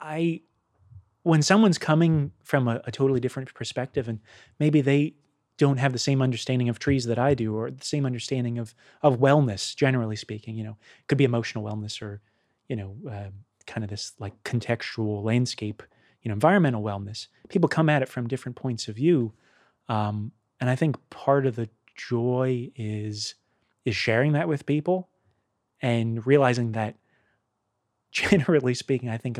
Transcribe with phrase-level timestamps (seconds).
[0.00, 0.42] I
[1.22, 4.20] when someone's coming from a, a totally different perspective and
[4.58, 5.14] maybe they
[5.58, 8.74] don't have the same understanding of trees that I do or the same understanding of
[9.02, 12.20] of wellness generally speaking, you know, it could be emotional wellness or
[12.68, 13.30] you know, uh,
[13.66, 15.82] kind of this like contextual landscape,
[16.22, 17.26] you know, environmental wellness.
[17.48, 19.32] People come at it from different points of view.
[19.88, 23.34] Um, and I think part of the joy is
[23.84, 25.08] is sharing that with people
[25.80, 26.96] and realizing that
[28.12, 29.38] generally speaking, I think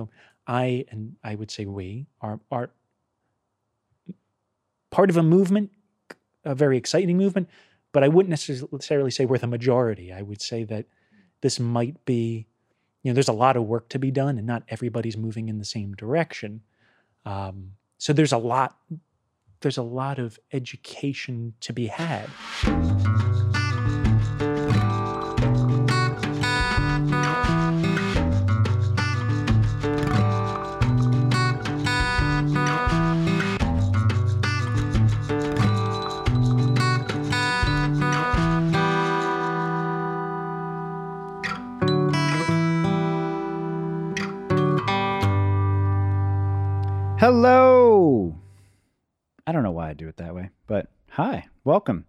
[0.49, 2.71] I and I would say we are are
[4.91, 5.71] part of a movement,
[6.45, 7.49] a very exciting movement,
[7.93, 10.13] but I wouldn't necessarily say we're the majority.
[10.13, 10.87] I would say that
[11.43, 12.47] this might be,
[13.03, 15.59] you know, there's a lot of work to be done, and not everybody's moving in
[15.59, 16.63] the same direction.
[17.27, 18.79] Um, so there's a lot,
[19.61, 22.29] there's a lot of education to be had.
[47.31, 48.35] Hello.
[49.47, 52.07] I don't know why I do it that way, but hi, welcome.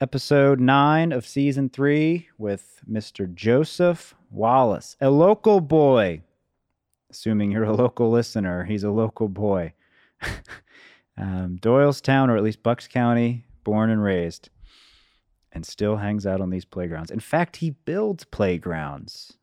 [0.00, 3.32] Episode nine of season three with Mr.
[3.32, 6.22] Joseph Wallace, a local boy.
[7.08, 9.74] Assuming you're a local listener, he's a local boy.
[11.16, 14.50] um, Doylestown, or at least Bucks County, born and raised,
[15.52, 17.12] and still hangs out on these playgrounds.
[17.12, 19.34] In fact, he builds playgrounds.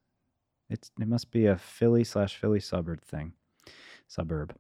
[0.70, 3.32] It's it must be a Philly slash Philly suburb thing.
[4.10, 4.54] Suburb.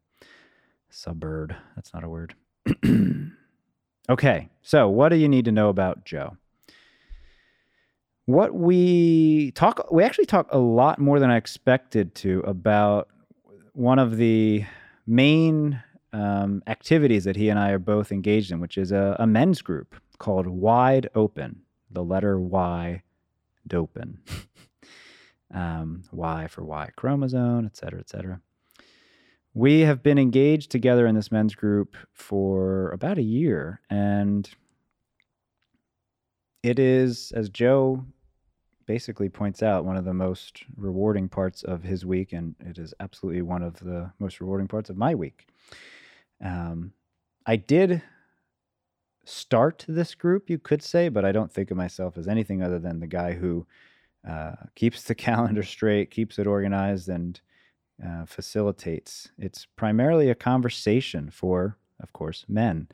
[0.95, 1.53] Suburb.
[1.75, 2.35] That's not a word.
[4.09, 6.37] okay, so what do you need to know about Joe?
[8.25, 13.09] What we talk, we actually talk a lot more than I expected to about
[13.73, 14.65] one of the
[15.05, 19.27] main um, activities that he and I are both engaged in, which is a, a
[19.27, 21.61] men's group called Wide Open.
[21.91, 23.03] The letter Y,
[23.67, 24.17] Dopen.
[25.53, 28.41] um, y for Y chromosome, et cetera, et cetera.
[29.55, 33.79] We have been engaged together in this men's group for about a year.
[33.89, 34.49] And
[36.61, 38.03] it is, as Joe
[38.85, 42.33] basically points out, one of the most rewarding parts of his week.
[42.33, 45.47] And it is absolutely one of the most rewarding parts of my week.
[46.43, 46.91] Um,
[47.45, 48.03] I did
[49.23, 52.77] start this group, you could say, but I don't think of myself as anything other
[52.77, 53.65] than the guy who
[54.27, 57.39] uh, keeps the calendar straight, keeps it organized, and
[58.03, 59.29] uh, facilitates.
[59.37, 62.87] It's primarily a conversation for, of course, men.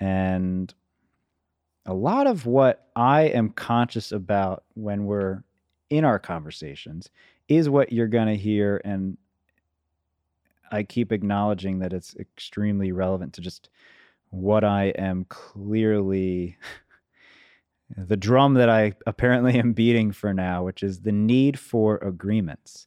[0.00, 0.72] And
[1.86, 5.42] a lot of what I am conscious about when we're
[5.90, 7.08] in our conversations
[7.48, 8.80] is what you're going to hear.
[8.84, 9.16] And
[10.70, 13.70] I keep acknowledging that it's extremely relevant to just
[14.30, 16.58] what I am clearly.
[17.96, 22.86] the drum that I apparently am beating for now, which is the need for agreements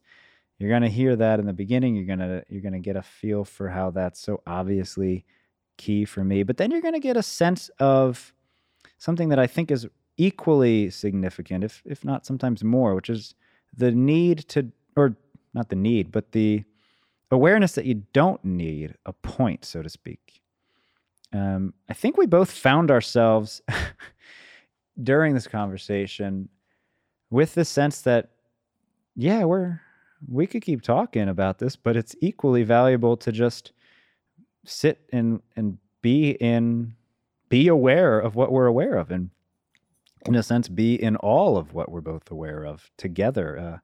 [0.62, 2.96] you're going to hear that in the beginning you're going to you're going to get
[2.96, 5.26] a feel for how that's so obviously
[5.78, 8.34] key for me but then you're going to get a sense of
[8.98, 13.34] something that i think is equally significant if if not sometimes more which is
[13.76, 15.16] the need to or
[15.54, 16.64] not the need but the
[17.32, 20.42] awareness that you don't need a point so to speak.
[21.34, 23.62] Um, i think we both found ourselves
[25.02, 26.50] during this conversation
[27.30, 28.32] with the sense that
[29.16, 29.80] yeah we're
[30.28, 33.72] we could keep talking about this, but it's equally valuable to just
[34.66, 36.96] sit and and be in
[37.50, 39.32] be aware of what we're aware of and
[40.26, 43.58] in a sense be in all of what we're both aware of together.
[43.58, 43.78] Uh,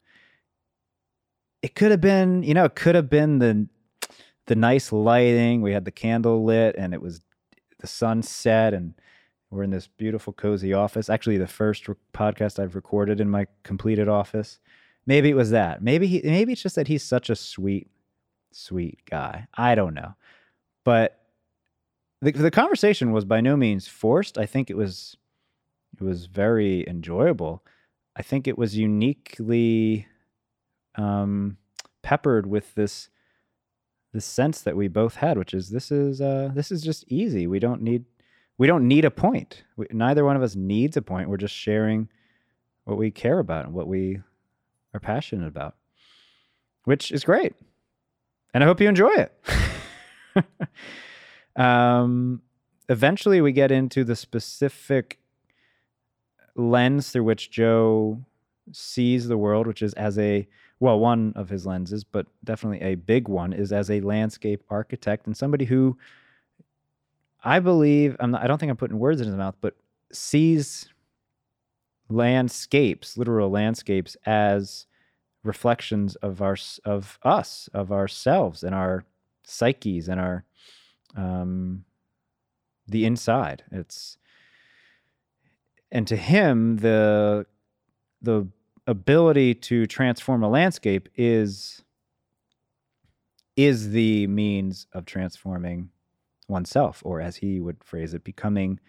[1.61, 3.67] it could have been you know it could have been the
[4.45, 5.61] the nice lighting.
[5.61, 7.21] We had the candle lit and it was
[7.79, 8.93] the sun set and
[9.49, 11.09] we're in this beautiful cozy office.
[11.09, 14.59] Actually the first re- podcast i've recorded in my completed office
[15.07, 15.81] Maybe it was that.
[15.81, 17.89] Maybe he maybe it's just that he's such a sweet,
[18.51, 19.47] sweet guy.
[19.55, 20.15] I don't know.
[20.83, 21.19] But
[22.21, 24.37] the the conversation was by no means forced.
[24.37, 25.15] I think it was
[25.99, 27.63] it was very enjoyable.
[28.17, 30.07] I think it was uniquely
[30.95, 31.57] um,
[32.03, 33.09] peppered with this
[34.11, 37.47] this sense that we both had, which is this is uh, this is just easy.
[37.47, 38.03] We don't need
[38.57, 39.63] we don't need a point.
[39.77, 41.29] We, neither one of us needs a point.
[41.29, 42.09] We're just sharing
[42.83, 44.21] what we care about and what we
[44.97, 45.75] are passionate about,
[46.83, 47.53] which is great.
[48.53, 50.45] And I hope you enjoy it.
[51.55, 52.41] um,
[52.89, 55.19] eventually, we get into the specific
[56.55, 58.23] lens through which Joe
[58.71, 60.47] sees the world, which is as a
[60.79, 65.25] well, one of his lenses, but definitely a big one, is as a landscape architect
[65.25, 65.97] and somebody who
[67.43, 69.75] I believe I'm not, I don't think I'm putting words in his mouth, but
[70.11, 70.89] sees
[72.09, 74.86] landscapes, literal landscapes, as
[75.47, 79.05] reflections of our of us, of ourselves, and our
[79.43, 80.43] psyches, and our
[81.15, 81.85] um,
[82.87, 83.63] the inside.
[83.71, 84.17] It's
[85.91, 87.45] and to him the
[88.21, 88.47] the
[88.85, 91.83] ability to transform a landscape is
[93.55, 95.89] is the means of transforming
[96.47, 98.79] oneself or as he would phrase it becoming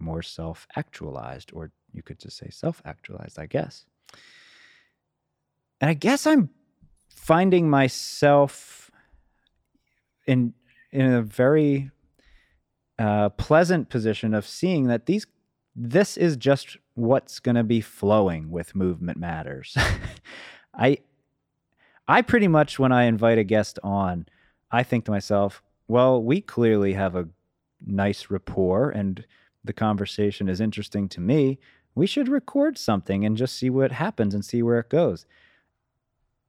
[0.00, 3.84] more self-actualized or you could just say self-actualized i guess
[5.82, 6.48] and i guess i'm
[7.10, 8.90] finding myself
[10.26, 10.54] in
[10.90, 11.90] in a very
[12.98, 15.26] uh, pleasant position of seeing that these
[15.74, 19.76] this is just what's going to be flowing with movement matters.
[20.74, 20.98] I
[22.06, 24.26] i pretty much when i invite a guest on
[24.70, 27.28] i think to myself well we clearly have a
[27.86, 29.24] nice rapport and
[29.64, 31.58] the conversation is interesting to me.
[31.94, 35.26] We should record something and just see what happens and see where it goes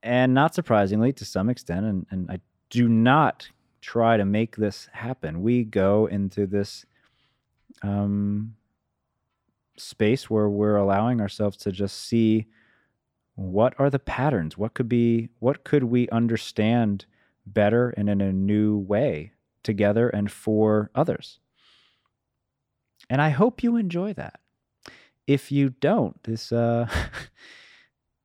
[0.04, 2.40] and not surprisingly to some extent and, and i
[2.70, 3.50] do not
[3.84, 5.44] try to make this happen.
[5.44, 6.86] We go into this
[7.84, 8.56] um
[9.78, 12.48] space where we're allowing ourselves to just see
[13.36, 14.58] what are the patterns?
[14.58, 17.06] What could be what could we understand
[17.46, 21.40] better and in a new way together and for others?
[23.10, 24.40] And i hope you enjoy that.
[25.28, 26.88] If you don't this uh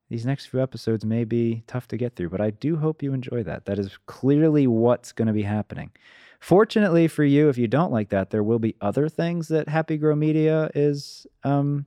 [0.09, 3.13] these next few episodes may be tough to get through but i do hope you
[3.13, 5.91] enjoy that that is clearly what's going to be happening
[6.39, 9.97] Fortunately for you, if you don't like that, there will be other things that Happy
[9.97, 11.85] Grow Media is um,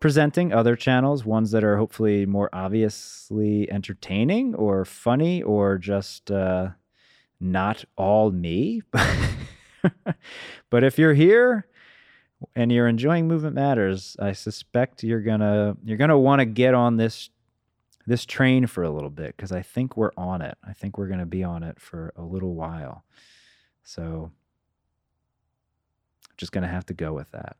[0.00, 6.68] presenting, other channels, ones that are hopefully more obviously entertaining or funny or just uh,
[7.40, 8.82] not all me.
[10.70, 11.66] but if you're here
[12.54, 16.96] and you're enjoying Movement Matters, I suspect you're gonna you're gonna want to get on
[16.96, 17.30] this
[18.06, 20.56] this train for a little bit because I think we're on it.
[20.66, 23.04] I think we're gonna be on it for a little while.
[23.82, 24.30] So
[26.36, 27.56] just to have to go with that.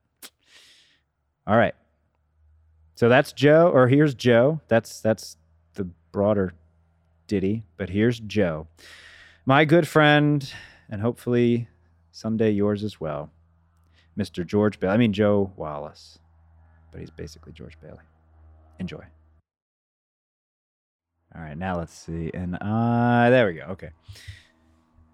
[1.46, 1.74] All right.
[2.94, 4.60] So that's Joe or here's Joe.
[4.68, 5.36] That's that's
[5.74, 6.54] the broader
[7.26, 8.68] ditty, but here's Joe.
[9.44, 10.50] My good friend
[10.88, 11.68] and hopefully
[12.10, 13.30] someday yours as well.
[14.18, 14.44] Mr.
[14.44, 14.94] George Bailey.
[14.94, 16.18] I mean Joe Wallace.
[16.90, 18.02] But he's basically George Bailey.
[18.78, 19.04] Enjoy.
[21.34, 22.30] All right, now let's see.
[22.34, 23.62] And uh there we go.
[23.70, 23.90] Okay.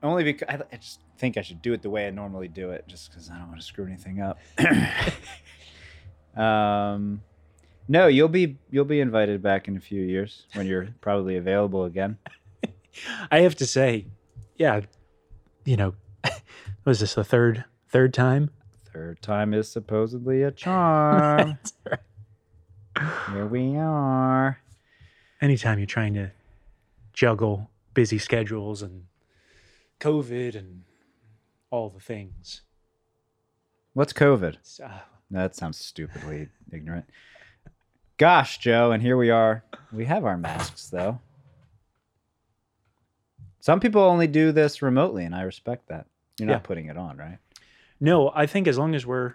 [0.03, 2.71] Only because I, I just think I should do it the way I normally do
[2.71, 4.39] it, just because I don't want to screw anything up.
[6.37, 7.23] um,
[7.89, 11.85] no, you'll be you'll be invited back in a few years when you're probably available
[11.85, 12.19] again.
[13.31, 14.07] I have to say,
[14.57, 14.83] yeah,
[15.65, 15.95] you know,
[16.85, 18.51] was this the third third time?
[18.95, 21.59] Third time is supposedly a charm.
[23.33, 24.61] Here we are.
[25.41, 26.31] Anytime you're trying to
[27.13, 29.07] juggle busy schedules and
[29.99, 30.85] COVID and
[31.71, 32.63] all the things.
[33.95, 34.59] What's COVID?
[34.81, 35.01] Uh,
[35.33, 37.07] that sounds stupidly ignorant.
[38.17, 39.65] Gosh, Joe, and here we are.
[39.93, 41.19] We have our masks, though.
[43.59, 46.07] Some people only do this remotely, and I respect that.
[46.39, 46.59] You're not yeah.
[46.59, 47.39] putting it on, right?
[48.05, 49.35] No, I think as long as we're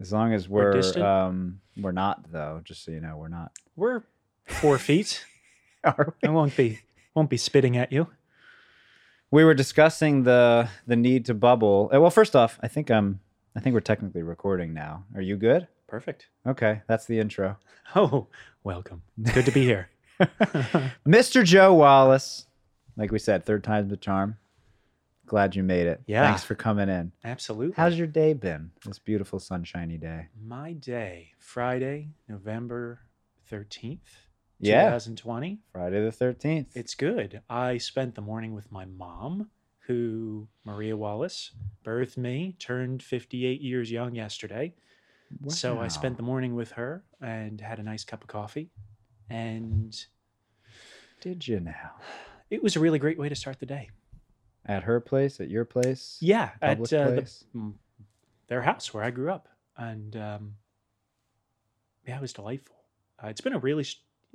[0.00, 3.52] as long as we're, we're um we're not though, just so you know, we're not.
[3.76, 4.02] We're
[4.46, 5.24] four feet.
[5.84, 6.28] Are we?
[6.28, 6.80] I won't be
[7.14, 8.08] won't be spitting at you
[9.32, 11.90] we were discussing the the need to bubble.
[11.92, 13.18] Uh, well, first off, I think I'm
[13.56, 15.04] I think we're technically recording now.
[15.16, 15.66] Are you good?
[15.88, 16.28] Perfect.
[16.46, 17.56] Okay, that's the intro.
[17.94, 18.28] Oh,
[18.64, 19.02] welcome.
[19.20, 19.90] It's good to be here.
[21.06, 21.44] Mr.
[21.44, 22.46] Joe Wallace.
[22.96, 24.38] Like we said, third time's the charm.
[25.32, 26.02] Glad you made it.
[26.04, 26.26] Yeah.
[26.26, 27.10] Thanks for coming in.
[27.24, 27.72] Absolutely.
[27.74, 28.70] How's your day been?
[28.84, 30.28] This beautiful sunshiny day.
[30.38, 33.00] My day, Friday, November
[33.50, 34.00] 13th
[34.60, 34.82] yeah.
[34.82, 35.58] 2020.
[35.72, 36.66] Friday the 13th.
[36.74, 37.40] It's good.
[37.48, 39.48] I spent the morning with my mom,
[39.86, 44.74] who, Maria Wallace, birthed me, turned 58 years young yesterday.
[45.40, 45.48] Wow.
[45.48, 48.68] So I spent the morning with her and had a nice cup of coffee.
[49.30, 49.96] And
[51.22, 51.92] did you now?
[52.50, 53.88] It was a really great way to start the day.
[54.64, 56.18] At her place, at your place?
[56.20, 57.72] Yeah, at uh, the,
[58.46, 59.48] their house where I grew up.
[59.76, 60.54] And um,
[62.06, 62.76] yeah, it was delightful.
[63.22, 63.84] Uh, it's been a really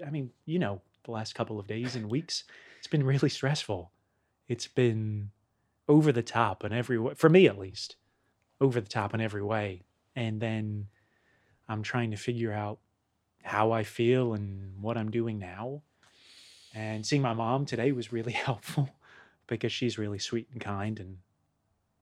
[0.06, 2.44] I mean, you know, the last couple of days and weeks,
[2.78, 3.92] it's been really stressful.
[4.48, 5.32] It's been
[5.88, 7.96] over the top in every way, for me at least,
[8.62, 9.84] over the top in every way.
[10.16, 10.88] And then
[11.68, 12.80] I'm trying to figure out
[13.44, 15.82] how I feel and what I'm doing now.
[16.74, 18.90] And seeing my mom today was really helpful
[19.48, 21.18] because she's really sweet and kind and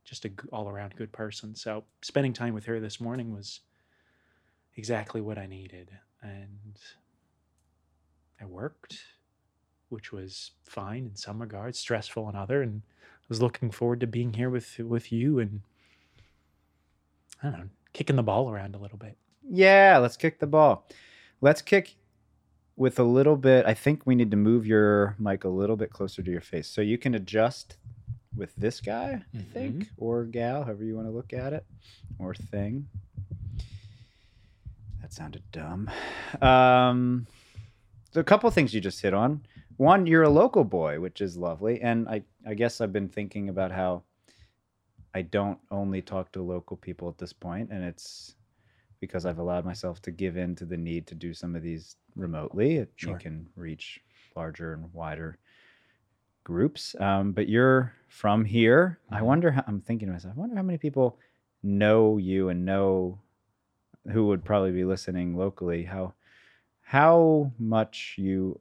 [0.03, 1.55] just a all around good person.
[1.55, 3.61] So spending time with her this morning was
[4.75, 5.89] exactly what I needed.
[6.21, 6.79] And
[8.39, 8.99] I worked,
[9.89, 14.07] which was fine in some regards, stressful in other, and I was looking forward to
[14.07, 15.61] being here with with you and
[17.41, 19.17] I don't know, kicking the ball around a little bit.
[19.47, 20.87] Yeah, let's kick the ball.
[21.41, 21.95] Let's kick
[22.75, 23.65] with a little bit.
[23.65, 26.67] I think we need to move your mic a little bit closer to your face
[26.67, 27.77] so you can adjust
[28.35, 31.65] with this guy, I think, or gal, however you want to look at it,
[32.19, 32.87] or thing.
[35.01, 35.89] That sounded dumb.
[36.41, 37.27] Um,
[38.11, 39.45] so a couple things you just hit on.
[39.77, 43.49] One, you're a local boy, which is lovely, and I, I guess I've been thinking
[43.49, 44.03] about how
[45.13, 48.35] I don't only talk to local people at this point, and it's
[48.99, 51.97] because I've allowed myself to give in to the need to do some of these
[52.15, 52.77] remotely.
[52.77, 53.13] It, Sure.
[53.13, 54.01] You can reach
[54.35, 55.37] larger and wider
[56.43, 56.95] groups.
[56.99, 58.99] Um, but you're from here.
[59.09, 59.25] I Mhm.
[59.25, 61.19] wonder how I'm thinking to myself, I wonder how many people
[61.63, 63.19] know you and know
[64.11, 66.13] who would probably be listening locally, how
[66.81, 68.59] how much you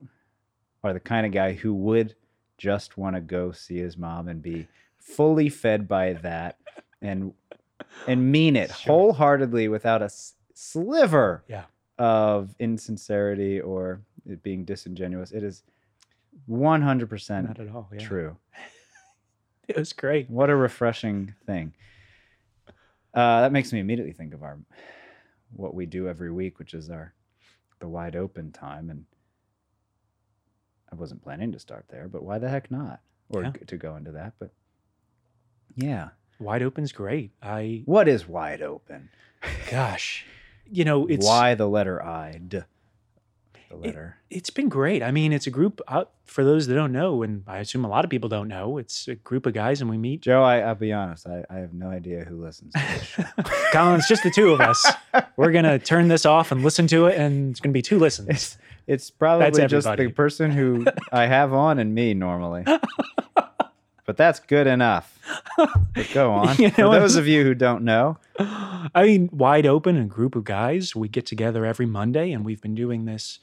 [0.82, 2.16] are the kind of guy who would
[2.56, 6.58] just want to go see his mom and be fully fed by that
[7.02, 7.34] and
[8.06, 8.92] and mean it Sure.
[8.94, 11.64] wholeheartedly without a s- sliver Yeah.
[11.98, 15.32] of insincerity or it being disingenuous.
[15.32, 15.62] It is
[16.48, 17.88] 100% Not at all.
[17.92, 17.98] Yeah.
[17.98, 18.36] true.
[19.66, 20.28] It was great.
[20.28, 21.72] What a refreshing thing.
[23.14, 24.58] Uh, that makes me immediately think of our
[25.56, 27.14] what we do every week, which is our
[27.78, 29.06] the wide open time, and
[30.92, 33.00] I wasn't planning to start there, but why the heck not?
[33.30, 33.52] Or Yeah.
[33.52, 34.52] to go into that, but
[35.76, 37.30] yeah, Wide open's great.
[37.42, 39.10] I what is wide open?
[39.70, 40.24] gosh,
[40.70, 42.40] you know, it's why the letter I?
[42.46, 42.60] D,
[43.70, 44.16] the letter.
[44.30, 45.02] it's been great.
[45.02, 47.88] I mean, it's a group uh, for those that don't know, and I assume a
[47.88, 48.78] lot of people don't know.
[48.78, 50.22] It's a group of guys, and we meet.
[50.22, 52.72] Joe, I, I'll be honest, I, I have no idea who listens.
[52.74, 53.24] To this show.
[53.72, 54.84] Colin, it's just the two of us.
[55.36, 58.28] We're gonna turn this off and listen to it, and it's gonna be two listens.
[58.28, 62.64] It's it's probably just the person who I have on and me normally.
[64.04, 65.18] But that's good enough.
[65.94, 66.56] But go on.
[66.56, 70.42] You For those of you who don't know, I mean, wide open, a group of
[70.44, 70.94] guys.
[70.96, 73.38] We get together every Monday, and we've been doing this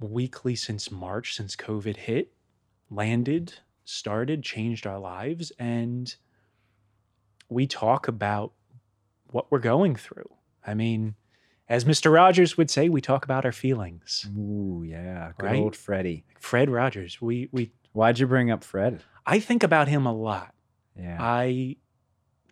[0.00, 2.32] weekly since March, since COVID hit,
[2.90, 6.14] landed, started, changed our lives, and
[7.48, 8.52] we talk about
[9.30, 10.28] what we're going through.
[10.66, 11.14] I mean,
[11.68, 12.12] as Mr.
[12.12, 14.26] Rogers would say, we talk about our feelings.
[14.36, 15.58] ooh yeah, good Right?
[15.60, 16.24] old Freddie.
[16.38, 19.02] Fred Rogers, we we Why'd you bring up Fred?
[19.26, 20.54] I think about him a lot.
[20.96, 21.16] Yeah.
[21.20, 21.74] I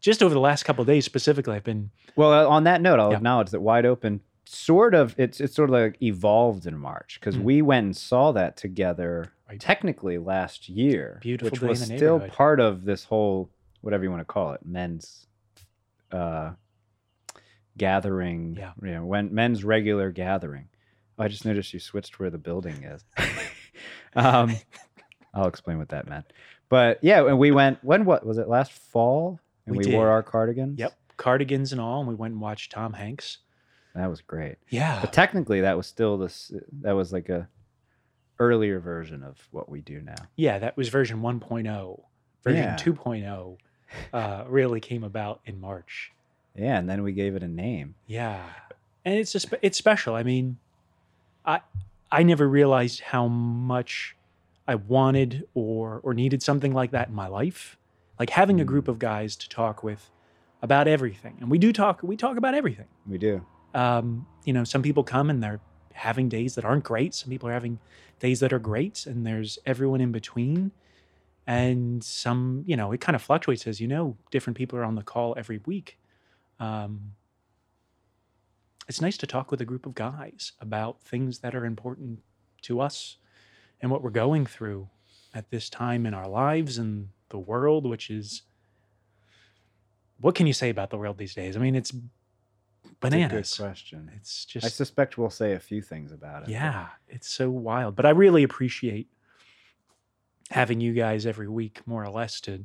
[0.01, 2.99] just over the last couple of days specifically, I've been well, uh, on that note,
[2.99, 3.19] I'll Yeah.
[3.19, 7.37] acknowledge that wide open sort of it's it's sort of like evolved in March because
[7.37, 7.43] Mm.
[7.45, 9.61] we went and saw that together Right.
[9.61, 13.49] technically last year, Beautiful which was still part of this whole
[13.83, 15.29] whatever you want to call it, men's
[16.11, 16.55] uh,
[17.79, 18.57] gathering.
[18.59, 18.73] Yeah.
[18.83, 20.69] you know, when men's regular gathering.
[21.19, 23.05] Oh, I just noticed you switched where the building is.
[24.17, 24.57] um,
[25.37, 26.33] I'll explain what that meant.
[26.69, 27.83] But yeah, and we went.
[27.85, 28.49] When what was it?
[28.49, 30.79] Last fall, and We we, wore our cardigans.
[30.79, 30.93] Yep.
[31.17, 33.39] Cardigans and all, and we went and watched Tom Hanks.
[33.95, 34.57] that was great.
[34.69, 34.99] Yeah.
[35.01, 36.53] But technically, that was still this.
[36.83, 37.49] That was like a
[38.39, 40.15] earlier version of what we do now.
[40.37, 42.01] yeah, that was version 1.0.
[42.45, 42.77] Version Yeah.
[42.77, 43.57] 2.0
[44.13, 46.13] uh, really came about in March.
[46.55, 47.95] Yeah, and then we gave it a name.
[48.07, 48.43] Yeah.
[49.05, 50.15] And it's just it's special.
[50.17, 50.59] I mean,
[51.45, 51.61] I
[52.11, 54.16] I never realized how much
[54.69, 57.77] I wanted or or needed something like that in my life.
[58.19, 60.11] Like having a group of guys to talk with
[60.63, 61.37] about everything.
[61.41, 62.87] And we do talk we talk about everything.
[63.07, 63.45] We do.
[63.75, 65.61] um, you know, some people come and they're
[65.93, 67.15] having days that aren't great.
[67.15, 67.79] Some people are having
[68.19, 70.73] days that are great, and there's everyone in between.
[71.47, 74.97] And some, you know, it kind of fluctuates as you know, different people are on
[74.97, 75.99] the call every week.
[76.59, 77.13] Um,
[78.89, 82.21] it's nice to talk with a group of guys about things that are important
[82.63, 83.19] to us
[83.81, 84.89] and what we're going through
[85.35, 88.43] at this time in our lives and the world, which is
[90.21, 91.57] what can you say about the world these days?
[91.57, 91.93] I mean, it's
[92.85, 93.53] It's bananas.
[93.53, 94.11] a good question.
[94.17, 94.65] It's just.
[94.65, 96.47] I suspect we'll say a few things about it.
[96.47, 97.97] but- yeah, it's so wild.
[97.97, 99.09] But I really appreciate
[100.51, 102.65] having you guys every week, more or less, to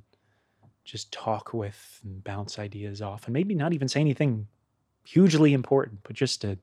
[0.86, 4.48] just talk with and bounce ideas off, and maybe not even say anything
[5.04, 6.58] hugely important, but just to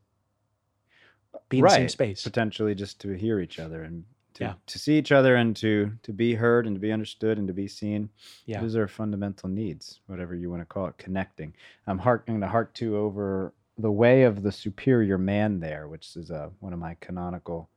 [1.49, 2.23] be in the same space.
[2.23, 4.05] potentially just to hear each other and
[4.39, 4.55] to, Yeah.
[4.67, 7.55] to see each other and to to be heard and to be understood and to
[7.55, 8.09] be seen.
[8.47, 8.61] Yeah.
[8.61, 11.55] Those are fundamental needs, whatever you want to call it, connecting.
[11.87, 16.31] I'm harking to hark to over the way of the superior man there, which is
[16.31, 17.69] uh, one of my canonical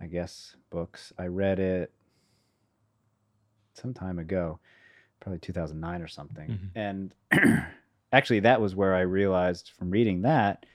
[0.00, 1.12] I guess, books.
[1.18, 1.92] I read it
[3.74, 4.60] some time ago,
[5.20, 6.48] probably 2009 or something.
[6.48, 6.70] Mhm.
[6.76, 7.14] And
[8.12, 10.66] actually, that was where I realized from reading that,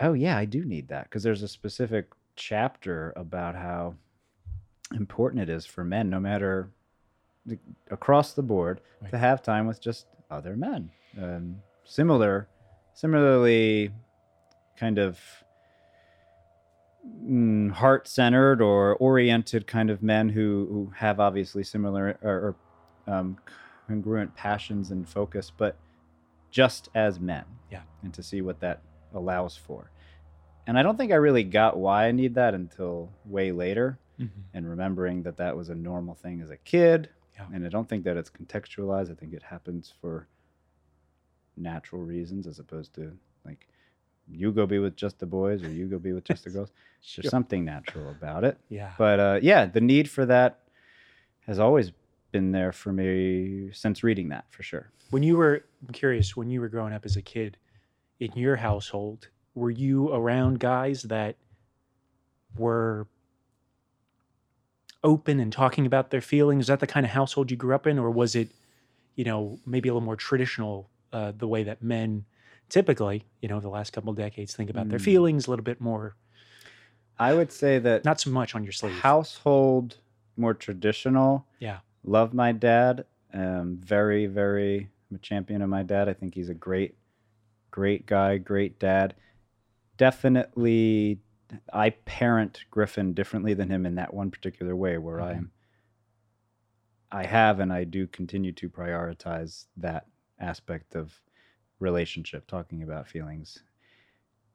[0.00, 1.04] oh, yeah, I do need that.
[1.04, 3.96] Because there's a specific chapter about how
[4.94, 6.70] important it is for men, no matter
[7.46, 7.58] the-
[7.90, 9.10] across the board, Right.
[9.10, 10.90] to have time with just other men.
[11.20, 12.48] Um, similar,
[12.94, 13.92] similarly,
[14.76, 15.18] kind of
[17.06, 22.56] mm, heart-centered or oriented kind of men who who have obviously similar or,
[23.06, 23.38] or um,
[23.86, 25.76] congruent passions and focus, but
[26.50, 27.44] just as men.
[27.70, 27.82] Yeah.
[28.02, 28.82] And to see what that
[29.14, 29.90] allows for.
[30.66, 34.30] And I don't think I really got why I need that until way later Mhm.
[34.54, 37.08] and remembering that that was a normal thing as a kid.
[37.34, 37.46] Yeah.
[37.52, 39.10] And I don't think that it's contextualized.
[39.10, 40.26] I think it happens for
[41.56, 43.66] natural reasons as opposed to like
[44.30, 46.72] you go be with just the boys or you go be with just the girls.
[47.00, 47.22] Sure.
[47.22, 48.58] There's something natural about it.
[48.68, 48.92] Yeah.
[48.98, 50.60] But uh, yeah, the need for that
[51.46, 51.92] has always
[52.32, 54.90] been there for me since reading that for sure.
[55.10, 57.56] When you were, I'm curious, when you were growing up as a kid
[58.20, 61.36] in your household, were you around guys that
[62.56, 63.06] were
[65.04, 66.64] open and talking about their feelings?
[66.64, 67.98] Is that the kind of household you grew up in?
[67.98, 68.48] Or was it,
[69.16, 72.24] you know, maybe a little more traditional, uh, the way that men
[72.68, 75.04] typically, you know, the last couple of decades think about their Mm.
[75.04, 76.14] feelings a little bit more,
[77.18, 78.92] I would say that not so much on your sleeve.
[79.00, 79.96] household
[80.36, 81.46] more traditional.
[81.58, 81.78] Yeah.
[82.04, 83.04] Love my dad.
[83.32, 86.08] Um, very, very I'm a champion of my dad.
[86.08, 86.94] I think he's a great,
[87.70, 89.14] great guy, great dad.
[89.96, 91.18] Definitely,
[91.72, 95.36] I parent Griffin differently than him in that one particular way, where I Mhm.
[95.38, 95.52] am.
[97.10, 100.06] I have and I do continue to prioritize that
[100.38, 101.22] aspect of
[101.78, 103.62] relationship, talking about feelings.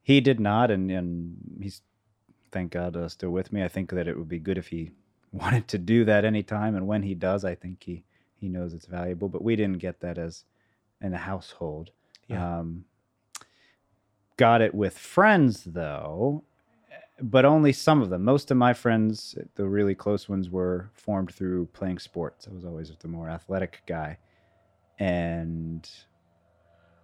[0.04, 1.82] He did not, and and he's
[2.52, 3.64] thank God uh, still with me.
[3.64, 4.92] I think that it would be good if he
[5.32, 8.04] wanted to do that anytime, and when he does, I think he
[8.36, 9.30] he knows it's valuable.
[9.30, 10.46] But we didn't get that as
[11.02, 11.92] in a household.
[12.28, 12.60] Yeah.
[12.60, 12.86] Um,
[14.38, 16.44] got it with friends though,
[17.24, 18.24] but only some of them.
[18.24, 22.48] Most of my friends, the really close ones, were formed through playing sports.
[22.50, 24.18] I was always with the more athletic guy,
[25.00, 25.90] and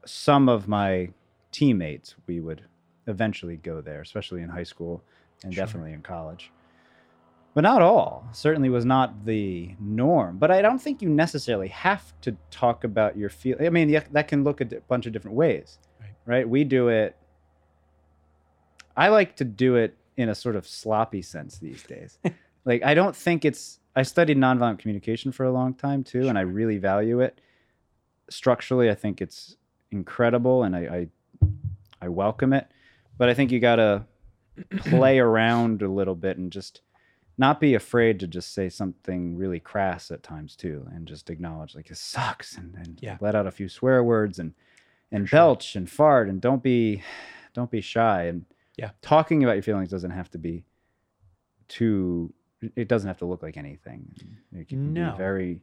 [0.05, 1.09] some of my
[1.51, 2.65] teammates, we would
[3.07, 5.01] eventually go there, especially in high school
[5.43, 5.65] and Sure.
[5.65, 6.51] definitely in college.
[7.53, 8.27] But not all.
[8.31, 10.37] Certainly was not the norm.
[10.37, 13.57] But I don't think you necessarily have to talk about your feel.
[13.59, 16.09] I mean, that can look a bunch of different ways, Right.
[16.25, 16.49] right?
[16.49, 17.15] We do it.
[18.95, 22.19] I like to do it in a sort of sloppy sense these days.
[22.65, 23.79] like I don't think it's.
[23.95, 27.39] I studied nonviolent communication for a long time too, and I really value it.
[28.29, 29.55] Structurally, I think it's
[29.91, 31.07] incredible, and I
[31.41, 31.47] I,
[32.01, 32.67] I welcome it.
[33.17, 34.05] But I think you gotta
[34.81, 36.81] play around a little bit and just
[37.37, 41.73] not be afraid to just say something really crass at times too and just acknowledge
[41.73, 43.17] like it sucks and, Yeah.
[43.21, 44.53] let out a few swear words and
[45.11, 45.37] and sure.
[45.39, 47.01] belch and fart and don't be
[47.53, 48.43] don't be shy and
[48.79, 48.91] Yeah.
[49.01, 50.63] talking about your feelings doesn't have to be
[51.67, 52.33] too
[52.75, 54.13] it doesn't have to look like anything
[54.53, 55.11] it can No.
[55.11, 55.61] be very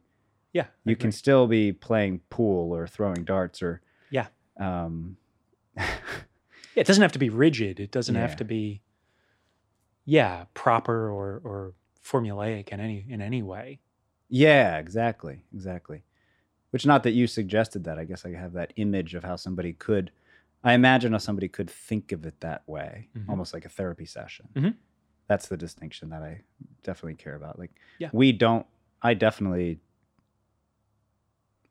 [0.53, 0.67] yeah.
[0.85, 4.27] You can still be playing pool or throwing darts or Yeah.
[4.59, 5.17] um
[5.77, 7.79] Yeah, it doesn't have to be rigid.
[7.79, 8.81] It doesn't have to be,
[10.05, 13.79] yeah, proper or or formulaic in any in any way.
[14.29, 16.03] Yeah, exactly, exactly.
[16.71, 17.97] Which not that you suggested that.
[17.97, 20.11] I guess I have that image of how somebody could.
[20.63, 23.29] I imagine how somebody could think of it that way, Mhm.
[23.29, 24.49] almost like a therapy session.
[24.55, 24.75] Mhm.
[25.27, 26.41] That's the distinction that I
[26.83, 27.59] definitely care about.
[27.59, 28.09] Like, Yeah.
[28.13, 28.65] we don't.
[29.01, 29.79] I definitely.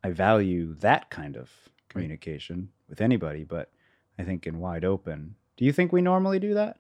[0.05, 1.51] I value that kind of
[1.89, 3.73] communication with anybody, but
[4.19, 5.35] I think in wide open.
[5.57, 6.79] Do you think we normally do that,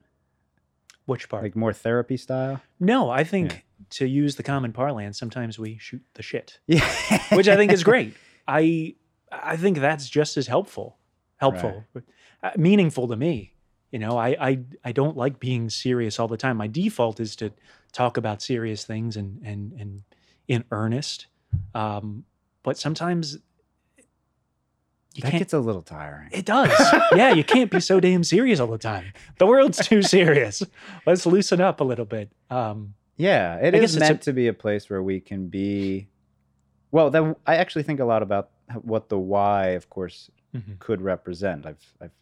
[1.07, 1.42] Which part?
[1.42, 2.62] like more therapy style?
[2.79, 6.87] no, I think to use the common parlance, sometimes we shoot the shit, Yeah,
[7.33, 8.14] which I think is great.
[8.47, 8.95] I
[9.33, 10.99] I think that's just as helpful,
[11.37, 11.85] helpful,
[12.42, 13.53] uh, meaningful to me.
[13.92, 16.57] You know, I, I I don't like being serious all the time.
[16.57, 17.53] My default is to
[17.92, 20.03] talk about serious things and and and
[20.49, 21.27] in earnest.
[21.75, 22.25] Um,
[22.62, 23.38] but sometimes
[25.14, 25.40] you that can't.
[25.40, 26.29] gets a little tiring.
[26.33, 26.70] It does.
[27.16, 29.12] yeah, you can't be so damn serious all the time.
[29.38, 30.62] The world's too serious.
[31.07, 32.31] Let's loosen up a little bit.
[32.51, 35.49] Um, Yeah, it I is it's a- meant to be a place where we can
[35.49, 36.09] be.
[36.90, 38.51] Well, then I actually think a lot about
[38.83, 40.79] what the why, of course, mhm.
[40.79, 41.66] could represent.
[41.66, 42.14] I've I've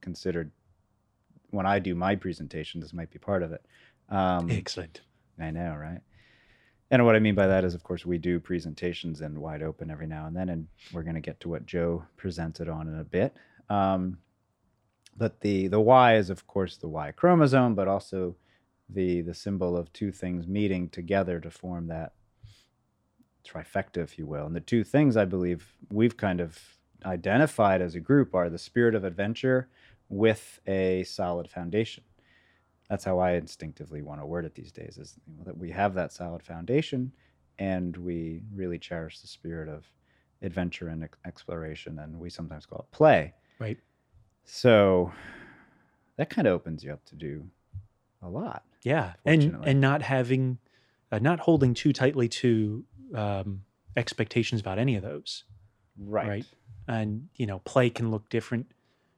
[0.00, 0.50] considered
[1.50, 3.64] when I do my presentation, this might be part of it.
[4.08, 5.00] Um, Excellent.
[5.40, 6.00] I know, right?
[6.90, 9.90] And what I mean by that is, of course, we do presentations in wide open
[9.90, 12.98] every now and then, and we're going to get to what Joe presented on in
[12.98, 13.34] a bit.
[13.70, 14.18] Um,
[15.16, 18.36] but the the Y is, of course, the Y chromosome, but also
[18.88, 22.12] the the symbol of two things meeting together to form that
[23.44, 24.46] trifecta, if you will.
[24.46, 26.73] And the two things I believe we've kind of
[27.04, 29.68] identified as a group are the spirit of adventure
[30.08, 32.04] with a solid foundation.
[32.88, 35.14] That's how I instinctively want to word it these days is
[35.44, 37.12] that we have that solid foundation
[37.58, 39.84] and we really cherish the spirit of
[40.42, 43.32] adventure and exploration and we sometimes call it play.
[43.58, 43.78] Right.
[44.44, 45.12] So
[46.16, 47.46] that kind of opens you up to do
[48.22, 48.64] a lot.
[48.82, 50.58] Yeah, and and not having,
[51.10, 53.62] uh, not holding too tightly to um,
[53.96, 55.44] expectations about any of those.
[55.98, 56.28] Right.
[56.28, 56.44] Right.
[56.86, 58.66] And you know, play can look different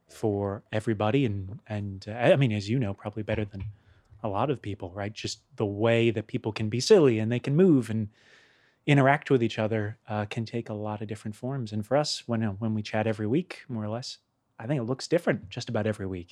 [0.09, 3.63] for everybody, and and uh, I mean, as you know, probably better than
[4.23, 5.13] a lot of people, right?
[5.13, 8.09] Just the way that people can be silly and they can move and
[8.85, 11.73] interact with each other uh, can take a lot of different forms.
[11.73, 14.17] And for us, when uh, when we chat every week, more or less,
[14.59, 16.31] I think it looks different just about every week.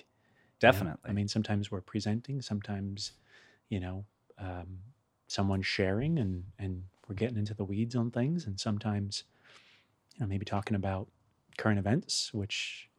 [0.62, 0.72] you know?
[0.72, 1.10] Definitely.
[1.10, 3.12] I mean, sometimes we're presenting, sometimes,
[3.70, 4.06] you know,
[4.40, 4.80] um,
[5.28, 8.46] someone's sharing and, and we're getting into the weeds on things.
[8.46, 9.24] And sometimes,
[10.16, 11.08] you know, maybe talking about
[11.58, 12.90] current events, which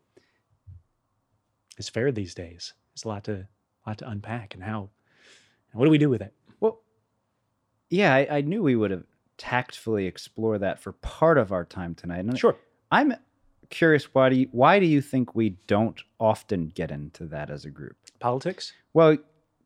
[1.79, 2.75] is fair these days.
[2.95, 3.47] It's a lot to,
[3.87, 4.91] lot to unpack and how,
[5.73, 6.33] and what do we do with it?
[6.61, 6.81] Well,
[7.91, 9.05] yeah, I, I knew we would have
[9.39, 12.21] tactfully explore that for part of our time tonight.
[12.21, 12.57] And Sure.
[12.91, 13.13] I'm
[13.69, 17.65] curious why do you why do you think we don't often get into that as
[17.65, 17.97] a group?
[18.21, 18.73] Politics?
[18.95, 19.17] Well,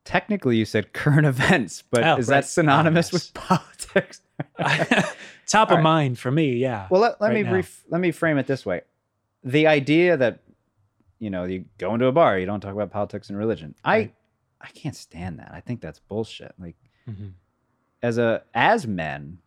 [0.03, 2.37] technically you said current events, but Oh, is right.
[2.41, 3.13] that synonymous Ah, yes.
[3.13, 3.70] with politics?
[5.47, 5.83] Top All of right.
[5.83, 6.53] mind for me.
[6.53, 6.87] Yeah.
[6.89, 8.81] Well, let, let right me ref- let me frame it this way:
[9.43, 10.39] the idea that
[11.19, 13.75] you know you go into a bar, you don't talk about politics and religion.
[13.83, 14.15] I Right.
[14.61, 15.51] I can't stand that.
[15.53, 16.53] I think that's bullshit.
[16.59, 16.75] Like
[17.09, 17.33] Mhm.
[18.03, 19.39] as a as men,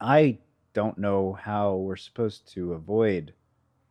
[0.00, 0.38] I
[0.74, 3.34] don't know how we're supposed to avoid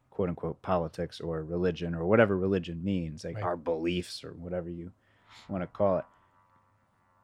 [0.10, 3.44] quote unquote politics or religion or whatever religion means, like Right.
[3.46, 4.92] our beliefs or whatever you
[5.48, 6.06] want to call it.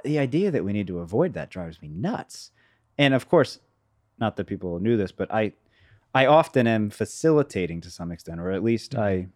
[0.07, 2.51] The idea that we need to avoid that drives me nuts.
[2.97, 3.59] And of course,
[4.17, 5.51] not that people knew this, but I
[6.15, 9.27] I often am facilitating to some extent, or at least I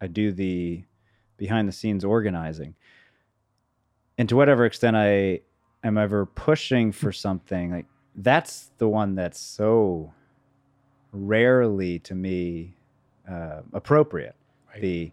[0.00, 0.84] I do the
[1.36, 2.74] behind the scenes organizing.
[4.18, 5.42] And to whatever extent I
[5.84, 10.12] am ever pushing for something, like that's the one that's so
[11.12, 12.76] rarely to me
[13.30, 14.34] uh, appropriate.
[14.72, 14.82] Right.
[14.82, 15.12] The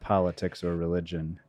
[0.00, 1.40] politics or religion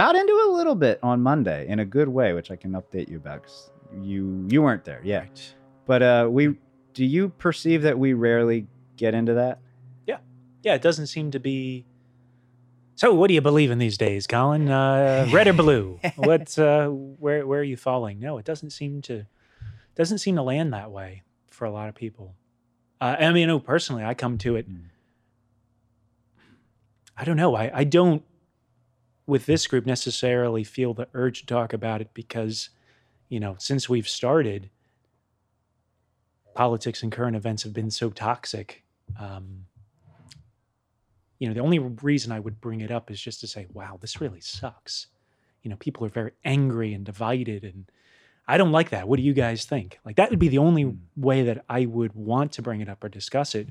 [0.00, 2.72] got into it a little bit on Monday in a good way, which I can
[2.72, 3.42] update you about.
[3.42, 5.20] 'cause you you weren't there, yeah.
[5.20, 5.54] Right.
[5.86, 6.56] But uh, we
[6.94, 9.60] do you perceive that we rarely get into that?
[10.06, 10.18] Yeah,
[10.62, 10.74] yeah.
[10.74, 11.84] it doesn't seem to be.
[12.94, 14.68] So, what do you believe in these days, Colin?
[14.68, 16.00] Uh, red or blue?
[16.16, 16.58] what?
[16.58, 17.46] Uh, where?
[17.46, 18.20] Where are you falling?
[18.20, 19.26] No, it doesn't seem to.
[19.96, 22.34] Doesn't seem to land that way for a lot of people.
[23.00, 24.70] Uh, I mean, I know personally, I come to it.
[24.70, 24.84] Mm.
[27.16, 27.54] I don't know.
[27.54, 28.22] I, I don't,
[29.30, 32.70] with this group, necessarily feel the urge to talk about it because,
[33.28, 34.68] you know, since we've started,
[36.54, 38.82] politics and current events have been so toxic.
[39.18, 39.66] Um,
[41.38, 43.98] you know, the only reason I would bring it up is just to say, wow,
[44.00, 45.06] this really sucks.
[45.62, 47.90] You know, people are very angry and divided, and
[48.48, 49.08] I don't like that.
[49.08, 50.00] What do you guys think?
[50.04, 50.98] Like, that would be the only Mm.
[51.16, 53.68] way that I would want to bring it up or discuss it.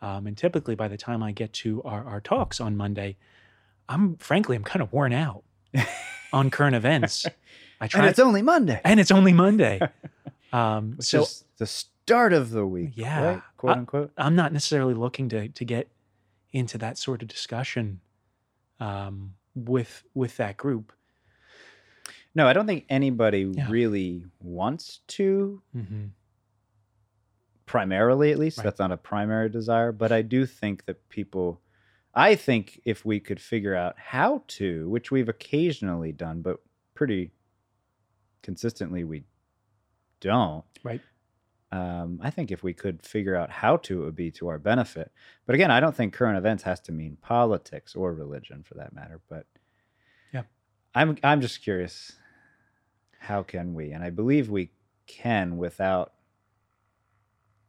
[0.00, 3.16] Um, and typically, by the time I get to our, our talks on Monday,
[3.88, 5.44] I'm frankly, I'm kind of worn out
[6.32, 7.26] on current events.
[7.80, 8.80] I try, And it's only Monday.
[8.84, 9.80] and it's only Monday.
[10.52, 12.92] Um, Which so is the start of the week.
[12.94, 13.24] Yeah.
[13.24, 13.42] right?
[13.56, 14.12] quote I- unquote.
[14.16, 15.88] I'm not necessarily looking to to get
[16.52, 17.98] into that sort of discussion
[18.78, 20.92] um, with with that group.
[22.36, 23.66] No, I don't think anybody Yeah.
[23.68, 25.60] really wants to.
[25.72, 26.04] hmm
[27.66, 28.64] Primarily, at least, Right.
[28.64, 29.90] that's not a primary desire.
[29.90, 31.60] But I do think that people.
[32.14, 36.60] I think if we could figure out how to, which we've occasionally done, but
[36.94, 37.32] pretty
[38.42, 39.24] consistently we
[40.20, 40.64] don't.
[40.82, 41.00] Right.
[41.72, 44.60] Um, I think if we could figure out how to, it would be to our
[44.60, 45.10] benefit.
[45.44, 48.92] But again, I don't think current events has to mean politics or religion for that
[48.94, 49.20] matter.
[49.28, 49.46] But
[50.32, 50.42] Yeah.
[50.94, 52.12] I'm I'm just curious,
[53.18, 53.90] how can we?
[53.90, 54.70] And I believe we
[55.08, 56.12] can without.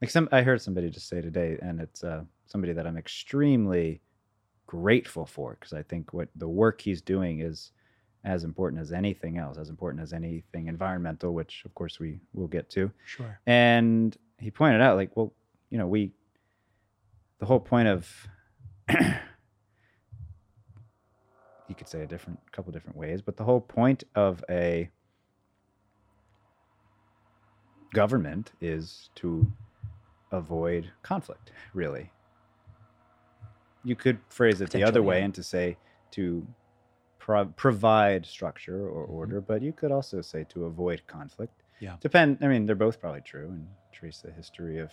[0.02, 4.02] Like some, I heard somebody just say today, and it's uh, somebody that I'm extremely
[4.82, 7.72] grateful for because I think what the work he's doing is
[8.24, 12.48] as important as anything else, as important as anything environmental, which of course we will
[12.48, 12.92] get to.
[13.06, 13.40] Sure.
[13.46, 15.34] And he pointed out, like, well,
[15.70, 16.12] you know, we,
[17.40, 18.28] the whole point of,
[18.90, 18.96] you
[21.78, 24.90] could say a different, couple different ways, but the whole point of a
[27.94, 29.46] government is to
[30.32, 32.12] avoid conflict, really.
[33.86, 35.78] You could phrase it the other way and to say
[36.12, 36.46] to
[37.20, 39.10] pro- provide structure or Mhm.
[39.12, 41.54] order, but you could also say to avoid conflict.
[41.80, 41.98] Yeah.
[42.02, 42.40] Depend.
[42.42, 44.92] I mean, they're both probably true, and trace the history of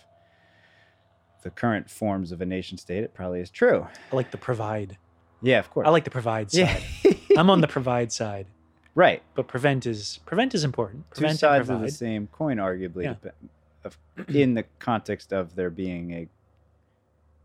[1.41, 3.03] the current forms of a nation state.
[3.03, 3.87] It probably is true.
[4.11, 4.97] I like the provide.
[5.41, 5.85] Yeah, of course.
[5.87, 6.81] I like the provide side.
[7.03, 7.13] Yeah.
[7.37, 8.47] I'm on the provide side,
[8.95, 9.21] right.
[9.35, 11.03] but prevent is prevent is important.
[11.11, 13.15] Two Prevent and sides of the same coin, arguably, Yeah.
[13.21, 13.35] dep-
[13.83, 13.97] of,
[14.29, 16.27] in the context of there being a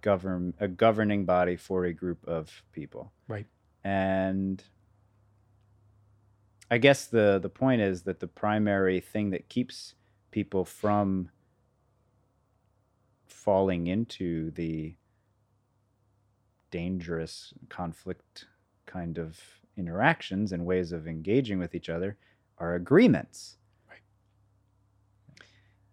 [0.00, 3.12] govern a governing body for a group of people.
[3.26, 3.46] Right.
[3.84, 4.62] And
[6.70, 9.94] I guess the the point is that the primary thing that keeps
[10.30, 11.30] people from
[13.26, 14.94] falling into the
[16.70, 18.46] dangerous conflict
[18.86, 19.38] kind of
[19.76, 22.18] interactions and ways of engaging with each other
[22.58, 23.56] are agreements.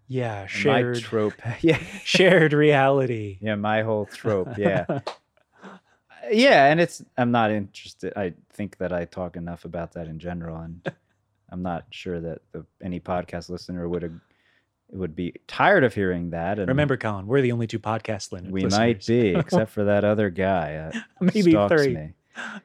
[0.07, 1.33] Yeah, shared My trope.
[1.61, 1.79] Yeah.
[2.03, 3.37] shared reality.
[3.41, 4.49] Yeah, my whole trope.
[4.57, 4.85] Yeah.
[6.31, 8.13] yeah, and it's I'm not interested.
[8.15, 10.81] I think that I talk enough about that in general and
[11.49, 14.19] I'm not sure that the, any podcast listener would
[14.91, 18.51] would be tired of hearing that and Remember, Colin, we're the only two podcast listeners.
[18.51, 20.75] we might be except for that other guy.
[20.93, 21.95] Uh, Maybe three.
[21.95, 22.13] me.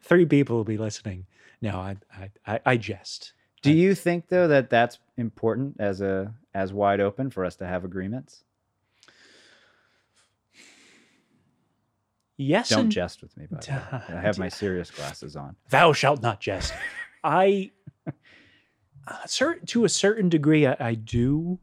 [0.03, 1.27] Three people will be listening.
[1.63, 3.33] No, I, I, I, I jest.
[3.63, 7.67] Do you think though that that's important as a as wide open for us to
[7.67, 8.45] have agreements?
[12.37, 14.03] Yes Don't and jest with me, by the way.
[14.17, 15.57] I have my serious glasses on.
[15.69, 16.73] thou shalt not jest.
[17.23, 17.71] I,
[19.07, 21.59] uh, to a certain degree, I, I do.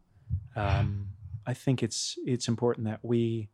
[0.56, 1.08] Um,
[1.48, 3.50] I think it's it's important that we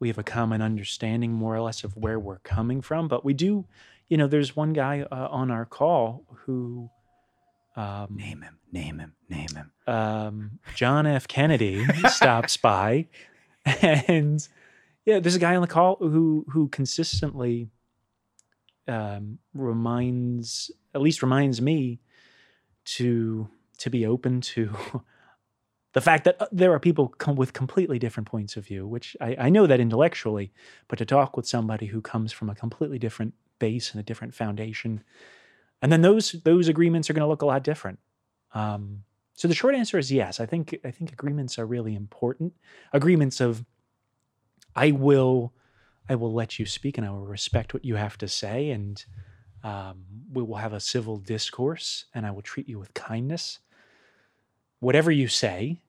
[0.00, 3.08] we have a common understanding, more or less, of where we're coming from.
[3.08, 3.66] But we do,
[4.08, 6.90] you know, there's one guy uh, on our call who,
[7.76, 9.72] um, Name him, name him, name him.
[9.86, 11.26] um, John F.
[11.26, 13.06] Kennedy stops by,
[13.64, 14.46] and
[15.04, 17.68] yeah, there's a guy on the call who who consistently
[18.86, 22.00] um, reminds, at least reminds me,
[22.84, 24.70] to to be open to
[25.94, 29.16] the fact that uh, there are people come with completely different points of view, which
[29.20, 30.52] I, I know that intellectually,
[30.86, 34.34] but to talk with somebody who comes from a completely different base and a different
[34.34, 35.02] foundation,
[35.80, 37.98] and then those those agreements are going to look a lot different.
[38.52, 40.40] Um, so the short answer is yes.
[40.40, 42.54] I think I think agreements are really important.
[42.92, 43.64] Agreements of
[44.76, 45.52] I will
[46.08, 49.04] I will let you speak and I will respect what you have to say and
[49.62, 53.60] um, we will have a civil discourse and I will treat you with kindness.
[54.80, 55.80] Whatever you say,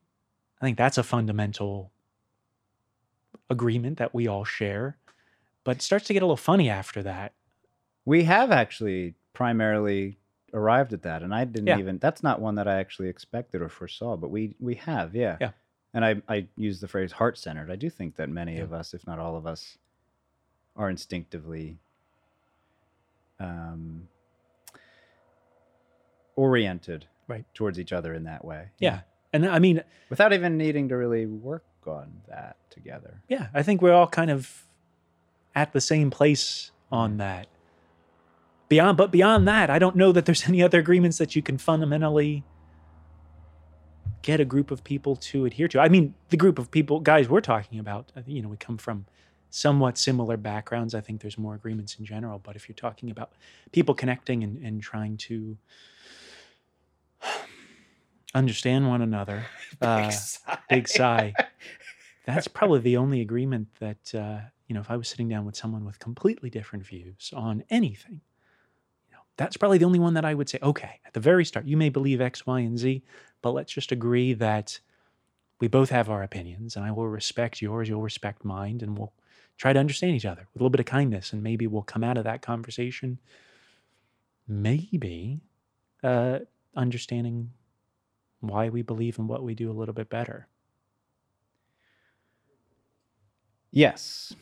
[0.62, 1.92] I think that's a fundamental
[3.50, 4.98] agreement that we all share.
[5.64, 7.34] But it starts to get a little funny after that.
[8.06, 10.18] We have actually primarily
[10.54, 11.80] arrived at that, and I didn't Yeah.
[11.80, 11.98] even.
[11.98, 15.38] That's not one that I actually expected or foresaw, but we we have, yeah.
[15.42, 15.52] Yeah.
[15.94, 17.70] And I I use the phrase heart centered.
[17.72, 18.64] I do think that many Yeah.
[18.64, 19.78] of us, if not all of us,
[20.76, 21.78] are instinctively
[23.40, 24.08] um,
[26.36, 27.46] oriented Right.
[27.54, 28.70] towards each other in that way.
[28.80, 29.02] Yeah.
[29.34, 33.22] And I mean, Without even needing to really work on that together.
[33.28, 34.64] yeah, I think we're all kind of
[35.54, 37.48] at the same place on that.
[38.68, 41.58] Beyond, but beyond that, I don't know that there's any other agreements that you can
[41.58, 42.44] fundamentally
[44.22, 45.80] get a group of people to adhere to.
[45.80, 49.06] I mean, the group of people, guys, we're talking about, you know, we come from
[49.52, 50.96] somewhat similar backgrounds.
[50.96, 52.40] I think there's more agreements in general.
[52.40, 53.34] But if you're talking about
[53.72, 55.58] people connecting and, and trying to
[58.34, 59.46] understand one another,
[59.82, 60.12] uh,
[60.70, 61.34] big sigh.
[62.26, 65.56] that's probably the only agreement that uh, you know if i was sitting down with
[65.56, 68.22] someone with completely different views on anything
[69.38, 71.78] that's probably the only one that i would say okay at the very start you
[71.78, 73.04] may believe x y and z
[73.42, 74.80] but let's just agree that
[75.60, 79.14] we both have our opinions and i will respect yours you'll respect mine and we'll
[79.58, 82.04] try to understand each other with a little bit of kindness and maybe we'll come
[82.04, 83.20] out of that conversation
[84.48, 85.42] maybe
[86.04, 86.40] uh,
[86.76, 87.52] understanding
[88.42, 90.48] why we believe in what we do a little bit better
[93.76, 94.34] Yes.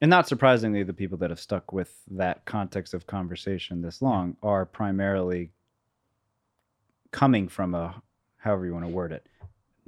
[0.00, 4.36] And not surprisingly, the people that have stuck with that context of conversation this long
[4.42, 5.52] are primarily
[7.12, 8.02] coming from a,
[8.36, 9.26] however you want to word it,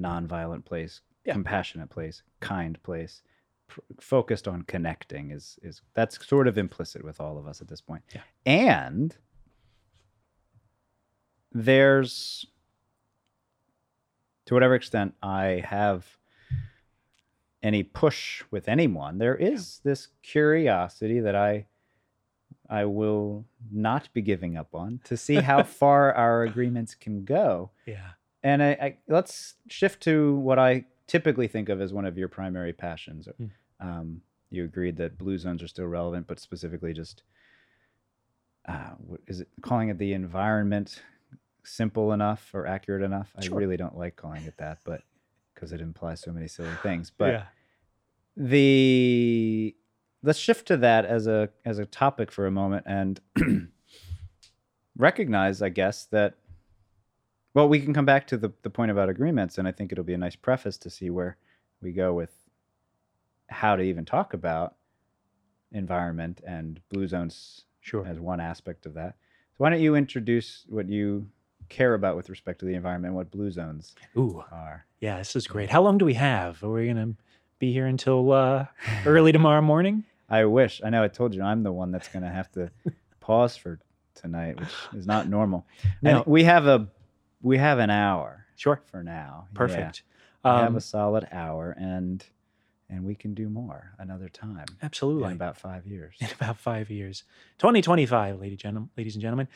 [0.01, 1.35] nonviolent place, Yeah.
[1.35, 3.23] compassionate place, kind place,
[3.66, 7.68] pr- focused on connecting is is that's sort of implicit with all of us at
[7.68, 8.03] this point.
[8.14, 8.23] Yeah.
[8.47, 9.14] And
[11.53, 12.47] there's
[14.47, 16.17] to whatever extent I have
[17.68, 21.66] any push with anyone, there is this curiosity that I
[22.70, 27.70] I will not be giving up on to see how far our agreements can go.
[27.87, 28.11] yeah
[28.42, 32.28] And I, I let's shift to what I typically think of as one of your
[32.28, 33.28] primary passions.
[33.37, 33.46] Hmm.
[33.81, 37.22] Um, you agreed that blue zones are still relevant, but specifically just
[38.66, 41.02] uh, what is it calling it the environment
[41.64, 43.33] simple enough or accurate enough?
[43.40, 43.54] Sure.
[43.54, 45.02] I really don't like calling it that, but
[45.54, 47.11] because it implies so many silly things.
[47.11, 47.42] But yeah.
[48.38, 49.74] The
[50.22, 53.20] let's shift to that as a as a topic for a moment and
[54.96, 56.35] recognize, I guess, that
[57.55, 60.05] well, we can come back to the, the point about agreements, and I think it'll
[60.05, 61.37] be a nice preface to see where
[61.83, 62.33] we go with
[63.48, 64.77] how to even talk about
[65.72, 68.07] environment and blue zones Sure.
[68.07, 69.16] as one aspect of that.
[69.53, 71.29] So why don't you introduce what you
[71.68, 74.44] care about with respect to the environment, what blue zones Ooh.
[74.53, 74.87] are?
[75.01, 75.70] Yeah, this is great.
[75.70, 76.62] How long do we have?
[76.62, 77.14] Are we gonna
[77.59, 78.66] be here until uh,
[79.07, 80.05] early tomorrow morning?
[80.29, 80.81] I wish.
[80.85, 82.71] I know I told you I'm the one that's going to have to
[83.21, 83.79] pause for
[84.14, 85.66] tonight, which is not normal.
[86.03, 86.18] No.
[86.18, 86.88] And we have a
[87.42, 88.81] we have an hour Sure.
[88.90, 89.47] for now.
[89.53, 89.57] Yeah.
[89.57, 90.03] Perfect.
[90.44, 92.25] We have Um, a solid hour and
[92.90, 95.27] and we can do more another time Absolutely.
[95.27, 96.16] in about 5 years.
[96.21, 97.23] in about five years.
[97.59, 99.47] 2025, ladies, gentlemen, ladies and gentlemen.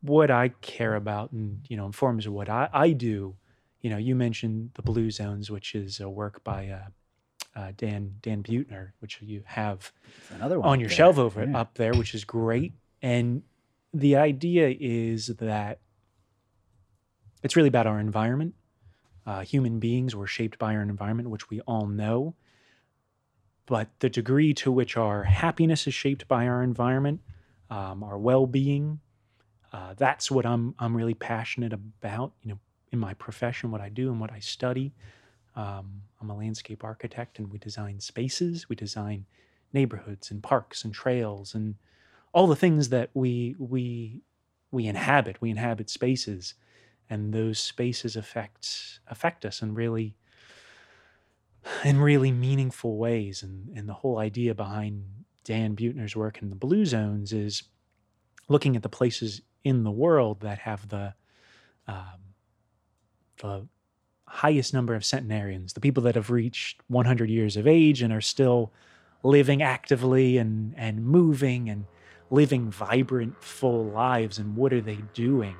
[0.00, 3.36] What I care about and you know informs what I, I do.
[3.84, 6.86] You know, you mentioned the Blue Zones, which is a work by uh,
[7.54, 9.92] uh, Dan Dan Buettner, which you have
[10.30, 10.96] Another one on your there.
[10.96, 11.58] shelf over Yeah.
[11.60, 12.72] up there, which is great.
[13.02, 13.42] And
[13.92, 15.80] the idea is that
[17.42, 18.54] it's really about our environment.
[19.26, 22.34] Uh, human beings were shaped by our environment, which we all know.
[23.66, 27.20] But the degree to which our happiness is shaped by our environment,
[27.68, 29.00] um, our well-being,
[29.74, 32.32] uh, that's what I'm I'm really passionate about.
[32.42, 32.58] You know,
[32.94, 34.94] in my profession, what I do and what I study.
[35.56, 38.68] Um, I'm a landscape architect, and we design spaces.
[38.68, 39.26] We design
[39.72, 41.74] neighborhoods and parks and trails and
[42.32, 44.22] all the things that we we
[44.70, 45.40] we inhabit.
[45.40, 46.54] We inhabit spaces,
[47.10, 50.16] and those spaces affect affect us in really
[51.84, 53.42] in really meaningful ways.
[53.42, 55.04] And and the whole idea behind
[55.44, 57.64] Dan Buettner's work in the Blue Zones is
[58.48, 61.14] looking at the places in the world that have the
[61.86, 62.23] um,
[63.38, 63.66] the
[64.26, 68.20] highest number of centenarians, the people that have reached 100 years of age and are
[68.20, 68.72] still
[69.22, 71.86] living actively and and moving and
[72.30, 74.38] living vibrant, full lives.
[74.38, 75.56] And what are they doing?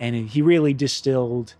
[0.00, 1.54] And he really distilled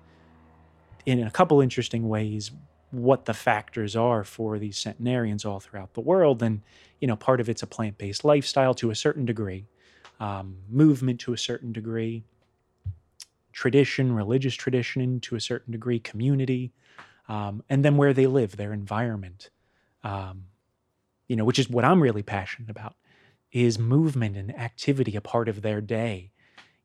[1.05, 2.51] in a couple interesting ways
[2.91, 6.43] what the factors are for these centenarians all throughout the world.
[6.43, 6.63] And
[7.01, 9.67] you know, part of it's a plant-based lifestyle to a certain degree,
[10.21, 12.25] um, movement to a certain degree,
[13.57, 16.75] tradition, religious tradition to a certain degree, community,
[17.27, 19.49] um, and then where they live, their environment.
[20.05, 20.45] Um,
[21.27, 22.95] you know, which is what I'm really passionate about,
[23.51, 26.33] is movement and activity a part of their day.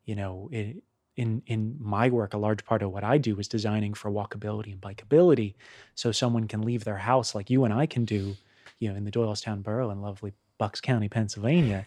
[0.06, 0.82] You know, it,
[1.14, 4.72] in in my work, a large part of what I do is designing for walkability
[4.72, 5.54] and bikeability,
[5.94, 8.34] so someone can leave their house like you and I can do,
[8.78, 11.86] you know, in the Doylestown Borough in lovely Bucks County, Pennsylvania.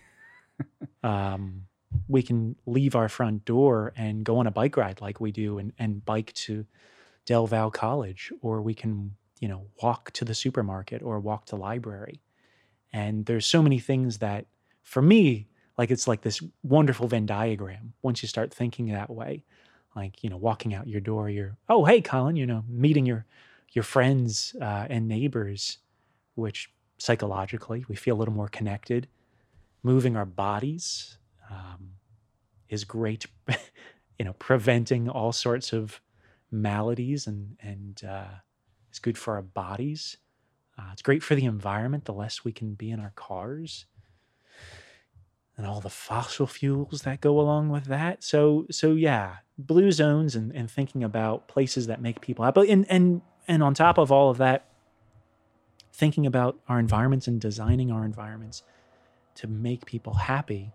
[1.03, 1.63] um,
[2.07, 5.57] we can leave our front door and go on a bike ride like we do,
[5.57, 6.65] and and bike to
[7.25, 11.55] Del Val College, or we can you know walk to the supermarket or walk to
[11.55, 12.21] library.
[12.93, 14.45] And there's so many things that,
[14.81, 17.93] for me, like it's like this wonderful Venn diagram.
[18.01, 19.43] Once you start thinking that way,
[19.95, 23.25] like you know, walking out your door, you're oh hey Colin, you know, meeting your
[23.71, 25.79] your friends uh, and neighbors,
[26.35, 29.07] which psychologically we feel a little more connected.
[29.83, 31.17] Moving our bodies
[31.49, 31.91] um,
[32.69, 33.25] is great,
[34.19, 36.01] you know, preventing all sorts of
[36.51, 38.39] maladies and and uh,
[38.89, 40.17] it's good for our bodies.
[40.77, 42.05] Uh, it's great for the environment.
[42.05, 43.85] The less we can be in our cars,
[45.57, 48.23] and all the fossil fuels that go along with that.
[48.23, 52.69] So so yeah, blue zones and, and thinking about places that make people happy.
[52.69, 54.65] And and and on top of all of that,
[55.93, 58.63] thinking about our environments and designing our environments
[59.35, 60.71] to make people happy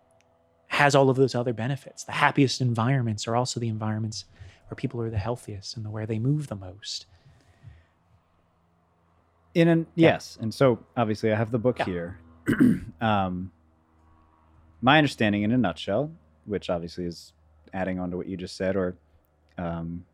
[0.80, 2.04] has all of those other benefits.
[2.04, 4.24] The happiest environments are also the environments
[4.68, 7.04] where people are the healthiest and the where they move the most.
[9.54, 10.12] In an Yeah.
[10.12, 11.84] yes, and so obviously I have the book Yeah.
[11.84, 12.18] here.
[13.02, 13.52] um,
[14.80, 16.10] my understanding, in a nutshell,
[16.46, 17.34] which obviously is
[17.74, 18.96] adding on to what you just said, or
[19.58, 20.06] um,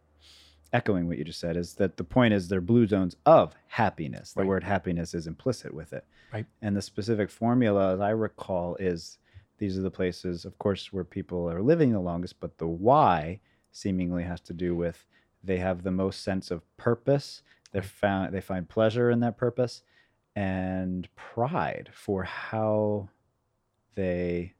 [0.73, 4.33] echoing what you just said, is that the point is they're blue zones of happiness.
[4.33, 4.49] The Right.
[4.49, 6.47] word happiness is implicit with it, Right.
[6.61, 9.19] And the specific formula, as I recall, is
[9.59, 13.41] these are the places, of course, where people are living the longest, but the why
[13.73, 15.05] seemingly has to do with
[15.45, 17.43] they have the most sense of purpose.
[17.73, 19.83] They found they find pleasure in that purpose
[20.35, 23.09] and pride for how
[23.95, 24.55] they,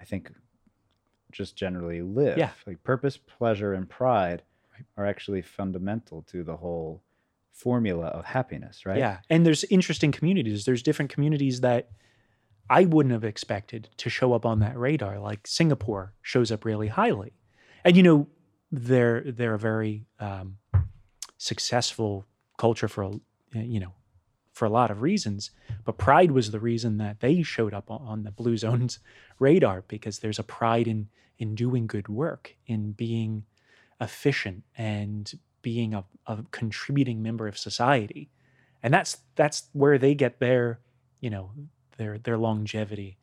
[0.00, 0.32] I think,
[1.32, 2.36] just generally live.
[2.38, 2.50] Yeah.
[2.66, 4.42] Like purpose, pleasure, and pride
[4.72, 4.84] Right.
[4.98, 7.02] are actually fundamental to the whole
[7.50, 8.98] formula of happiness, right?
[8.98, 9.20] Yeah.
[9.30, 10.66] And there's interesting communities.
[10.66, 11.90] There's different communities that
[12.68, 16.88] I wouldn't have expected to show up on that radar like Singapore shows up really
[16.88, 17.32] highly.
[17.84, 18.26] And you know,
[18.72, 20.58] they're they're a very um,
[21.38, 22.24] successful
[22.58, 23.20] culture for a-
[23.54, 23.92] you know
[24.52, 25.50] for a lot of reasons,
[25.84, 28.98] but pride was the reason that they showed up on- on the Blue Zone's
[29.38, 31.08] radar because there's a pride in
[31.38, 33.44] in doing good work, in being
[34.00, 38.30] efficient and being a, a contributing member of society.
[38.82, 40.80] And that's that's where they get their,
[41.20, 41.50] you know,
[41.96, 43.18] their their longevity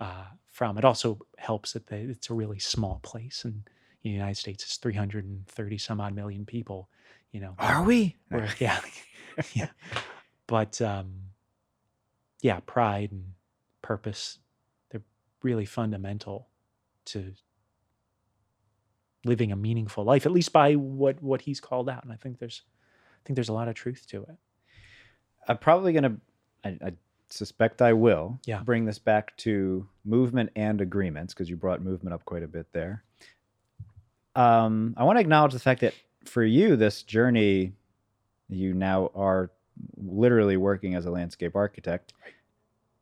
[0.00, 0.78] uh, from.
[0.78, 3.68] It also helps that they, it's a really small place, and
[4.02, 6.88] the United States is 330 some odd million people.
[7.32, 8.16] You know, Are we?
[8.58, 8.80] yeah,
[9.54, 9.68] yeah.
[10.46, 11.12] But um,
[12.42, 13.32] yeah, pride and
[13.82, 14.38] purpose,
[14.90, 15.02] they're
[15.42, 16.48] really fundamental
[17.06, 17.32] to
[19.24, 22.04] living a meaningful life, at least by what what he's called out.
[22.04, 22.62] And I think there's
[23.14, 24.36] I think there's a lot of truth to it.
[25.48, 26.16] I'm probably gonna.
[26.64, 26.92] I, I
[27.34, 28.38] suspect I will.
[28.46, 28.62] Yeah.
[28.62, 32.66] Bring this back to movement and agreements because you brought movement up quite a bit
[32.72, 33.02] there.
[34.36, 37.72] Um, I want to acknowledge the fact that for you, this journey,
[38.48, 39.50] you now are
[39.96, 42.12] literally working as a landscape architect,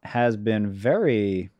[0.02, 1.50] has been very.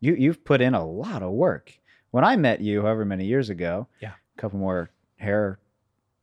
[0.00, 1.72] You you've put in a lot of work.
[2.10, 4.12] When I met you, however many years ago, Yeah.
[4.36, 5.58] a couple more hair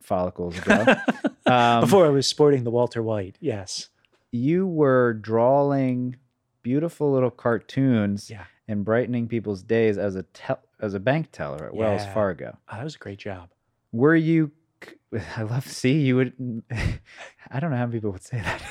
[0.02, 0.84] follicles ago.
[1.46, 3.88] um, Before I was sporting the Walter White, yes.
[4.32, 6.16] You were drawing
[6.62, 8.44] beautiful little cartoons Yeah.
[8.68, 12.56] and brightening people's days as a tel- as a bank teller at Wells Fargo.
[12.70, 13.48] Oh, that was a great job.
[13.92, 14.50] Were you?
[15.36, 16.62] I love to see you would.
[17.50, 18.62] I don't know how many people would say that.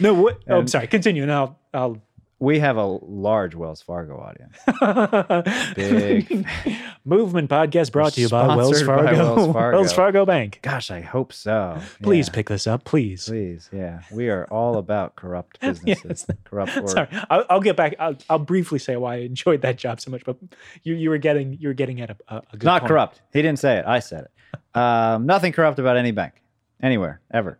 [0.00, 0.42] No, what?
[0.48, 0.86] Oh, I'm sorry.
[0.86, 1.58] Continue, and I'll.
[1.72, 2.02] I'll
[2.44, 4.56] we have a large Wells Fargo audience.
[5.74, 6.46] Big.
[7.04, 9.34] Movement podcast brought to you by Wells Sponsored by Fargo.
[9.36, 9.76] Wells Fargo.
[9.78, 10.58] Wells Fargo Bank.
[10.62, 11.80] Gosh, I hope so.
[12.02, 12.34] Please Yeah.
[12.34, 13.26] pick this up, please.
[13.26, 14.02] Please, yeah.
[14.12, 16.26] We are all about corrupt businesses.
[16.44, 17.94] Corrupt or Sorry, I'll, I'll get back.
[17.98, 20.36] I'll, I'll briefly say why I enjoyed that job so much, but
[20.82, 22.88] you you were getting you were getting at a, a, a good not point.
[22.88, 23.20] corrupt.
[23.32, 23.84] He didn't say it.
[23.86, 24.78] I said it.
[24.78, 26.34] Um, nothing corrupt about any bank,
[26.82, 27.58] anywhere, ever.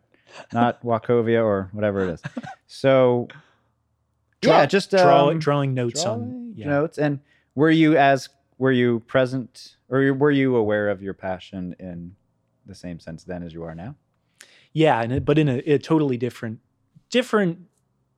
[0.53, 2.23] Not Wachovia or whatever it is.
[2.67, 3.29] So,
[4.45, 6.67] Draw- yeah, just um, drawing notes on drawing yeah.
[6.67, 6.99] notes.
[6.99, 7.21] And
[7.55, 8.29] were you as
[8.59, 12.15] were you present or were you aware of your passion in
[12.67, 13.97] the same sense then as you are now?
[14.73, 16.61] Yeah, and it, but in a, a totally different
[17.11, 17.59] different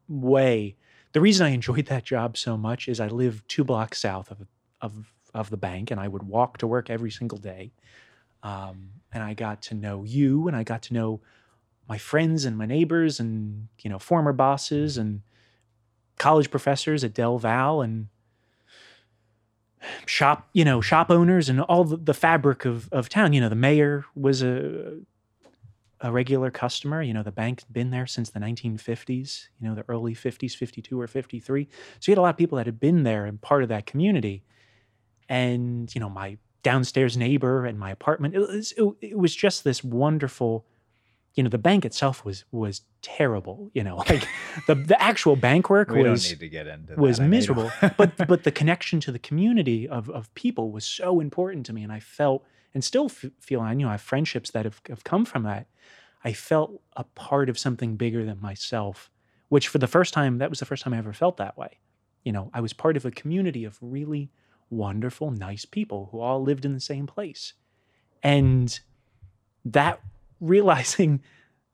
[0.09, 0.77] way.
[1.12, 4.47] The reason I enjoyed that job so much is I live two blocks south of
[4.81, 7.72] of of the bank, and I would walk to work every single day.
[8.43, 11.20] Um, and I got to know you, and I got to know
[11.89, 15.22] my friends and my neighbors, and you know former bosses and
[16.19, 18.09] college professors at Del Val, and
[20.05, 23.33] shop you know shop owners and all the, the fabric of of town.
[23.33, 24.99] You know, the mayor was a
[26.01, 27.03] a regular customer.
[27.03, 31.01] You know, the bank's been there since the 1950s, you know, the early 50s, 52
[31.01, 31.69] or 53.
[32.01, 33.87] So you had a lot of people that had been there and part of that
[33.87, 34.45] community.
[35.29, 39.64] And, you know, my downstairs neighbor and my apartment, it was, it, it was just
[39.64, 40.67] this wonderful,
[41.37, 44.26] you know, the bank itself was was terrible, you know, like
[44.66, 47.24] the, the actual bank work We was don't need to get into was that.
[47.24, 47.70] I know you miserable.
[47.97, 51.82] but but the connection to the community of of people was so important to me,
[51.82, 53.61] and I felt and still f- feel.
[53.61, 55.66] I you know I have friendships that have, have come from that.
[56.24, 59.11] I felt a part of something bigger than myself,
[59.51, 61.78] which for the first time that was the first time I ever felt that way.
[62.24, 64.30] You know, I was part of a community of really
[64.70, 67.53] wonderful, nice people who all lived in the same place,
[68.22, 68.80] and
[69.66, 70.01] that
[70.41, 71.22] realizing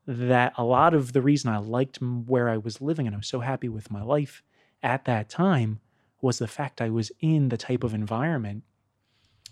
[0.05, 3.27] that a lot of the reason I liked where I was living and I was
[3.27, 4.43] so happy with my life
[4.81, 5.79] at that time
[6.21, 8.63] was the fact I was in the type of environment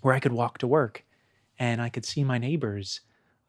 [0.01, 1.03] where I could walk to work
[1.59, 3.01] and I could see my neighbors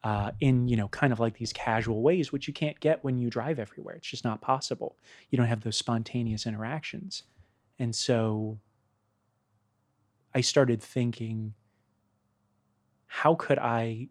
[0.03, 3.17] uh, in, you know, kind of like these casual ways, which you can't get when
[3.17, 3.95] you drive everywhere.
[3.95, 4.97] It's just not possible.
[5.29, 7.23] You don't have those spontaneous interactions.
[7.79, 8.59] And so
[10.35, 11.53] I started thinking,
[13.07, 14.09] how could I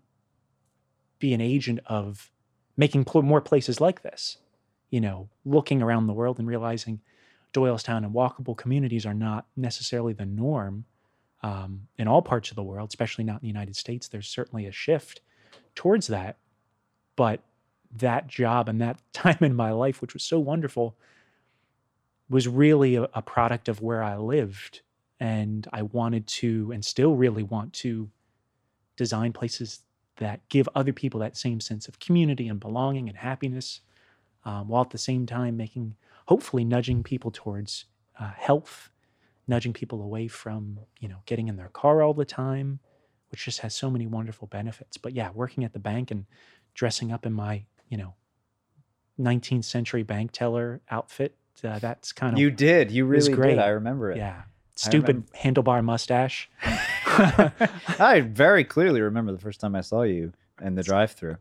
[1.22, 2.30] be an agent of
[2.76, 4.38] making pl- more places like this?
[4.90, 7.00] You know, looking around the world and realizing
[7.54, 10.84] Doylestown and walkable communities are not necessarily the norm
[11.42, 14.08] um, in all parts of the world, especially not in the United States.
[14.08, 15.20] There's certainly a shift
[15.74, 16.36] towards that.
[17.14, 17.40] But
[17.94, 20.96] that job and that time in my life, which was so wonderful,
[22.28, 24.80] was really a, a product of where I lived.
[25.20, 28.10] And I wanted to, and still really want to,
[28.96, 29.80] design places
[30.16, 33.80] that give other people that same sense of community and belonging and happiness,
[34.44, 35.94] um, while at the same time making,
[36.26, 37.86] hopefully, nudging people towards
[38.20, 38.90] uh, health,
[39.48, 42.78] nudging people away from, you know, getting in their car all the time,
[43.30, 44.96] which just has so many wonderful benefits.
[44.96, 46.26] But yeah, working at the bank and
[46.74, 48.14] dressing up in my, you know,
[49.20, 52.90] 19th century bank teller outfit uh, that's kind of You did.
[52.90, 53.50] You really great.
[53.50, 53.58] did.
[53.58, 54.16] I remember it.
[54.16, 54.42] yeah,
[54.74, 56.50] stupid handlebar mustache.
[57.98, 61.36] I very clearly remember the first time I saw you in the drive-through.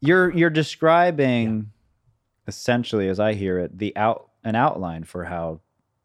[0.00, 1.72] You're you're describing
[2.46, 5.60] essentially, as I hear it, the out an outline for how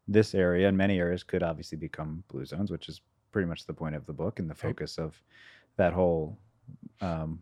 [0.08, 3.00] this area and many areas could obviously become blue zones, which is
[3.30, 5.20] pretty much the point of the book and the focus of
[5.76, 6.38] that whole
[7.00, 7.40] um,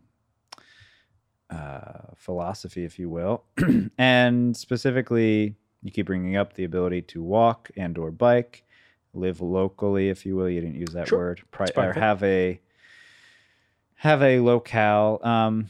[1.49, 3.43] uh, philosophy, if you will.
[3.97, 8.63] and specifically, you keep bringing up the ability to walk and or bike,
[9.13, 10.49] live locally, if you will.
[10.49, 11.19] You didn't use that Sure.
[11.19, 11.41] word.
[11.51, 12.59] Pri- or have a
[13.95, 15.19] have a locale.
[15.23, 15.69] Um,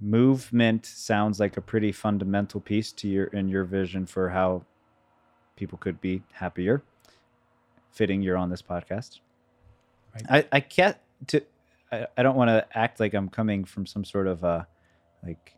[0.00, 4.64] movement sounds like a pretty fundamental piece to your in your vision for how
[5.56, 6.82] people could be happier.
[7.92, 9.20] Fitting you're on this podcast.
[10.14, 10.46] Right.
[10.52, 10.96] I I can't
[11.28, 11.42] to
[11.92, 14.64] I, I don't want to act like I'm coming from some sort of uh
[15.22, 15.54] like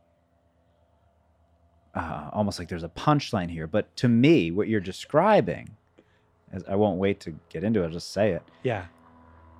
[1.95, 5.77] uh, almost like there's a punchline here, but to me, what you're describing,
[6.69, 8.87] I won't wait to get into it, I'll just say it, Yeah,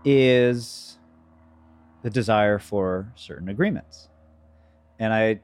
[0.05, 0.99] is
[2.03, 4.09] the desire for certain agreements.
[4.99, 5.41] And I,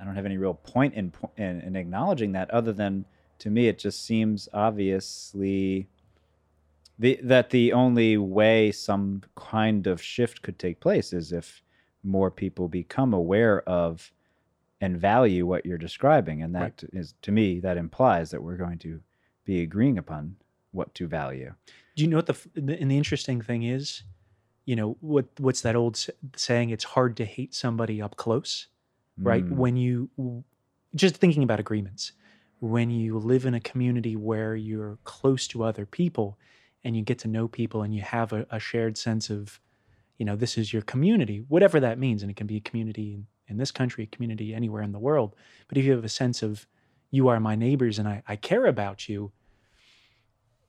[0.00, 3.04] I don't have any real point in, in in acknowledging that, other than
[3.40, 5.88] to me, it just seems obviously
[6.98, 11.62] the that the only way some kind of shift could take place is if
[12.02, 14.12] more people become aware of
[14.80, 17.22] and value what you're describing, and that is Right.
[17.22, 19.00] to me that implies that we're going to
[19.44, 20.36] be agreeing upon
[20.76, 21.52] what to value.
[21.96, 24.02] Do you know what the the- and the interesting thing is,
[24.64, 25.94] you know what what's that old
[26.36, 26.70] saying?
[26.70, 28.68] It's hard to hate somebody up close,
[29.18, 29.44] right?
[29.44, 29.56] Mm.
[29.62, 30.10] When you
[30.94, 32.12] just thinking about agreements,
[32.60, 36.38] when you live in a community where you're close to other people
[36.84, 39.60] and you get to know people and you have a, a shared sense of,
[40.18, 43.12] you know, this is your community, whatever that means, and it can be a community
[43.14, 45.34] in, in this country, a community anywhere in the world.
[45.68, 46.66] But if you have a sense of
[47.10, 49.32] you are my neighbors and I, I care about you,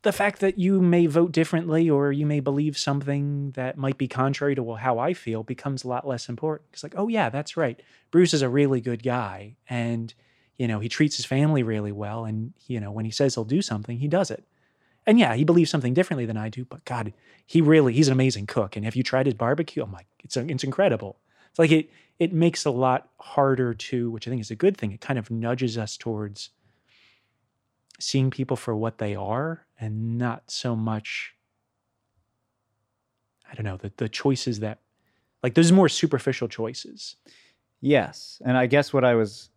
[0.08, 4.08] the fact that you may vote differently or you may believe something that might be
[4.08, 6.70] contrary to how I feel becomes a lot less important.
[6.72, 7.78] It's like, oh yeah, that's right.
[8.10, 10.14] Bruce is a really good guy, and
[10.56, 13.44] you know he treats his family really well, and you know when he says he'll
[13.44, 14.46] do something, he does it.
[15.06, 17.12] And yeah, he believes something differently than I do, but God,
[17.46, 18.78] he really he's an amazing cook.
[18.78, 19.82] And have you tried his barbecue?
[19.84, 21.18] Oh, I'm like, it's it's incredible.
[21.50, 24.78] It's like it it makes a lot harder to, which I think is a good
[24.78, 24.94] thing.
[24.94, 26.52] It kind of nudges us towards
[28.00, 31.34] seeing people for what they are and not so much
[33.50, 34.80] I don't know, the the choices that
[35.42, 37.16] like there's more superficial choices.
[37.80, 39.50] Yes, and I guess what I was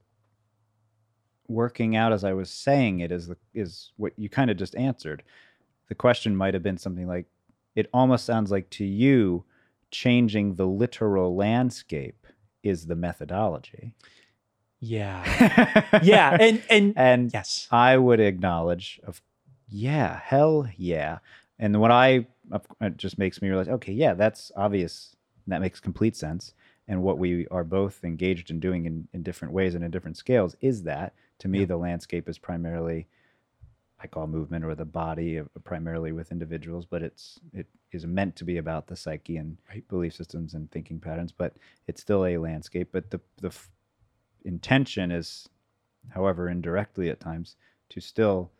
[1.49, 4.77] working out as I was saying it is the, is what you kind of just
[4.77, 5.23] answered.
[5.89, 7.27] The question might have been something like,
[7.75, 9.45] "It almost sounds like to you,
[9.91, 12.27] changing the literal landscape
[12.63, 13.95] is the methodology."
[14.79, 15.25] Yeah.
[16.03, 16.37] Yeah.
[16.41, 17.67] And and and yes.
[17.71, 19.21] I would acknowledge of
[19.71, 21.19] yeah, hell yeah.
[21.59, 22.27] And what I
[22.81, 25.17] it just makes me realize, okay, yeah, that's obvious.
[25.47, 26.55] That makes complete sense.
[26.89, 30.17] And what we are both engaged in doing in, in different ways and in different
[30.17, 31.67] scales is that to me Yeah.
[31.67, 33.07] the landscape is primarily
[34.03, 38.35] I call movement or the body of, primarily with individuals, but it's it is meant
[38.37, 39.87] to be about the psyche and Right.
[39.89, 41.33] belief systems and thinking patterns.
[41.33, 41.57] But
[41.87, 42.89] it's still a landscape.
[42.93, 43.71] But the the f-
[44.45, 45.49] intention is,
[46.09, 47.57] however indirectly at times,
[47.91, 48.51] to still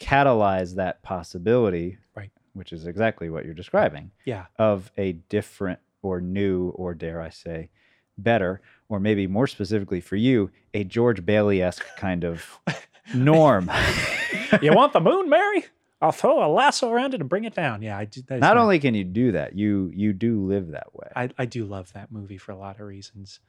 [0.00, 2.30] catalyze that possibility, Right.
[2.52, 4.46] Which is exactly what you're describing Yeah.
[4.58, 7.70] of a different or new or dare I say
[8.18, 12.58] better or maybe more specifically for you a George Bailey esque kind of
[13.14, 13.70] norm.
[14.62, 15.64] you want the moon, Mary?
[16.00, 17.80] I'll throw a lasso around it and bring it down.
[17.80, 18.20] Yeah, I do.
[18.30, 21.08] Not my- only can you do that, you you do live that way.
[21.16, 23.40] I, I do love that movie for a lot of reasons.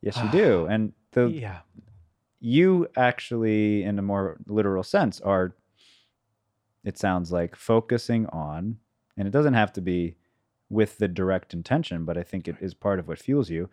[0.00, 0.66] yes, you do.
[0.66, 1.60] And the yeah.
[2.40, 5.54] You actually, in a more literal sense, are,
[6.84, 8.78] it sounds like, focusing on,
[9.16, 10.16] and it doesn't have to be
[10.70, 13.68] with the direct intention, but I think it is part of what fuels you,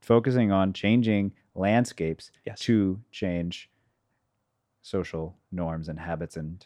[0.00, 2.60] focusing on changing landscapes Yes.
[2.60, 3.68] to change
[4.80, 6.64] social norms and habits and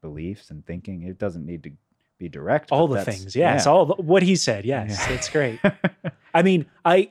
[0.00, 1.02] beliefs and thinking.
[1.04, 1.70] It doesn't need to
[2.18, 2.70] be direct.
[2.72, 3.34] all the things.
[3.34, 3.64] Yes.
[3.64, 3.72] yeah.
[3.72, 4.64] All the, what he said.
[4.64, 5.04] Yes.
[5.08, 5.14] Yeah.
[5.14, 5.60] It's great.
[6.34, 7.10] I mean, I,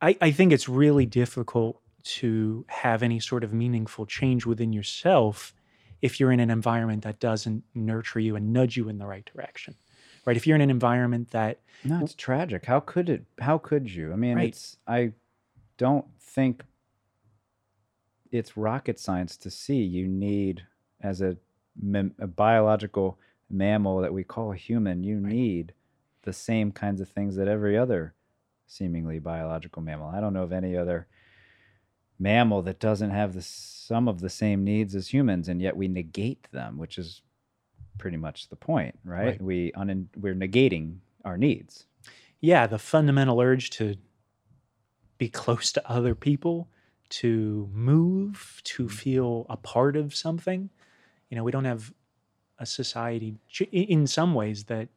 [0.00, 5.54] I, I think it's really difficult to have any sort of meaningful change within yourself
[6.02, 9.24] if you're in an environment that doesn't nurture you and nudge you in the right
[9.24, 9.74] direction.
[10.24, 10.36] Right?
[10.36, 12.66] If you're in an environment that No, it's tragic.
[12.66, 13.24] How could it?
[13.40, 14.12] How could you?
[14.12, 14.48] I mean, Right.
[14.48, 14.76] it's.
[14.86, 15.12] I
[15.78, 16.64] don't think
[18.30, 20.66] it's rocket science to see you need
[21.00, 21.36] as a,
[22.18, 23.18] a biological
[23.48, 25.04] mammal that we call a human.
[25.04, 25.32] You Right.
[25.32, 25.72] need
[26.22, 28.14] the same kinds of things that every other
[28.66, 30.08] seemingly biological mammal.
[30.08, 31.06] I don't know of any other
[32.18, 35.88] mammal that doesn't have the some of the same needs as humans, and yet we
[35.88, 37.22] negate them, which is
[37.98, 39.26] pretty much the point, right?
[39.26, 39.42] Right.
[39.42, 41.86] We un- we're negating our needs.
[42.40, 43.96] yeah, the fundamental urge to
[45.18, 46.68] be close to other people,
[47.08, 48.94] to move, to mm-hmm.
[48.94, 50.70] feel a part of something.
[51.30, 51.92] You know, we don't have
[52.58, 53.36] a society
[53.72, 54.88] in some ways that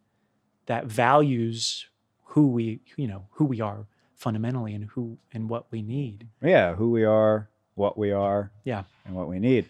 [0.65, 1.87] that values
[2.39, 3.85] who we, you know, who we are
[4.15, 6.25] fundamentally and who and what we need.
[6.41, 8.83] Yeah, who we are, what we are, Yeah.
[9.05, 9.65] and what we need.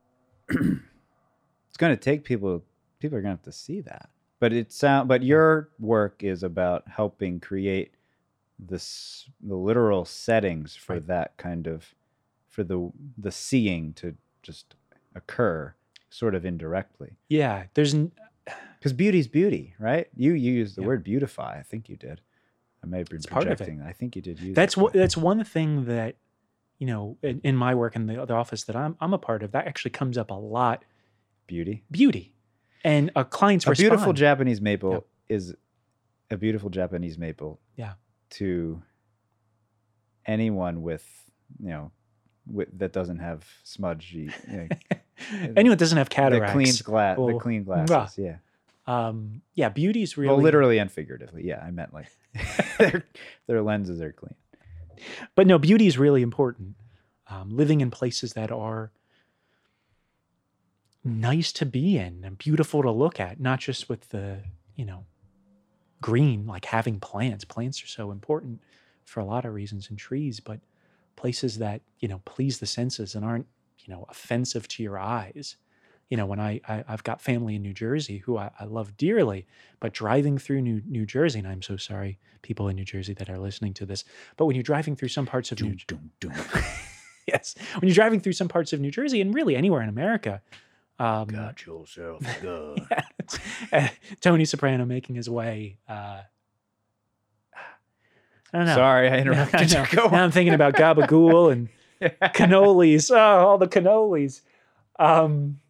[0.48, 2.64] it's going to take people.
[2.98, 4.08] People are going to have to see that.
[4.40, 5.06] But it sound.
[5.08, 7.92] But your work is about helping create
[8.58, 11.06] this the literal settings for Right.
[11.06, 11.94] that kind of
[12.48, 14.74] for the the seeing to just
[15.14, 15.72] occur,
[16.10, 17.12] sort of indirectly.
[17.28, 17.94] Yeah, there's
[18.86, 20.06] Because beauty's beauty, right?
[20.16, 21.58] You you used the word beautify.
[21.58, 22.20] I think you did.
[22.84, 23.56] I may have been It's part of it.
[23.58, 23.82] projecting.
[23.82, 24.54] I think you did use.
[24.54, 26.16] that's that what that's one thing that
[26.78, 29.42] you know in, in my work in the, the office that I'm I'm a part
[29.42, 30.84] of that actually comes up a lot.
[31.48, 31.82] beauty.
[31.90, 32.32] Beauty,
[32.84, 34.12] and a client's a beautiful.
[34.12, 35.04] Japanese maple Yep.
[35.30, 35.54] is
[36.30, 37.58] a beautiful Japanese maple.
[37.76, 37.94] Yeah.
[38.38, 38.82] To
[40.26, 41.04] anyone with
[41.60, 41.90] you know
[42.46, 44.68] with, that doesn't have smudgy, you know,
[45.56, 46.52] Anyone that doesn't have cataracts.
[46.52, 48.18] the clean glass, the or- clean glasses.
[48.18, 48.36] Yeah.
[48.86, 51.46] Um, yeah, beauty's really Well, literally and figuratively.
[51.46, 52.08] Yeah, I meant like
[52.78, 53.04] their
[53.46, 54.34] their lenses are clean.
[55.34, 56.76] but no, beauty is really important.
[57.28, 58.92] Um, living in places that are
[61.02, 64.38] nice to be in and beautiful to look at, not just with the,
[64.74, 65.04] you know,
[66.00, 67.44] green, like having plants.
[67.44, 68.60] Plants are so important
[69.04, 70.60] for a lot of reasons and trees, but
[71.16, 73.46] places that, you know, please the senses and aren't,
[73.80, 75.56] you know, offensive to your eyes.
[76.08, 78.96] You know, when I, I I've got family in New Jersey who I, I love
[78.96, 79.46] dearly,
[79.80, 83.28] but driving through New New Jersey, and I'm so sorry, people in New Jersey that
[83.28, 84.04] are listening to this,
[84.36, 86.62] but when you're driving through some parts of New Dum, dum, dum.
[87.26, 90.42] yes, when you're driving through some parts of New Jersey and really anywhere in America,
[90.98, 92.76] um, Got yourself gun.
[93.72, 93.90] yeah,
[94.20, 95.78] Tony Soprano making his way.
[95.88, 96.22] Uh,
[98.52, 98.74] I don't know.
[98.74, 99.96] Sorry, I interrupted I you.
[99.96, 101.68] Go Now I'm thinking about gabagool and
[102.34, 103.10] cannolis.
[103.10, 104.40] Oh, all the cannolis.
[104.98, 105.60] Um,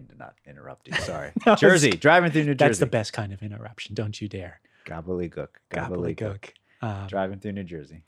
[0.00, 0.94] need to not interrupt you.
[0.94, 1.32] Sorry.
[1.46, 2.68] No, Jersey, driving through New Jersey.
[2.68, 3.94] that's the best kind of interruption.
[3.94, 4.60] Don't you dare.
[4.86, 5.48] Gobbledygook.
[5.70, 6.50] Gobbledygook.
[6.80, 8.04] Um, Driving through New Jersey.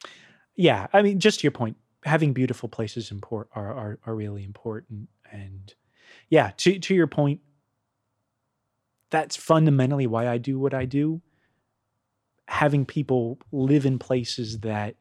[0.56, 4.44] yeah i mean just to your point having beautiful places import are, are are really
[4.44, 5.74] important and
[6.28, 7.40] yeah to to your point
[9.10, 11.20] that's fundamentally why i do what i do
[12.46, 14.94] having people live in places that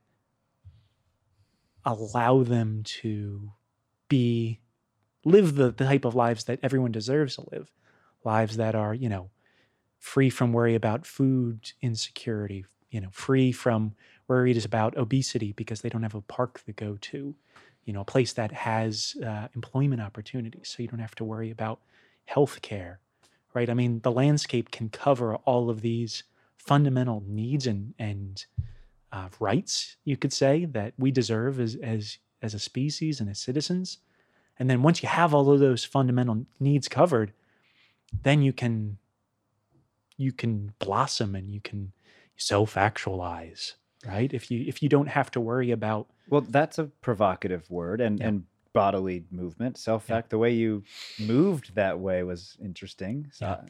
[1.86, 3.52] allow them to
[4.08, 4.60] be
[5.26, 7.72] live the, the type of lives that everyone deserves to live
[8.24, 9.30] lives that are you know
[9.98, 13.94] free from worry about food insecurity you know free from
[14.30, 17.36] worried about obesity because they don't have a park to go to,
[17.84, 20.70] you know, a place that has uh, employment opportunities.
[20.70, 21.82] So you don't have to worry about
[22.26, 23.00] health care,
[23.54, 23.70] right?
[23.70, 26.24] I mean, the landscape can cover all of these
[26.58, 28.46] fundamental needs and, and
[29.12, 33.40] uh, rights, you could say, that we deserve as, as, as a species and as
[33.40, 33.98] citizens.
[34.60, 37.32] And then once you have all of those fundamental needs covered,
[38.24, 38.98] then you can
[40.18, 41.94] you can blossom and you can
[42.36, 47.70] self-actualize right if you if you don't have to worry about Well, that's a provocative
[47.72, 48.28] word and, Yeah.
[48.28, 48.44] and
[48.74, 49.78] bodily movement.
[49.78, 50.84] Self act, the way you
[51.20, 53.30] moved that way was interesting.
[53.32, 53.62] So Yeah.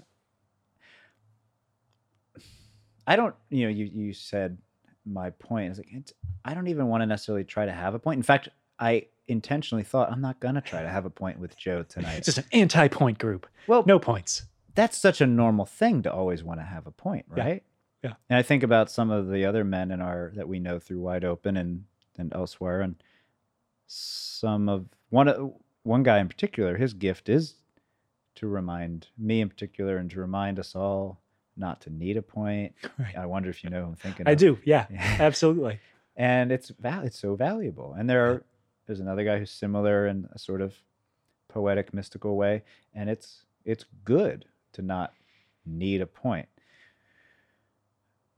[3.08, 4.58] I don't, you know, you, you said
[5.06, 5.70] my point.
[5.72, 6.14] It's like, it's,
[6.46, 8.18] I don't even want to necessarily try to have a point.
[8.18, 8.50] In fact,
[8.80, 12.18] I intentionally thought I'm not going to try to have a point with Joe tonight.
[12.18, 14.44] it's just an anti-point group well, no points
[14.80, 17.64] that's such a normal thing to always want to have a point, right?
[18.04, 18.14] Yeah.
[18.30, 21.02] And I think about some of the other men in our that we know through
[21.02, 21.84] Wide Open and
[22.18, 22.96] and elsewhere, and
[23.88, 25.54] some of one of
[25.84, 27.56] one guy in particular, his gift is
[28.36, 31.20] to remind me in particular and to remind us all
[31.58, 32.74] not to need a point.
[32.98, 33.18] Right.
[33.18, 34.28] I wonder if you know who I'm thinking.
[34.28, 34.38] i of.
[34.38, 35.18] do yeah Yeah.
[35.20, 35.80] absolutely
[36.20, 37.96] and it's val- it's so valuable.
[37.98, 38.44] And there are
[38.90, 40.74] there's another guy who's similar in a sort of
[41.48, 42.64] poetic, mystical way,
[42.96, 45.14] and it's it's good to not
[45.64, 46.50] need a point.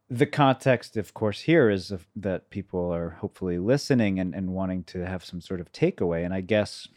[0.09, 4.83] The context, of course, here is of, that people are hopefully listening and, and wanting
[4.85, 6.25] to have some sort of takeaway.
[6.25, 6.89] And I guess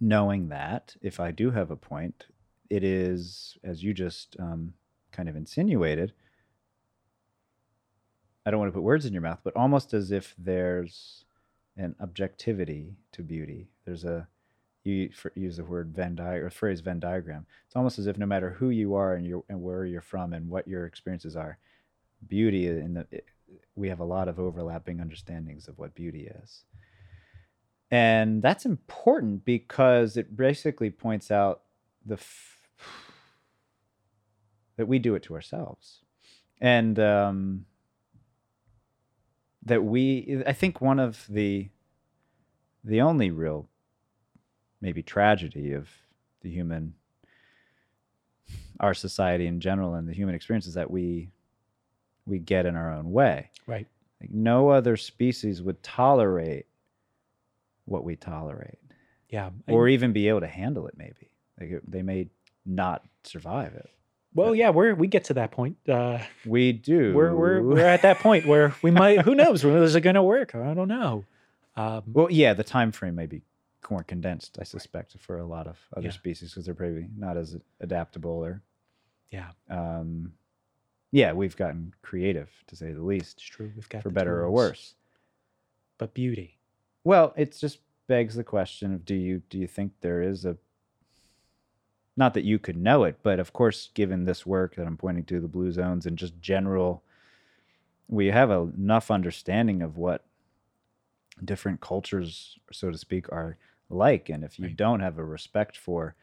[0.00, 2.26] knowing that, if I do have a point,
[2.68, 4.74] it is, as you just um,
[5.12, 6.12] kind of insinuated,
[8.44, 11.23] I don't want to put words in your mouth, but almost as if there's
[11.76, 13.68] an objectivity to beauty.
[13.84, 14.28] There's a
[14.84, 17.46] you use the word Venn di or phrase Venn diagram.
[17.66, 20.34] It's almost as if no matter who you are and you and where you're from
[20.34, 21.58] and what your experiences are,
[22.28, 23.24] beauty in the it,
[23.74, 26.64] we have a lot of overlapping understandings of what beauty is.
[27.90, 31.62] And that's important because it basically points out
[32.04, 32.58] the f-
[34.76, 36.00] that we do it to ourselves.
[36.60, 37.66] And um,
[39.66, 41.68] that we I think one of the
[42.82, 43.68] the only real
[44.80, 45.88] maybe tragedy of
[46.42, 46.94] the human
[48.80, 51.30] our society in general and the human experience is that we
[52.26, 53.50] we get in our own way.
[53.66, 53.86] Right.
[54.20, 56.66] Like no other species would tolerate
[57.84, 58.78] what we tolerate
[59.28, 59.50] Yeah.
[59.68, 61.30] or even be able to handle it maybe.
[61.60, 62.28] Like it- they may
[62.64, 63.88] not survive it.
[64.34, 65.76] Well, yeah, we're we get to that point.
[65.88, 67.14] Uh, We do.
[67.14, 69.22] we're we're we're at that point where we might.
[69.22, 69.64] Who knows?
[69.64, 70.54] Is it going to work?
[70.54, 71.24] I don't know.
[71.76, 73.42] Um, Well, yeah, the time frame may be
[73.90, 76.12] more condensed, I suspect, for a lot of other Yeah.
[76.12, 78.62] species because they're probably not as adaptable or
[79.30, 80.32] yeah, um
[81.10, 83.70] yeah, we've gotten creative to say the least, it's true.
[83.76, 84.94] We've got for better or worse.
[85.98, 86.58] But beauty.
[87.04, 87.78] Well, it just
[88.08, 90.56] begs the question of do you do you think there is a
[92.16, 95.24] not that you could know it, but of course, given this work that I'm pointing
[95.26, 97.02] to, the blue zones and just general,
[98.08, 100.24] we have a, enough understanding of what
[101.44, 103.56] different cultures, so to speak, are
[103.90, 104.28] like.
[104.28, 104.76] And if you Right.
[104.76, 106.14] don't have a respect for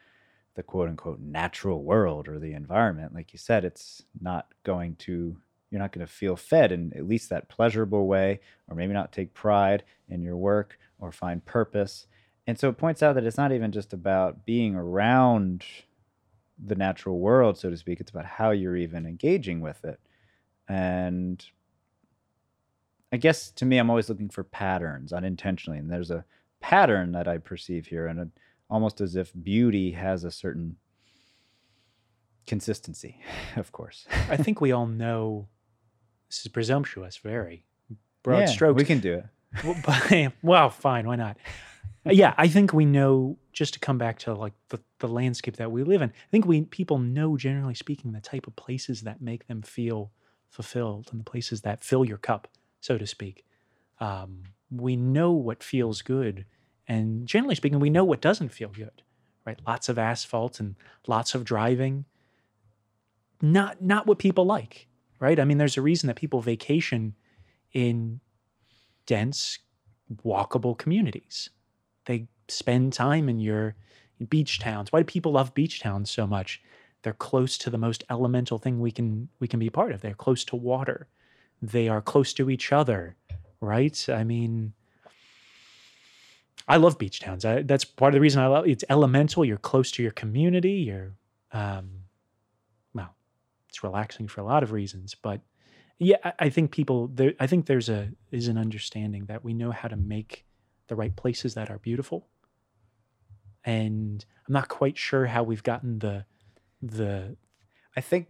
[0.55, 5.37] the quote unquote natural world or the environment, like you said, it's not going to,
[5.69, 9.11] you're not going to feel fed in at least that pleasurable way, or maybe not
[9.11, 12.07] take pride in your work or find purpose.
[12.47, 15.63] And so it points out that it's not even just about being around
[16.63, 17.99] the natural world, so to speak.
[17.99, 19.99] It's about how you're even engaging with it.
[20.67, 21.43] And
[23.13, 25.79] I guess to me, I'm always looking for patterns unintentionally.
[25.79, 26.25] And there's a
[26.61, 28.27] pattern that I perceive here, and it,
[28.69, 30.77] almost as if beauty has a certain
[32.47, 33.19] consistency,
[33.55, 34.07] of course.
[34.29, 35.47] I think we all know.
[36.29, 37.65] This is presumptuous, very
[38.23, 38.77] broad Yeah, strokes.
[38.77, 39.25] We can do it.
[39.65, 41.37] well, well, fine, why not?
[42.05, 43.37] Yeah, I think we know.
[43.53, 46.45] Just to come back to like the, the landscape that we live in, I think
[46.45, 50.11] we people know, generally speaking, the type of places that make them feel
[50.49, 52.47] fulfilled and the places that fill your cup,
[52.79, 53.45] so to speak.
[53.99, 56.45] Um, we know what feels good,
[56.87, 59.03] and generally speaking, we know what doesn't feel good.
[59.45, 59.59] Right?
[59.67, 60.75] Lots of asphalt and
[61.07, 62.05] lots of driving.
[63.41, 64.87] Not not what people like.
[65.19, 65.39] Right?
[65.39, 67.15] I mean, there's a reason that people vacation
[67.73, 68.21] in
[69.05, 69.59] dense,
[70.23, 71.49] walkable communities.
[72.11, 73.75] They spend time in your
[74.27, 74.91] beach towns.
[74.91, 76.61] Why do people love beach towns so much?
[77.03, 80.01] They're close to the most elemental thing we can we can be part of.
[80.01, 81.07] They're close to water.
[81.61, 83.15] They are close to each other,
[83.61, 83.97] right?
[84.09, 84.73] I mean,
[86.67, 87.45] I love beach towns.
[87.45, 88.67] I, that's part of the reason I love.
[88.67, 89.45] It's elemental.
[89.45, 90.73] You're close to your community.
[90.89, 91.13] You're,
[91.53, 91.91] um,
[92.93, 93.15] well,
[93.69, 95.39] it's relaxing for a lot of reasons, but
[95.97, 97.35] yeah, I, I think people there.
[97.39, 100.45] I think there's a is an understanding that we know how to make
[100.91, 102.27] the right places that are beautiful,
[103.63, 106.25] and I'm not quite sure how we've gotten the
[106.81, 107.37] the
[107.95, 108.27] I think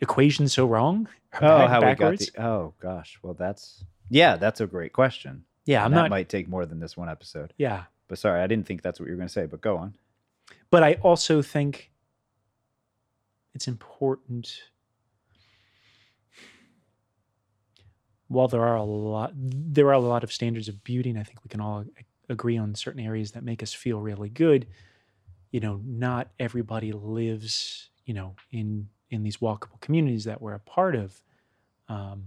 [0.00, 1.08] equation so wrong.
[1.34, 2.20] Oh, back- how backwards.
[2.20, 2.48] we got the.
[2.48, 5.44] Oh gosh, well that's yeah, that's a great question.
[5.66, 6.10] yeah, I'm that not.
[6.10, 7.52] might take more than this one episode.
[7.56, 9.46] yeah, But sorry, I didn't think that's what you were going to say.
[9.46, 9.96] But go on.
[10.70, 11.90] but I also think
[13.54, 14.60] it's important.
[18.34, 21.22] While there are a lot, there are a lot of standards of beauty, and I
[21.22, 21.84] think we can all
[22.28, 24.66] agree on certain areas that make us feel really good.
[25.52, 30.58] You know, not everybody lives, you know, in in these walkable communities that we're a
[30.60, 31.22] part of,
[31.88, 32.24] um,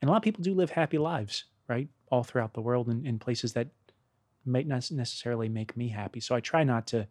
[0.00, 3.04] and a lot of people do live happy lives, right, all throughout the world in,
[3.04, 3.68] in places that
[4.46, 6.20] might not necessarily make me happy.
[6.20, 7.06] So I try not to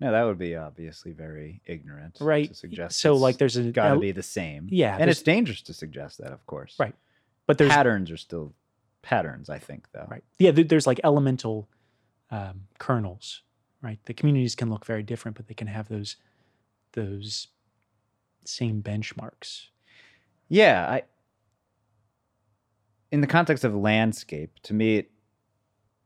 [0.00, 2.16] No, that would be obviously very ignorant.
[2.20, 2.98] right To suggest.
[3.00, 4.66] so like there's a got to be the same.
[4.70, 6.76] yeah And it's dangerous to suggest that, of course.
[6.78, 6.94] Right.
[7.46, 8.54] but there's patterns are still
[9.02, 9.48] patterns.
[9.50, 10.06] I think though.
[10.10, 11.68] right yeah there's like elemental
[12.30, 13.42] um, kernels
[13.82, 16.16] right the communities can look very different but they can have those
[16.92, 17.48] those
[18.44, 19.66] same benchmarks
[20.48, 21.02] Yeah, I
[23.12, 25.06] in the context of landscape, to me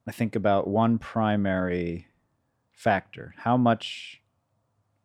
[0.06, 2.06] I think about one primary
[2.74, 3.34] factor.
[3.38, 4.20] How much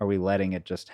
[0.01, 0.91] are we letting it just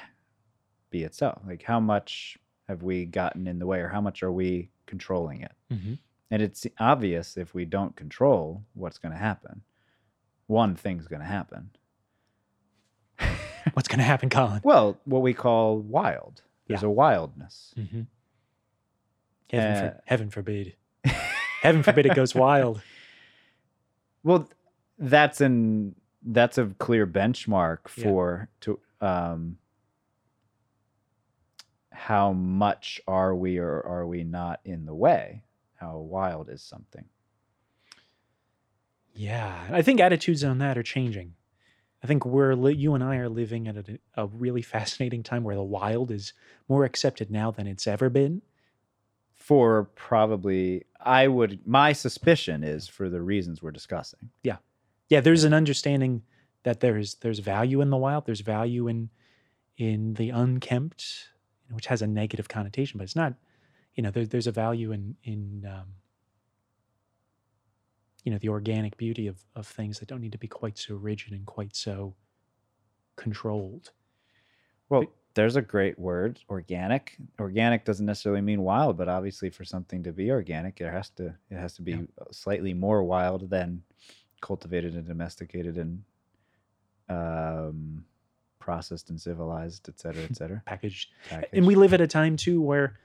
[0.90, 1.42] be itself?
[1.48, 5.42] Like how much have we gotten in the way or how much are we controlling
[5.42, 5.52] it?
[5.72, 6.00] Mhm.
[6.32, 9.62] And it's obvious if we don't control what's going to happen.
[10.48, 11.70] One thing's going to happen.
[13.74, 16.42] what's going to happen colin Well, what we call wild.
[16.68, 17.74] There's a wildness.
[17.78, 18.02] mm-hmm.
[19.52, 20.76] heaven, for, Uh, heaven forbid
[21.62, 22.82] heaven forbid it goes wild
[24.24, 24.50] Well,
[24.98, 25.96] that's an
[26.26, 28.04] that's a clear benchmark Yeah.
[28.04, 29.58] for to um
[31.92, 35.44] how much are we or are we not in the way?
[35.76, 37.06] How wild is something?
[39.14, 41.36] Yeah, I think attitudes on that are changing.
[42.04, 45.44] I think we're li- you and I are living at a, a really fascinating time
[45.44, 46.34] where the wild is
[46.68, 48.42] more accepted now than it's ever been.
[49.34, 54.32] For probably, I would, my suspicion is for the reasons we're discussing.
[54.44, 54.58] Yeah,
[55.10, 56.24] there's an understanding
[56.64, 58.26] that there's there's value in the wild.
[58.26, 59.10] There's value in
[59.78, 61.30] in the unkempt,
[61.72, 63.34] which has a negative connotation, but it's not.
[63.94, 65.88] You know, there, there's a value in in um,
[68.24, 70.96] you know the organic beauty of of things that don't need to be quite so
[70.96, 72.16] rigid and quite so
[73.16, 73.92] controlled.
[74.90, 77.18] Well, But- there's a great word, organic.
[77.40, 81.36] Organic doesn't necessarily mean wild, but obviously for something to be organic, it has to
[81.50, 82.04] it has to be Yeah.
[82.32, 83.84] slightly more wild than
[84.46, 86.04] cultivated and domesticated and
[87.10, 88.06] um,
[88.60, 90.62] processed and civilized, et cetera, et cetera.
[90.68, 91.50] Packaged Packaged.
[91.54, 93.00] And we live at a time too where,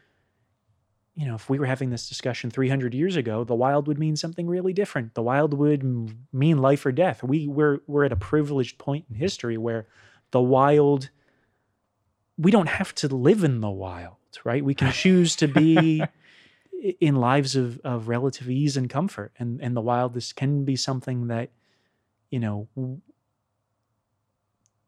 [1.14, 4.16] you know, if we were having this discussion 300 years ago, the wild would mean
[4.16, 5.14] something really different.
[5.14, 7.22] The wild would m- mean life or death.
[7.22, 9.86] We we're we're at a privileged point in history where
[10.32, 11.08] the wild
[12.36, 14.62] we don't have to live in the wild, right?
[14.62, 16.02] We can choose to be
[17.00, 20.76] in lives of of relative ease and comfort, and and the wild this can be
[20.76, 21.50] something that,
[22.30, 22.68] you know.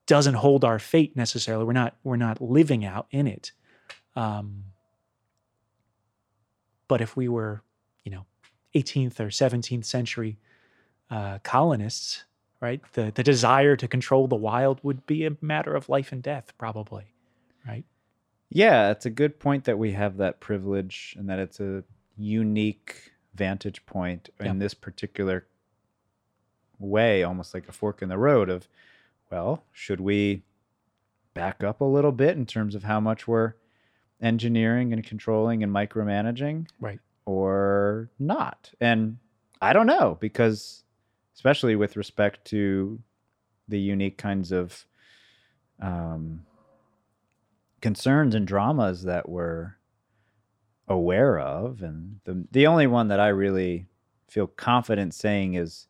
[0.07, 1.65] doesn't hold our fate necessarily.
[1.65, 3.53] We're not we're not living out in it.
[4.17, 4.65] Um,
[6.89, 7.63] but if we were,
[8.05, 8.27] you know,
[8.75, 10.39] 18th or 17th century
[11.11, 12.25] uh, colonists,
[12.61, 16.23] right, the the desire to control the wild would be a matter of life and
[16.23, 17.15] death, probably,
[17.67, 17.85] right?
[18.55, 21.85] Yeah, it's a good point that we have that privilege and that it's a
[22.19, 24.51] unique vantage point Yeah.
[24.51, 25.47] in this particular
[26.79, 28.69] way, almost like a fork in the road of,
[29.31, 30.43] well, should we
[31.33, 33.55] back up a little bit in terms of how much we're
[34.21, 36.69] engineering and controlling and micromanaging?
[36.79, 37.01] Right.
[37.25, 38.71] Or not?
[38.81, 39.17] And
[39.63, 40.85] I don't know because,
[41.35, 43.01] especially with respect to
[43.67, 44.85] the unique kinds of
[45.81, 46.45] um,
[47.83, 49.75] concerns and dramas that we're
[50.89, 53.87] aware of and the the only one that I really
[54.29, 55.87] feel confident saying is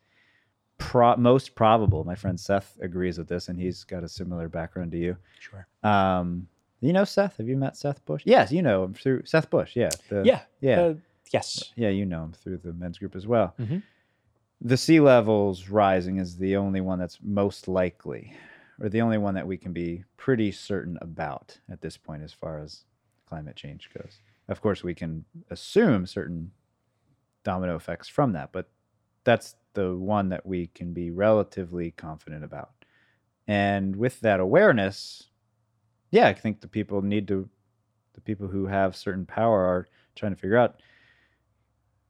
[0.78, 4.92] pro- most probable my friend Seth agrees with this and he's got a similar background
[4.92, 5.66] to you Sure.
[5.82, 6.46] um
[6.80, 9.76] you know Seth have you met Seth Bush yes you know him through Seth Bush
[9.76, 10.42] yeah the, Yeah.
[10.60, 10.94] yeah Uh,
[11.32, 11.72] yes.
[11.76, 13.82] yeah you know him through the men's group as well Mhm.
[14.60, 18.34] the sea levels rising is the only one that's most likely
[18.82, 22.32] or the only one that we can be pretty certain about at this point as
[22.32, 22.84] far as
[23.26, 24.18] climate change goes.
[24.48, 26.50] Of course we can assume certain
[27.44, 28.68] domino effects from that but
[29.24, 32.70] that's the one that we can be relatively confident about.
[33.46, 35.28] And with that awareness
[36.12, 37.48] yeah i think the people need to
[38.14, 40.80] the people who have certain power are trying to figure out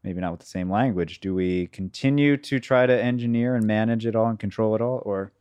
[0.02, 4.04] maybe not with the same language do we continue to try to engineer and manage
[4.04, 5.32] it all and control it all or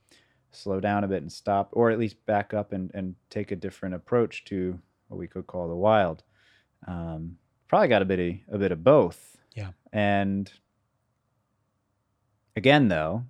[0.51, 3.55] slow down a bit and stop or at least back up and, and take a
[3.55, 6.23] different approach to what we could call the wild.
[6.87, 7.37] Um,
[7.67, 9.37] probably got a bit of a bit of both.
[9.55, 9.71] Yeah.
[9.91, 10.51] and
[12.55, 13.25] again though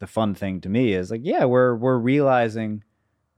[0.00, 2.82] the fun thing to me is like yeah we're we're realizing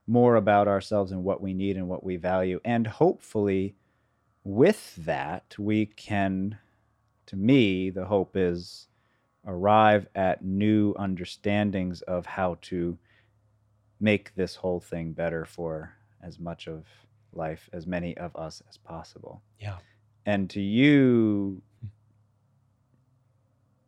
[0.06, 2.60] more about ourselves and what we need and what we value.
[2.64, 3.74] And hopefully
[4.42, 6.58] with that we can
[7.26, 8.88] to me the hope is
[9.46, 12.96] arrive at new understandings of how to
[14.00, 16.84] make this whole thing better for as much of
[17.32, 19.78] life as many of us as possible Yeah.
[20.26, 21.60] and to you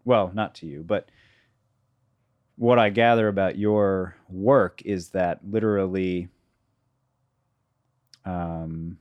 [0.04, 1.09] well not to you but
[2.57, 6.28] what i gather about your work is that literally
[8.24, 8.98] um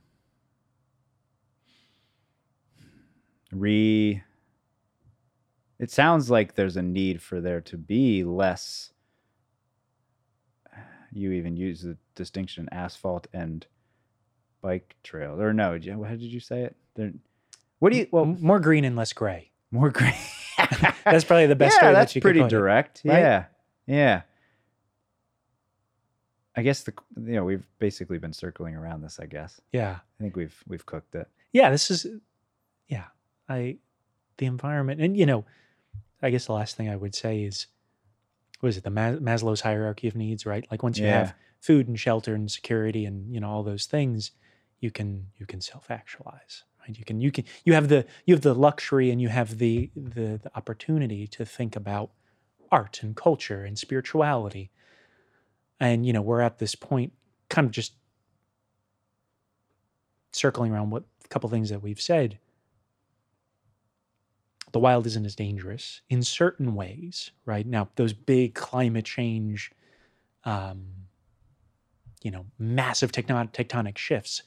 [3.52, 4.22] re
[5.78, 8.92] it sounds like there's a need for there to be less
[11.12, 13.66] you even use the distinction asphalt and
[14.62, 17.12] bike trail or no how did you say it there
[17.78, 19.50] what do you well more green and less gray.
[19.70, 20.14] more green
[21.04, 23.18] That's probably the best yeah that that's could pretty put it, direct right?
[23.18, 23.44] yeah
[23.86, 24.22] yeah
[26.56, 29.98] i guess the you know we've basically been circling around this i guess Yeah.
[30.18, 32.06] i think we've we've cooked it yeah this is
[32.88, 33.04] yeah
[33.48, 33.76] i
[34.38, 35.44] the environment and you know
[36.22, 37.66] i guess the last thing i would say is
[38.60, 40.66] what is it the Mas- maslow's hierarchy of needs right?
[40.70, 41.18] Like once you Yeah.
[41.18, 44.30] have food and shelter and security and you know all those things
[44.80, 46.96] you can you can self-actualize right?
[46.96, 49.90] You can you can you have the you have the luxury and you have the
[49.94, 52.10] the, the opportunity to think about
[52.72, 54.70] art and culture and spirituality.
[55.78, 57.12] And you know we're at this point
[57.48, 57.94] kind of just
[60.32, 62.38] circling around what a couple things that we've said
[64.72, 67.66] the wild isn't as dangerous in certain ways, right?
[67.66, 69.70] Now, those big climate change,
[70.44, 70.86] um,
[72.22, 74.42] you know, massive tectonic, tectonic shifts,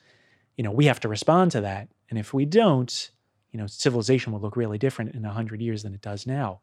[0.57, 1.87] you know, we have to respond to that.
[2.09, 3.11] And if we don't,
[3.51, 6.59] you know, civilization will look really different in 100 years than it does now.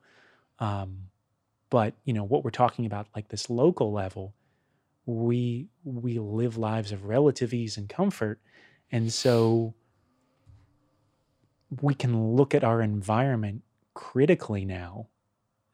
[0.58, 1.08] Um,
[1.70, 4.34] but, you know, what we're talking about, like this local level,
[5.06, 8.40] we we live lives of relative ease and comfort.
[8.90, 9.74] And so
[11.82, 13.62] we can look at our environment
[13.94, 15.08] critically now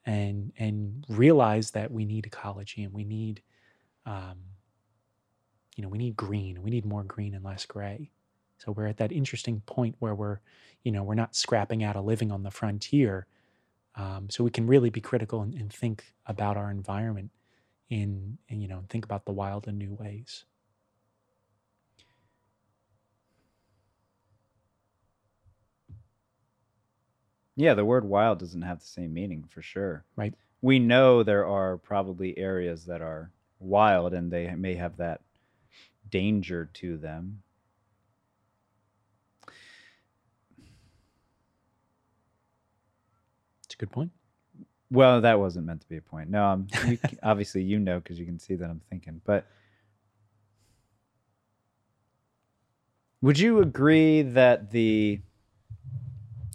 [0.04, 3.42] and and realize that we need ecology and we need
[4.06, 4.38] um,
[5.76, 8.10] you know we need green we need more green and less gray.
[8.58, 10.38] So we're at that interesting point where we're
[10.84, 13.26] you know we're not scrapping out a living on the frontier
[13.94, 17.30] um, so we can really be critical and, and think about our environment
[17.90, 20.44] in and you know think about the wild in new ways
[27.56, 30.04] Yeah, the word wild doesn't have the same meaning for sure.
[30.16, 30.34] Right.
[30.62, 35.20] We know there are probably areas that are wild and they may have that
[36.10, 37.42] danger to them.
[43.64, 44.10] it's a good point
[44.90, 46.28] Well, that wasn't meant to be a point.
[46.28, 49.22] No, I'm you, obviously you know because you can see that I'm thinking.
[49.24, 49.46] But
[53.22, 55.20] would you agree that the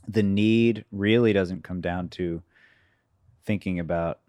[0.08, 2.41] the need really doesn't come down to
[3.45, 4.20] thinking about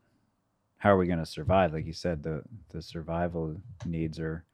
[0.78, 1.72] how are we going to survive?
[1.72, 4.44] Like you said, the the survival needs are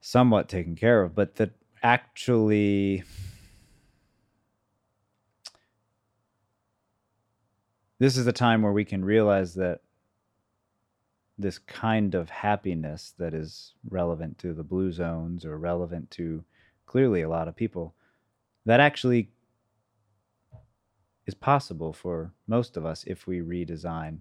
[0.00, 1.50] somewhat taken care of, but that
[1.82, 3.04] actually
[7.98, 9.80] this is the time where we can realize that
[11.36, 16.44] this kind of happiness that is relevant to the blue zones or relevant to
[16.86, 17.94] clearly a lot of people
[18.66, 19.28] that actually
[21.26, 24.18] is possible for most of us if we redesign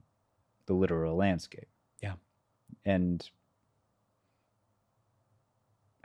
[0.66, 1.68] the literal landscape.
[2.02, 2.14] Yeah.
[2.86, 3.30] And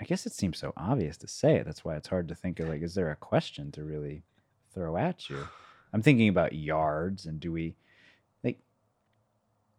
[0.01, 1.65] I guess it seems so obvious to say it.
[1.65, 4.23] That's why it's hard to think of like, is there a question to really
[4.75, 5.49] throw at you?
[5.93, 7.75] I'm thinking about yards and do we
[8.45, 8.59] like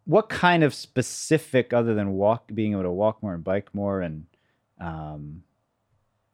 [0.06, 4.00] what kind of specific other than walk being able to walk more and bike more
[4.00, 4.26] and
[4.80, 5.44] um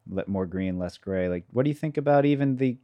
[0.09, 2.79] let more green, less gray, like what do you think about even the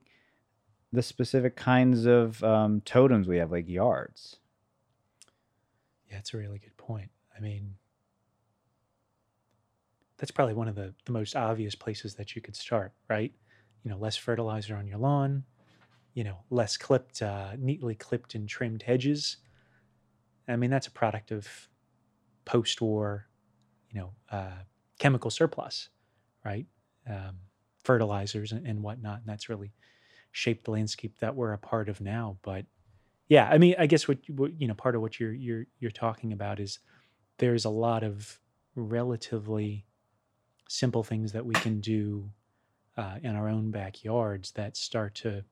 [0.92, 4.36] the specific kinds of um, totems we have, like yards?
[6.10, 7.10] Yeah, it's a really good point.
[7.36, 7.74] I mean,
[10.18, 13.32] that's probably one of the, the most obvious places that you could start, right?
[13.82, 15.44] You know, less fertilizer on your lawn,
[16.14, 19.38] you know, less clipped, uh, neatly clipped and trimmed hedges.
[20.46, 21.48] I mean, that's a product of
[22.44, 23.26] post war,
[23.90, 24.62] you know, uh,
[24.98, 25.88] chemical surplus,
[26.44, 26.66] right?
[27.08, 27.38] Um,
[27.82, 29.18] fertilizers and, and whatnot.
[29.20, 29.72] And that's really
[30.32, 32.38] shaped the landscape that we're a part of now.
[32.42, 32.64] But
[33.28, 35.90] yeah, I mean, I guess what, what you know, part of what you're you're you're
[35.90, 36.78] talking about is
[37.38, 38.38] there's a lot of
[38.74, 39.84] relatively
[40.68, 42.30] simple things that we can do
[42.96, 45.44] uh, in our own backyards that start to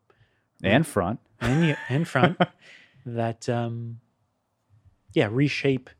[0.63, 1.21] And front.
[1.41, 2.39] and and front
[3.07, 4.01] that um,
[5.13, 5.91] yeah reshape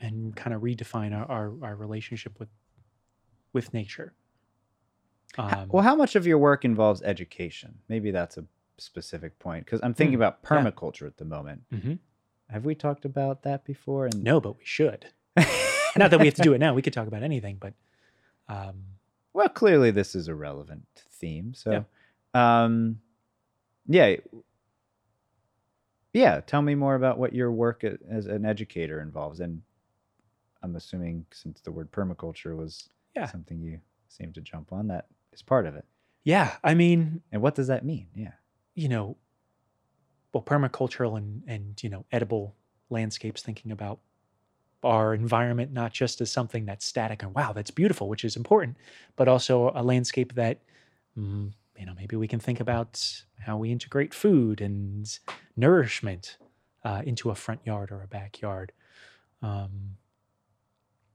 [0.00, 2.48] and kind of redefine our, our our relationship with
[3.52, 4.12] with nature.
[5.38, 7.78] Um, well, how much of your work involves education?
[7.88, 8.44] Maybe that's a
[8.78, 10.48] specific point because I'm thinking Hmm, about yeah.
[10.48, 11.62] permaculture at the moment.
[11.72, 11.98] Mhm.
[12.50, 14.06] Have we talked about that before?
[14.06, 15.06] And no, but we should.
[15.96, 16.74] Not that we have to do it now.
[16.74, 17.74] We could talk about anything, but
[18.48, 18.84] um,
[19.32, 21.52] well, clearly this is a relevant theme.
[21.54, 21.84] So,
[22.34, 23.00] um,
[23.86, 24.16] yeah,
[26.12, 26.40] yeah.
[26.40, 29.62] Tell me more about what your work as an educator involves, and
[30.62, 33.26] I'm assuming since the word permaculture was Yeah.
[33.26, 35.06] something you seem to jump on, that
[35.36, 35.84] is part of it.
[36.24, 38.08] yeah, I mean, And what does that mean?
[38.14, 38.32] Yeah.
[38.74, 39.16] you know,
[40.32, 42.54] well, permacultural and and you know, edible
[42.90, 44.00] landscapes, thinking about
[44.82, 48.76] our environment not just as something that's static and wow, that's beautiful, which is important,
[49.16, 50.60] but also a landscape that,
[51.18, 55.18] mm, you know, maybe we can think about how we integrate food and
[55.56, 56.36] nourishment
[56.84, 58.72] uh, into a front yard or a backyard.
[59.42, 59.96] Um,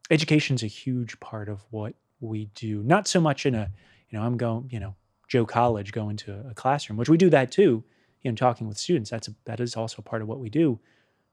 [0.09, 2.83] is a huge part of what we do.
[2.83, 3.71] Not so much in a,
[4.11, 4.95] you know, I'm going, you know,
[5.27, 7.83] Joe College going to a classroom, which we do that too.
[8.21, 9.09] You know, talking with students.
[9.09, 10.79] That's a, that is also part of what we do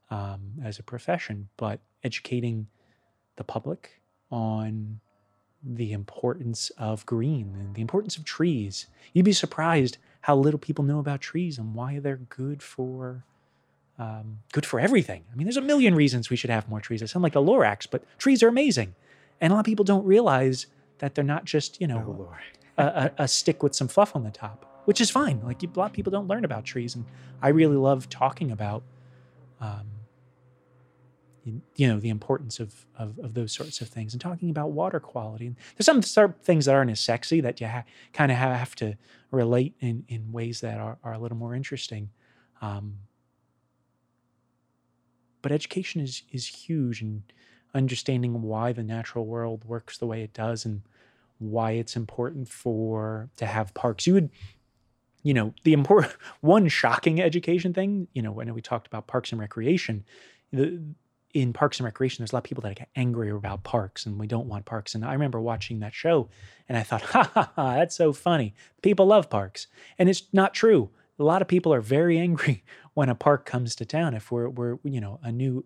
[0.09, 1.49] um, as a profession.
[1.57, 2.67] But educating
[3.35, 4.01] the public
[4.31, 4.99] on
[5.63, 8.87] the importance of green and the importance of trees.
[9.13, 13.25] You'd be surprised how little people know about trees and why they're good for
[13.97, 15.25] um, good for everything.
[15.31, 17.03] I mean, there's a million reasons we should have more trees.
[17.03, 18.95] I sound like the Lorax, but trees are amazing,
[19.41, 20.67] and a lot of people don't realize
[20.99, 22.37] that they're not just you know Oh.
[22.83, 24.65] A, a, stick with some fluff on the top.
[24.85, 25.41] which is fine.
[25.43, 27.05] Like a lot of people don't learn about trees, and
[27.41, 28.83] I really love talking about,
[29.61, 29.87] um,
[31.75, 34.99] you know, the importance of, of of those sorts of things, and talking about water
[34.99, 35.47] quality.
[35.47, 38.37] And there's some sort of things that aren't as sexy that you ha- kind of
[38.37, 38.95] have to
[39.31, 42.09] relate in in ways that are are a little more interesting.
[42.61, 42.99] Um,
[45.41, 47.23] but education is is huge, and
[47.73, 50.81] understanding why the natural world works the way it does, and
[51.39, 54.05] why it's important for to have parks.
[54.05, 54.29] You would,
[55.23, 58.07] you know, the important one shocking education thing.
[58.13, 60.05] You know, when we talked about parks and recreation,
[60.51, 60.81] the
[61.33, 64.19] in parks and recreation, there's a lot of people that get angry about parks and
[64.19, 64.95] we don't want parks.
[64.95, 66.29] And I remember watching that show
[66.67, 68.53] and I thought, ha ha ha, that's so funny.
[68.81, 69.67] People love parks.
[69.97, 70.89] And it's not true.
[71.19, 72.63] A lot of people are very angry
[72.93, 74.13] when a park comes to town.
[74.13, 75.65] If we're, we're you know, a new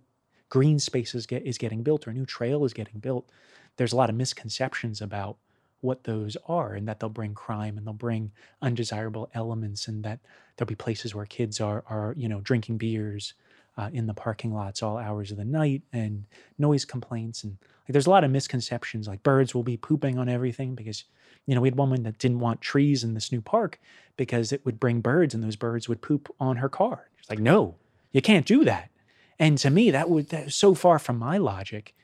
[0.50, 3.30] green space is, get, is getting built or a new trail is getting built,
[3.78, 5.38] there's a lot of misconceptions about
[5.84, 8.32] what those are and that they'll bring crime and they'll bring
[8.62, 10.20] undesirable elements and that
[10.56, 13.34] there'll be places where kids are, are you know, drinking beers
[13.78, 16.26] uh, in the parking lots all hours of the night and
[16.58, 20.30] noise complaints and like there's a lot of misconceptions like birds will be pooping on
[20.30, 21.06] everything because
[21.48, 23.80] you know we had one woman that didn't want trees in this new park
[24.16, 27.10] because it would bring birds and those birds would poop on her car.
[27.18, 27.76] It's like no
[28.12, 28.92] you can't do that.
[29.40, 31.96] And to me that would that was so far from my logic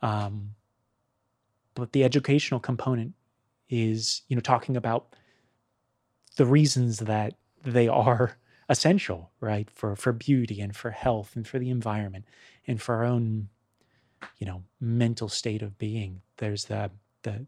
[0.00, 0.56] um,
[1.74, 3.14] but the educational component
[3.72, 5.16] is you know talking about
[6.36, 8.36] the reasons that they are
[8.68, 12.26] essential, right, for for beauty and for health and for the environment
[12.66, 13.48] and for our own,
[14.38, 16.20] you know, mental state of being.
[16.36, 16.90] There's the
[17.22, 17.46] the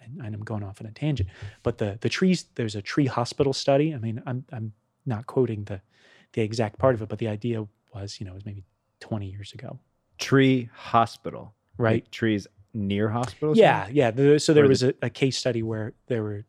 [0.00, 1.28] and I'm going off on a tangent,
[1.62, 2.44] but the the trees.
[2.54, 3.94] There's a tree hospital study.
[3.94, 4.72] I mean, I'm I'm
[5.06, 5.80] not quoting the
[6.32, 8.64] the exact part of it, but the idea was, you know, it was maybe
[9.00, 9.78] 20 years ago.
[10.18, 12.04] Tree hospital, right?
[12.04, 13.58] Like trees near hospitals.
[13.58, 14.10] Yeah, yeah.
[14.10, 16.44] The, so there was a, a case study where there were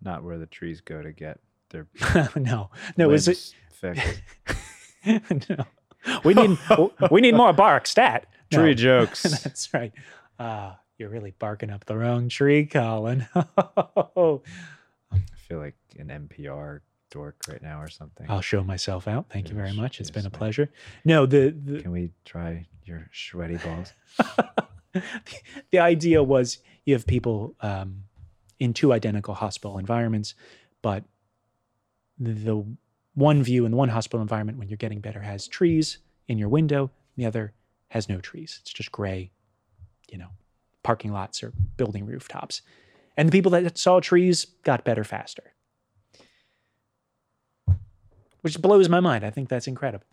[0.00, 1.38] not where the trees go to get
[1.70, 1.86] their
[2.36, 3.10] no, no.
[3.10, 3.54] Is it
[5.48, 5.64] no.
[6.24, 6.58] We need
[7.10, 8.26] we need more bark stat.
[8.52, 8.58] No.
[8.58, 9.22] Tree jokes.
[9.22, 9.94] That's right.
[10.38, 13.26] Uh, you're really barking up the wrong tree, Colin.
[13.34, 13.44] I
[15.48, 18.26] feel like an NPR dork right now or something.
[18.28, 19.30] I'll show myself out.
[19.30, 20.00] Thank you very much.
[20.00, 20.70] It's been a pleasure.
[21.02, 23.94] No, the, the can we try your sweaty balls?
[25.70, 28.04] the, idea was you have people um,
[28.58, 30.34] in two identical hospital environments,
[30.82, 31.04] but
[32.18, 32.64] the
[33.14, 36.90] one view in one hospital environment when you're getting better has trees in your window,
[37.16, 37.52] the other
[37.88, 38.58] has no trees.
[38.62, 39.30] It's just gray,
[40.10, 40.28] you know,
[40.82, 42.62] parking lots or building rooftops.
[43.16, 45.52] And the people that saw trees got better faster.
[48.40, 49.24] Which blows my mind.
[49.24, 50.06] I think that's incredible.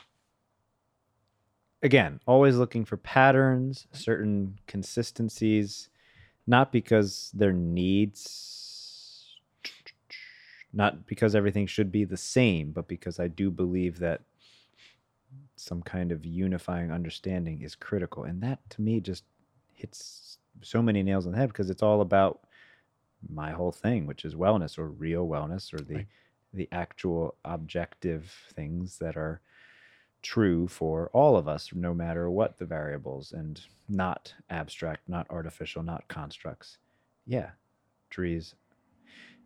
[1.82, 5.90] Again, always looking for patterns, certain consistencies,
[6.46, 8.60] not because their needs
[10.72, 14.22] not because everything should be the same, but because I do believe that
[15.56, 18.24] some kind of unifying understanding is critical.
[18.24, 19.24] And that to me just
[19.74, 22.42] hits so many nails on the head because it's all about
[23.28, 26.08] my whole thing, which is wellness or real wellness or the right.
[26.54, 29.42] the actual objective things that are
[30.22, 35.84] true for all of us, no matter what the variables, and not abstract, not artificial,
[35.84, 36.78] not constructs.
[37.26, 37.52] Yeah,
[38.10, 38.56] trees.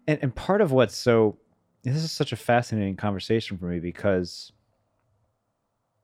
[0.08, 1.38] And, and part of what's so
[1.84, 4.52] this is such a fascinating conversation for me because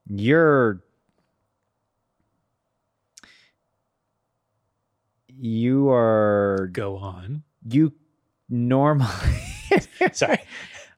[0.06, 0.82] you're
[5.28, 7.42] you are go on.
[7.68, 7.92] you
[8.48, 9.08] normally
[10.12, 10.38] sorry.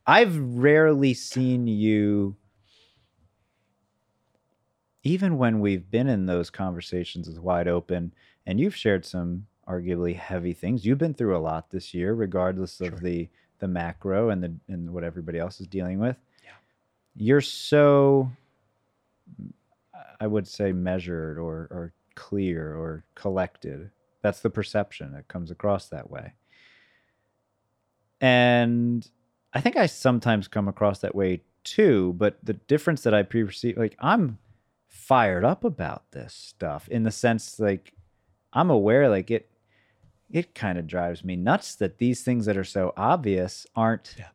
[0.05, 2.37] I've rarely seen you
[5.03, 8.13] even when we've been in those conversations with wide open
[8.47, 10.85] and you've shared some arguably heavy things.
[10.85, 12.99] You've been through a lot this year, regardless of sure.
[12.99, 16.17] the the macro and the and what everybody else is dealing with.
[16.45, 16.51] Yeah.
[17.15, 18.31] You're so
[20.21, 23.91] I would say measured or or clear or collected.
[24.23, 26.35] That's the perception that comes across that way.
[28.21, 29.09] And
[29.53, 33.77] I think I sometimes come across that way too, but the difference that I perceive
[33.77, 34.39] like I'm
[34.93, 37.95] fired up about this stuff in the sense like
[38.53, 39.51] I'm aware like it
[40.31, 44.27] it kind of drives me nuts that these things that are so obvious aren't yeah.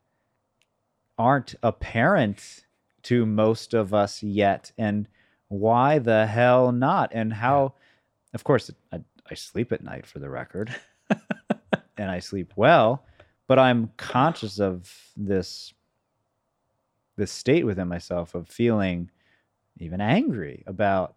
[1.16, 2.66] aren't apparent
[3.04, 5.08] to most of us yet and
[5.48, 8.34] why the hell not and how yeah.
[8.34, 10.76] of course I, I sleep at night for the record
[11.98, 13.06] and i sleep well
[13.46, 15.72] but i'm conscious of this
[17.16, 19.12] this state within myself of feeling
[19.82, 21.16] even angry about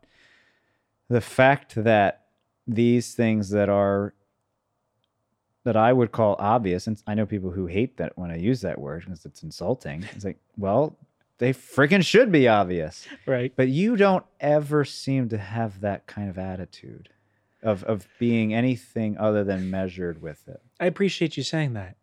[1.09, 2.27] the fact that
[2.67, 4.15] these things that are
[5.65, 8.63] that I would call obvious, and I know people who hate that when I use
[8.63, 10.05] that word because it's insulting.
[10.15, 10.97] It's like, well,
[11.37, 13.07] they freaking should be obvious.
[13.27, 13.53] Right.
[13.55, 17.11] But you don't ever seem to have that kind of attitude
[17.63, 20.63] of of being anything other than measured with it.
[20.79, 21.97] I appreciate you saying that.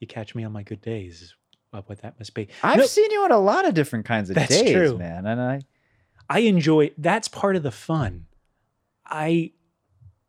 [0.00, 1.34] You catch me on my good days.
[1.70, 2.48] What that must be.
[2.62, 4.96] I've No, seen you on a lot of different kinds of That's days, true.
[4.98, 5.60] man, and I
[6.28, 8.26] I enjoy that's part of the fun.
[9.06, 9.52] I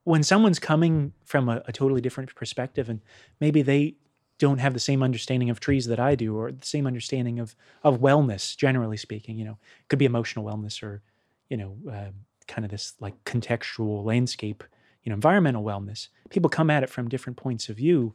[0.03, 3.01] when someone's coming from a, a totally different perspective and
[3.39, 3.95] maybe they
[4.37, 7.55] don't have the same understanding of trees that I do or the same understanding of
[7.83, 11.01] of wellness generally speaking, you know, it could be emotional wellness or
[11.49, 12.11] you know, uh,
[12.47, 14.63] kind of this like contextual landscape,
[15.03, 16.07] you know, environmental wellness.
[16.29, 18.13] People come at it from different points of view.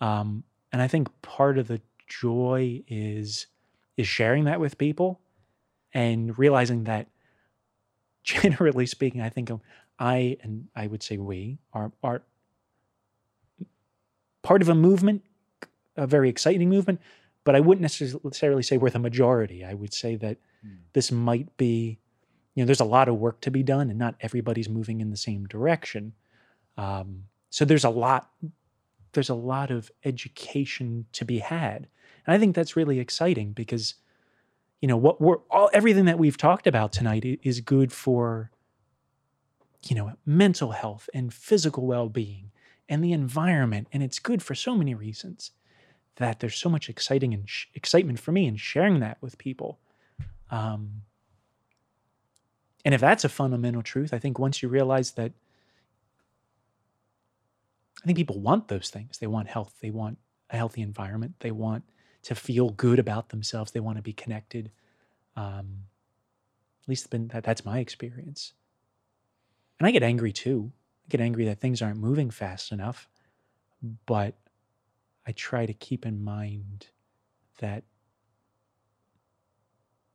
[0.00, 3.46] Um, and I think part of the joy is
[3.96, 5.20] is sharing that with people
[5.92, 7.08] and realizing that
[8.24, 9.50] generally speaking, I think
[9.98, 12.22] I and I would say we are are
[14.42, 15.22] part of a movement,
[15.96, 17.00] a very exciting movement,
[17.44, 19.64] but I wouldn't necessarily say we're the majority.
[19.64, 20.74] I would say that Hmm.
[20.92, 21.98] this might be,
[22.54, 25.08] you know, there's a lot of work to be done, and not everybody's moving in
[25.08, 26.12] the same direction.
[26.76, 28.30] Um, so there's a lot,
[29.12, 31.88] there's a lot of education to be had,
[32.26, 33.94] and I think that's really exciting because
[34.80, 38.50] you know what we're all everything that we've talked about tonight is good for
[39.86, 42.50] you know mental health and physical well-being
[42.88, 43.86] and the environment.
[43.92, 45.52] And it's good for so many reasons
[46.16, 49.78] that there's so much exciting and sh- excitement for me in sharing that with people.
[50.50, 51.02] Um,
[52.84, 55.32] and if that's a fundamental truth i think once you realize that
[58.02, 59.18] i think people want those things.
[59.18, 59.74] They want health.
[59.80, 61.34] They want a healthy environment.
[61.40, 61.84] They want
[62.22, 63.70] to feel good about themselves.
[63.70, 64.70] They want to be connected.
[65.36, 65.84] Um,
[66.82, 68.52] at least been that, that's my experience.
[69.78, 70.72] And I get angry too.
[71.06, 73.08] I get angry that things aren't moving fast enough.
[74.06, 74.36] But
[75.26, 76.88] I try to keep in mind
[77.58, 77.84] that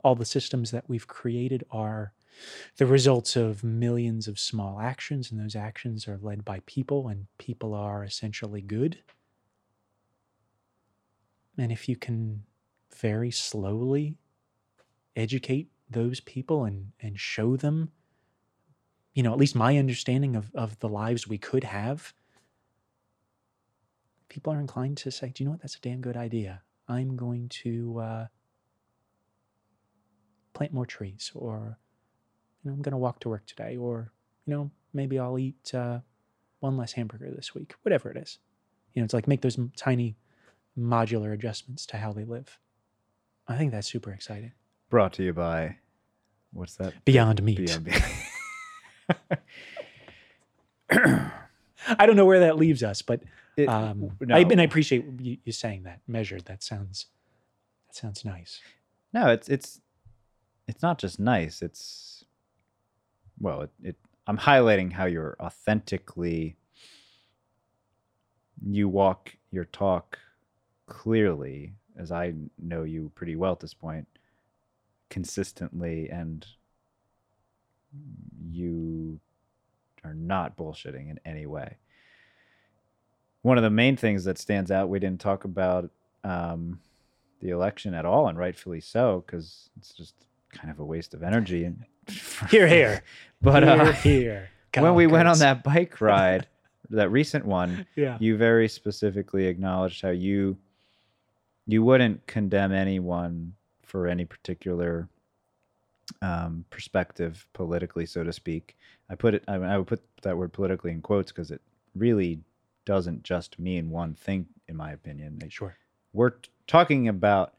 [0.03, 2.13] all the systems that we've created are
[2.77, 7.25] the results of millions of small actions, and those actions are led by people, and
[7.37, 8.99] people are essentially good.
[11.57, 12.43] And if you can
[12.95, 14.17] very slowly
[15.15, 17.91] educate those people and, and show them,
[19.13, 22.13] you know, at least my understanding of, of the lives we could have,
[24.27, 25.61] people are inclined to say, do you know what?
[25.61, 26.61] That's a damn good idea.
[26.89, 28.25] I'm going to uh,
[30.53, 31.77] plant more trees, or,
[32.63, 34.11] you know, I'm going to walk to work today, or,
[34.45, 35.99] you know, maybe I'll eat uh,
[36.59, 38.39] one less hamburger this week, whatever it is.
[38.93, 40.15] You know, it's like make those tiny
[40.77, 42.59] modular adjustments to how they live.
[43.47, 44.51] I think that's super exciting.
[44.89, 45.77] brought to you by
[46.53, 46.93] what's that?
[47.05, 47.57] Beyond Meat.
[47.57, 47.89] Beyond
[51.87, 53.21] I don't know where that leaves us, but
[53.57, 54.35] It- um, no.
[54.35, 56.45] I, and I appreciate you, you saying that measured.
[56.45, 57.07] That sounds
[57.87, 58.61] that sounds nice.
[59.13, 59.81] No, it's it's
[60.67, 61.61] it's not just nice.
[61.61, 62.25] It's
[63.39, 63.95] well, it, it
[64.27, 66.57] I'm highlighting how you're authentically
[68.65, 70.17] you walk your talk
[70.85, 74.07] clearly, as I know you pretty well at this point,
[75.09, 76.45] consistently, and
[78.49, 79.19] you
[80.03, 81.77] are not bullshitting in any way.
[83.41, 85.91] One of the main things that stands out, we didn't talk about
[86.23, 86.79] um,
[87.41, 90.15] the election at all, and rightfully so, because it's just
[90.51, 91.65] kind of a waste of energy.
[91.65, 91.85] And
[92.49, 93.01] Here, here,
[93.41, 94.49] but here, uh, here.
[94.77, 96.47] when we went on that bike ride,
[96.91, 100.55] that recent one, yeah, you very specifically acknowledged how you
[101.67, 105.07] you wouldn't condemn anyone for any particular
[106.21, 108.75] um, perspective politically, so to speak.
[109.09, 109.43] I put it.
[109.47, 111.61] I, I would put that word politically in quotes because it
[111.95, 112.39] really
[112.85, 115.39] doesn't just mean one thing, in my opinion.
[115.43, 115.75] It- sure.
[116.13, 117.53] we're t- talking about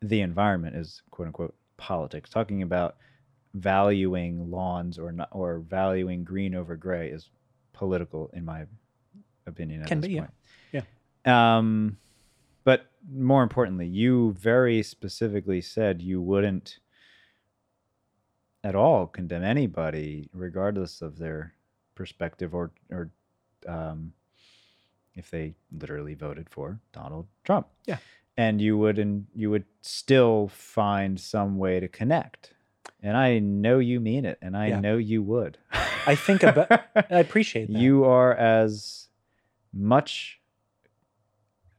[0.00, 2.28] the environment is quote unquote politics.
[2.30, 2.96] Talking about
[3.54, 7.28] valuing lawns or not, or valuing green over gray is
[7.72, 8.64] political, in my
[9.46, 9.82] opinion.
[9.82, 10.20] At Can this be, yeah.
[10.20, 10.84] point.
[11.24, 11.56] Yeah.
[11.58, 11.96] Um,
[12.64, 16.78] but more importantly, you very specifically said you wouldn't
[18.64, 21.54] at all condemn anybody, regardless of their
[21.94, 23.10] perspective or or
[23.66, 24.12] um,
[25.14, 27.66] if they literally voted for Donald Trump.
[27.86, 27.98] Yeah.
[28.36, 32.54] And you would and you would still find some way to connect.
[33.02, 34.80] And I know you mean it, and I Yeah.
[34.80, 35.58] know you would.
[36.06, 37.78] I think about- I appreciate that.
[37.78, 39.08] you are as
[39.72, 40.40] much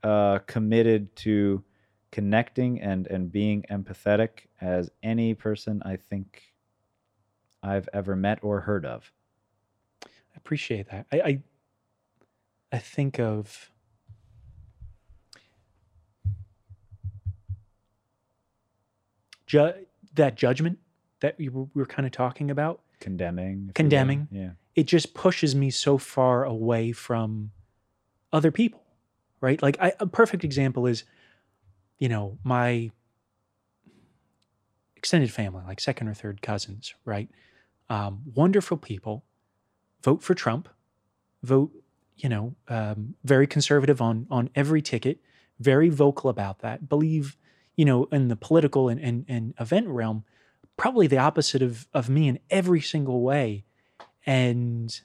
[0.04, 1.64] uh, committed to
[2.12, 6.54] connecting and and being empathetic as any person I think
[7.64, 9.12] I've ever met or heard of.
[10.06, 10.08] I
[10.38, 11.06] appreciate that.
[11.12, 11.42] I, I
[12.74, 13.72] I think of
[19.46, 19.74] ju-
[20.16, 20.80] that judgment
[21.22, 22.82] that we were, we were kind of talking about.
[23.00, 23.54] condemning.
[23.54, 23.74] if you will.
[23.74, 24.28] Condemning.
[24.32, 24.50] Yeah.
[24.76, 27.52] It just pushes me so far away from
[28.32, 28.83] other people,
[29.44, 29.62] right?
[29.62, 31.04] Like I, a perfect example is,
[32.00, 32.92] you know, my
[34.96, 37.28] extended family, like second or third cousins, right?
[37.90, 39.26] Um, wonderful people,
[40.02, 40.70] vote for Trump,
[41.44, 41.72] vote,
[42.16, 45.20] you know, um, very conservative on on every ticket,
[45.60, 46.88] very vocal about that.
[46.88, 47.36] Believe,
[47.76, 50.24] you know, in the political and and, and event realm,
[50.78, 53.66] probably the opposite of of me in every single way,
[54.26, 55.02] and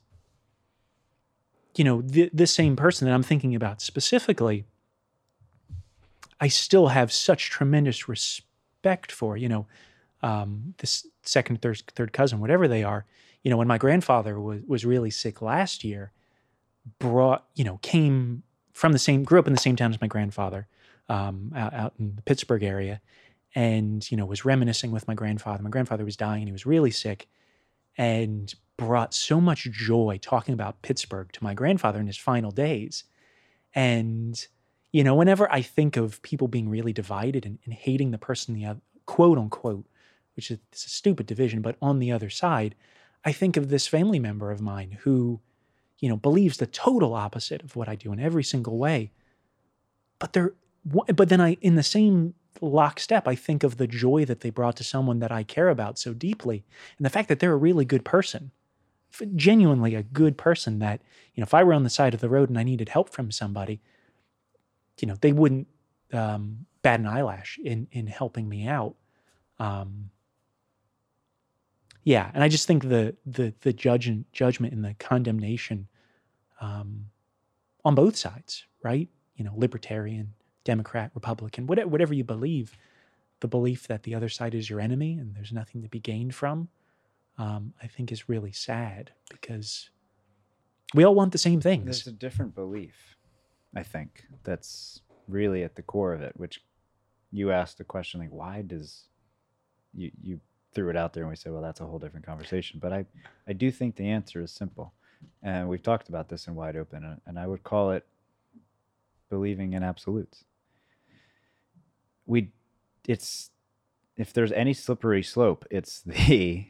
[1.79, 4.65] you know, the, this same person that I'm thinking about specifically,
[6.41, 9.37] I still have such tremendous respect for.
[9.37, 9.67] You know,
[10.21, 13.07] um, this second, third, third cousin, whatever they are.
[13.45, 16.11] You know, when my grandfather was was really sick last year,
[16.99, 18.43] brought you know came
[18.73, 20.67] from the same grew up in the same town as my grandfather,
[21.09, 23.01] um, out, out in the Pittsburgh area,
[23.55, 25.63] and you know was reminiscing with my grandfather.
[25.63, 27.29] My grandfather was dying and he was really sick,
[27.99, 33.05] and brought so much joy talking about Pittsburgh to my grandfather in his final days,
[33.75, 34.47] and
[34.93, 38.55] you know whenever I think of people being really divided and, and hating the person
[38.55, 39.87] the other quote unquote,
[40.37, 42.77] which is a stupid division, but on the other side,
[43.25, 45.41] I think of this family member of mine who,
[45.99, 49.11] you know, believes the total opposite of what I do in every single way.
[50.19, 50.55] But they're,
[50.85, 54.77] but then I, in the same lockstep, I think of the joy that they brought
[54.77, 56.65] to someone that I care about so deeply,
[56.97, 58.51] and the fact that they're a really good person,
[59.35, 60.79] genuinely a good person.
[60.79, 61.01] That
[61.35, 63.11] you know, if I were on the side of the road and I needed help
[63.11, 63.81] from somebody,
[65.01, 65.69] you know, they wouldn't
[66.13, 68.95] um, bat an eyelash in in helping me out.
[69.59, 70.11] Um,
[72.05, 74.27] yeah, and I just think the the the judgment
[74.73, 75.89] and the condemnation
[76.61, 77.07] um,
[77.85, 79.09] on both sides, right?
[79.37, 82.77] You know, libertarian, Democrat, Republican, whatever, you believe,
[83.41, 86.35] the belief that the other side is your enemy and there's nothing to be gained
[86.35, 86.69] from,
[87.39, 89.91] um, I think is really sad because
[90.95, 91.85] we all want the same things.
[91.85, 93.17] There's a different belief,
[93.75, 96.65] I think, that's really at the core of it, which
[97.31, 99.05] you asked the question like, why does
[99.95, 100.41] you you
[100.75, 102.79] threw it out there and we said, well, that's a whole different conversation.
[102.81, 103.07] But I,
[103.47, 104.93] I do think the answer is simple.
[105.43, 108.07] And we've talked about this in wide open, and I would call it
[109.29, 110.45] believing in absolutes.
[112.29, 112.53] We
[113.09, 113.51] it's
[114.17, 116.67] if there's any slippery slope, it's the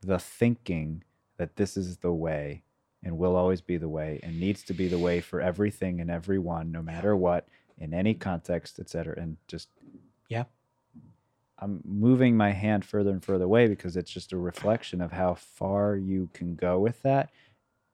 [0.00, 1.04] the thinking
[1.36, 2.62] that this is the way
[3.02, 6.10] and will always be the way and needs to be the way for everything and
[6.10, 7.46] everyone, no matter what,
[7.78, 9.14] in any context, et cetera.
[9.16, 9.68] And just
[10.28, 10.44] Yeah.
[11.58, 15.34] I'm moving my hand further and further away because it's just a reflection of how
[15.34, 17.30] far you can go with that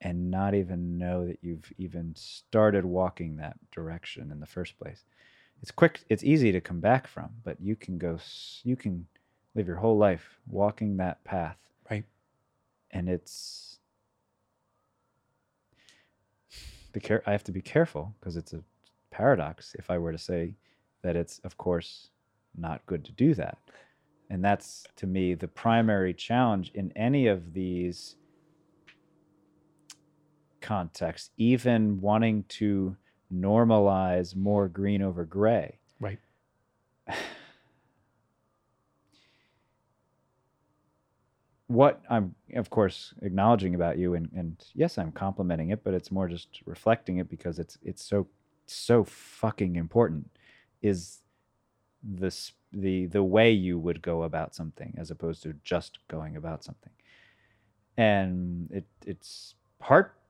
[0.00, 5.04] and not even know that you've even started walking that direction in the first place.
[5.62, 8.18] It's quick, it's easy to come back from, but you can go,
[8.64, 9.06] you can
[9.54, 11.56] live your whole life walking that path.
[11.88, 12.04] Right.
[12.90, 13.78] And it's,
[16.92, 18.62] the care, I have to be careful because it's a
[19.10, 20.54] paradox if I were to say
[21.02, 22.08] that it's, of course,
[22.56, 23.56] not good to do that.
[24.30, 28.16] And that's to me the primary challenge in any of these
[30.60, 32.96] contexts, even wanting to
[33.32, 35.78] normalize more green over gray.
[36.00, 36.18] Right.
[41.68, 46.10] What I'm, of course, acknowledging about you, and, and yes, I'm complimenting it, but it's
[46.12, 48.26] more just reflecting it because it's it's so
[48.66, 50.28] so fucking important.
[50.82, 51.20] Is
[52.02, 56.62] this the the way you would go about something as opposed to just going about
[56.62, 56.92] something
[57.96, 59.54] and it it's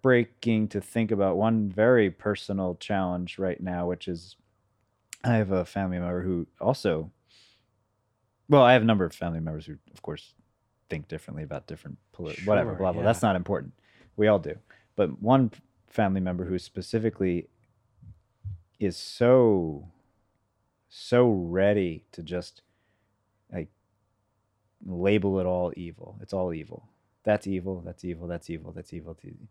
[0.03, 4.37] heartbreaking to think about one very personal challenge right now which is
[5.25, 7.11] i have a family member who also
[8.49, 10.35] well i have a number of family members who of course
[10.91, 11.97] think differently about different
[12.45, 13.73] whatever Sure, blah blah that's not important
[14.17, 14.57] we all do
[14.97, 15.51] but one
[15.87, 17.49] family member who specifically
[18.81, 19.89] is so
[20.89, 22.63] so ready to just
[23.53, 23.69] like
[24.85, 26.19] label it all evil.
[26.21, 26.89] It's all evil.
[27.25, 27.81] That's evil.
[27.85, 28.27] That's evil.
[28.27, 28.73] That's evil.
[28.73, 29.15] That's evil.
[29.15, 29.49] That's evil.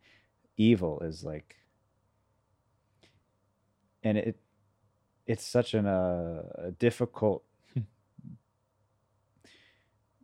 [0.57, 1.55] Evil is like,
[4.03, 4.39] and it,
[5.25, 7.43] it's such an uh, a difficult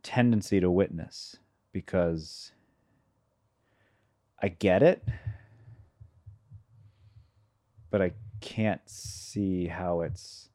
[0.02, 1.36] tendency to witness
[1.72, 2.52] because
[4.40, 5.02] I get it,
[7.90, 10.48] but I can't see how it's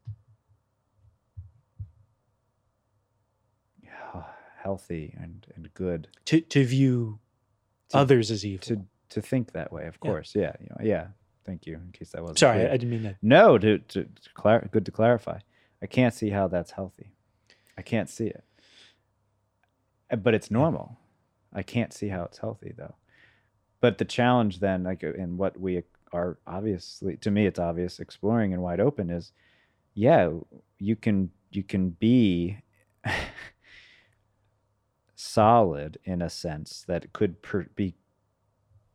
[4.63, 7.19] healthy and, and good to to view
[7.89, 8.63] To- others as evil.
[8.67, 10.09] to to think that way of Yeah.
[10.09, 11.07] course yeah you know, yeah
[11.45, 11.73] Thank you.
[11.75, 12.69] In case that wasn't Sorry, clear.
[12.69, 13.17] I didn't mean that.
[13.21, 15.39] No, to, to, to clar- good to clarify.
[15.81, 17.11] I can't see how that's healthy.
[17.77, 18.45] I can't see it.
[20.09, 20.97] Uh, But it's normal.
[21.51, 22.95] I can't see how it's healthy though.
[23.81, 27.99] But the challenge then, like, uh, and what we are obviously, to me, it's obvious
[27.99, 29.34] exploring and wide open is,
[29.95, 30.30] yeah,
[30.80, 32.59] you can you can be
[35.15, 37.95] solid in a sense that could per- be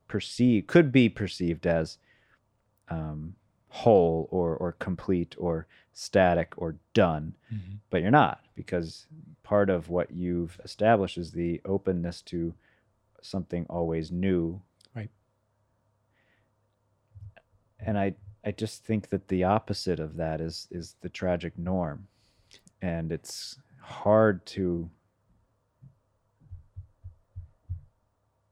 [0.09, 1.99] perceived could be perceived as
[2.89, 3.35] um,
[3.69, 7.35] whole or or complete or static or done
[7.91, 9.07] but you're not because
[9.43, 12.55] part of what you've established is the openness to
[13.23, 14.61] something always new.
[14.95, 15.11] Right.
[17.81, 18.15] and i
[18.45, 22.07] i just think that the opposite of that is is the tragic norm.
[22.81, 24.89] And it's hard to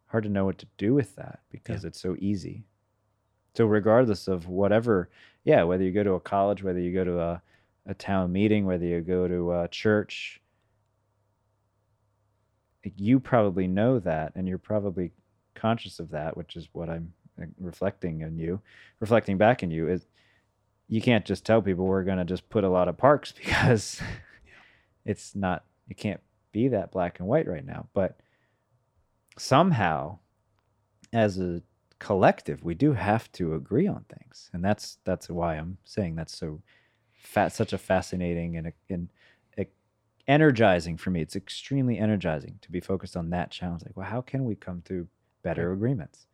[0.06, 2.64] hard to know what to do with that because it's so easy.
[3.54, 5.08] So regardless of whatever
[5.44, 7.42] yeah whether you go to a college whether you go to a,
[7.86, 10.42] a town meeting whether you go to a church
[12.96, 15.12] you probably know that and you're probably
[15.54, 18.60] conscious of that which is what i'm uh, reflecting on you
[19.00, 20.06] reflecting back in you is
[20.88, 24.00] you can't just tell people we're going to just put a lot of parks because
[25.04, 26.20] it's not it can't
[26.52, 27.86] be that black and white right now.
[27.92, 28.18] But
[29.38, 30.18] somehow
[31.12, 31.62] as a
[31.98, 34.50] collective we do have to agree on things.
[34.52, 36.60] And that's that's why i'm saying that's so
[37.18, 39.08] fat such a fascinating and and
[40.28, 41.20] energizing for me.
[41.20, 43.82] It's extremely energizing to be focused on that challenge.
[43.84, 45.08] Like well how can we come to
[45.42, 46.26] better agreements?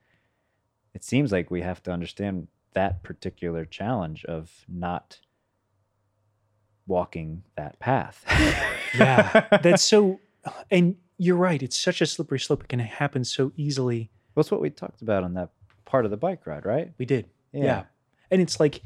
[0.95, 5.20] It seems like we have to understand that particular challenge of not
[6.87, 8.24] walking that path.
[8.95, 10.20] Yeah, that's so.
[10.73, 11.62] And you're right.
[11.62, 12.65] It's such a slippery slope.
[12.65, 14.11] It can happen so easily.
[14.35, 15.51] That's what we talked about on that
[15.85, 16.93] part of the bike ride, right?
[16.99, 17.27] We did.
[17.53, 17.85] Yeah.
[18.32, 18.82] And it's like,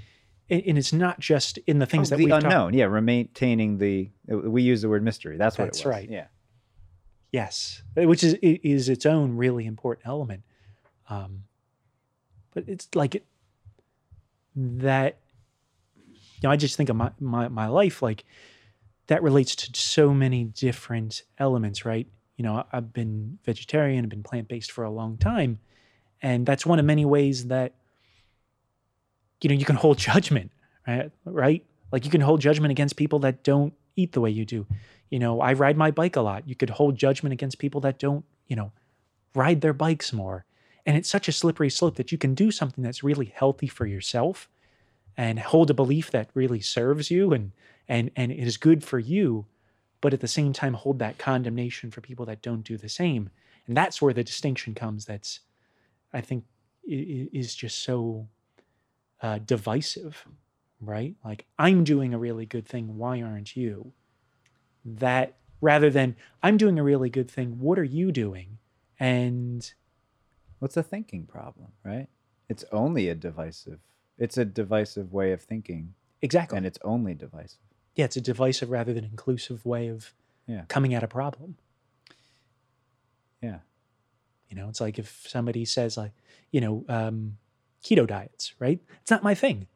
[0.50, 2.74] and it's not just in the things Oh, that the unknown.
[2.74, 4.10] Yeah, maintaining the.
[4.26, 5.38] We use the word mystery.
[5.38, 5.90] That's what That's it was.
[5.90, 6.10] right.
[6.10, 6.26] Yeah.
[7.32, 10.42] Yes, which is is its own really important element.
[11.08, 11.44] Um,
[12.52, 13.24] but it's like it,
[14.54, 15.18] that.
[16.04, 18.24] You know, I just think of my, my my life like
[19.06, 22.06] that relates to so many different elements, right?
[22.36, 25.58] You know, I've been vegetarian, I've been plant based for a long time,
[26.22, 27.74] and that's one of many ways that
[29.40, 30.50] you know you can hold judgment,
[30.86, 31.10] right?
[31.24, 31.64] Right?
[31.92, 34.66] Like you can hold judgment against people that don't eat the way you do.
[35.10, 36.48] You know, I ride my bike a lot.
[36.48, 38.72] You could hold judgment against people that don't, you know,
[39.34, 40.44] ride their bikes more.
[40.84, 43.86] And it's such a slippery slope that you can do something that's really healthy for
[43.86, 44.48] yourself
[45.16, 47.52] and hold a belief that really serves you and
[47.88, 49.46] and and is good for you,
[50.06, 53.28] but at the same time hold that condemnation for people that don't do the same.
[53.66, 55.40] And that's where the distinction comes that's
[56.12, 56.44] I think
[56.86, 58.28] is just so
[59.20, 60.24] uh, divisive,
[60.80, 61.16] right?
[61.24, 63.94] Like I'm doing a really good thing, why aren't you?
[64.84, 68.58] That rather than I'm doing a really good thing, what are you doing?
[69.00, 69.68] And
[70.60, 72.06] What's a thinking problem, right?
[72.48, 73.80] It's only a divisive.
[74.18, 77.58] It's a divisive way of thinking, exactly, and it's only divisive.
[77.96, 80.12] Yeah, it's a divisive rather than inclusive way of
[80.46, 80.62] Yeah.
[80.68, 81.56] coming at a problem.
[83.42, 83.58] Yeah.
[84.48, 86.12] You know, it's like if somebody says like,
[86.52, 87.36] you know, um,
[87.84, 88.80] keto diets, right?
[89.02, 89.66] It's not my thing.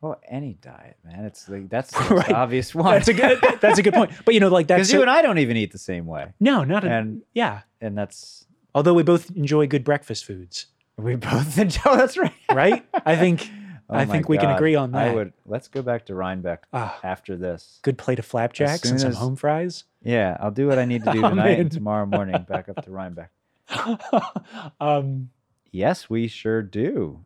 [0.00, 1.24] Well, any diet, man.
[1.24, 2.32] It's like that's the Right.
[2.32, 2.92] obvious one.
[2.92, 3.38] That's a good.
[3.60, 4.12] That's a good point.
[4.24, 6.32] But you know, like that's because you and I don't even eat the same way,
[6.40, 7.60] no, not a, and yeah.
[7.80, 10.66] and that's Although we both enjoy good breakfast foods,
[10.96, 11.96] we both enjoy.
[11.96, 12.32] That's right.
[12.52, 12.86] right?
[13.04, 13.50] I think
[13.92, 15.08] Oh I think we can agree on that.
[15.08, 15.32] I would.
[15.44, 17.80] Let's go back to Rhinebeck ah, after this.
[17.82, 19.84] good plate of flapjacks soon and some as- home fries.
[20.02, 22.46] Yeah, I'll do what I need to do tonight and tomorrow morning.
[22.48, 23.30] Back up to Rhinebeck.
[24.80, 25.30] um,
[25.72, 27.24] Yes, we sure do.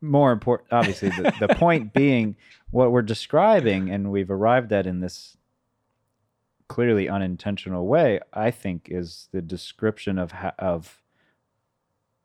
[0.00, 2.36] More important, obviously, the, the point being
[2.70, 5.36] what we're describing, and we've arrived at in this
[6.68, 11.02] clearly unintentional way, I think, is the description of ho- of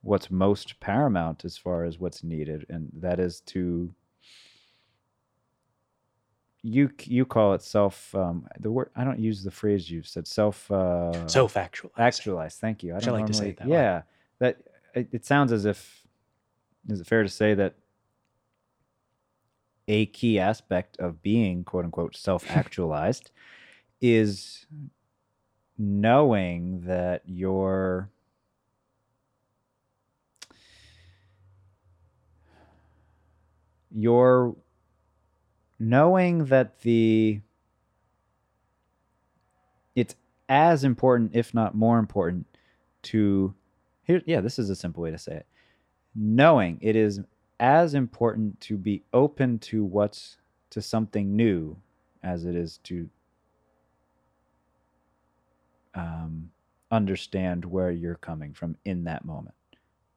[0.04, 3.92] what's most paramount as far as what's needed, and that is to
[6.62, 10.28] you you call it self um, the word I don't use the phrase you've said
[10.28, 11.92] self uh, so factual.
[11.98, 12.56] actualize.
[12.56, 12.96] Thank you.
[12.96, 13.74] I don't I like to say normally- that way.
[13.76, 14.02] yeah,
[14.40, 14.58] that
[14.94, 16.04] it, it sounds as if
[16.90, 17.76] is it fair to say that
[19.88, 23.32] a key aspect of being quote unquote self actualized
[24.02, 24.66] is
[25.78, 28.10] knowing that you're
[33.96, 34.56] you're
[35.80, 37.42] knowing that the
[39.96, 40.16] it's
[40.50, 42.46] as important if not more important
[43.02, 43.54] to
[44.04, 45.46] here yeah this is a simple way to say it.
[46.16, 47.22] Knowing it is
[47.60, 50.38] as important to be open to what's
[50.70, 51.78] to something new
[52.24, 53.10] as it is to
[55.96, 56.50] um,
[56.92, 59.56] understand where you're coming from in that moment.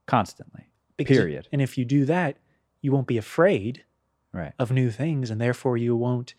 [0.07, 0.67] Constantly.
[0.97, 1.49] Because- period.
[1.53, 2.37] And if you do that,
[2.87, 3.85] you won't be afraid
[4.33, 6.35] right of new things, and therefore you won't,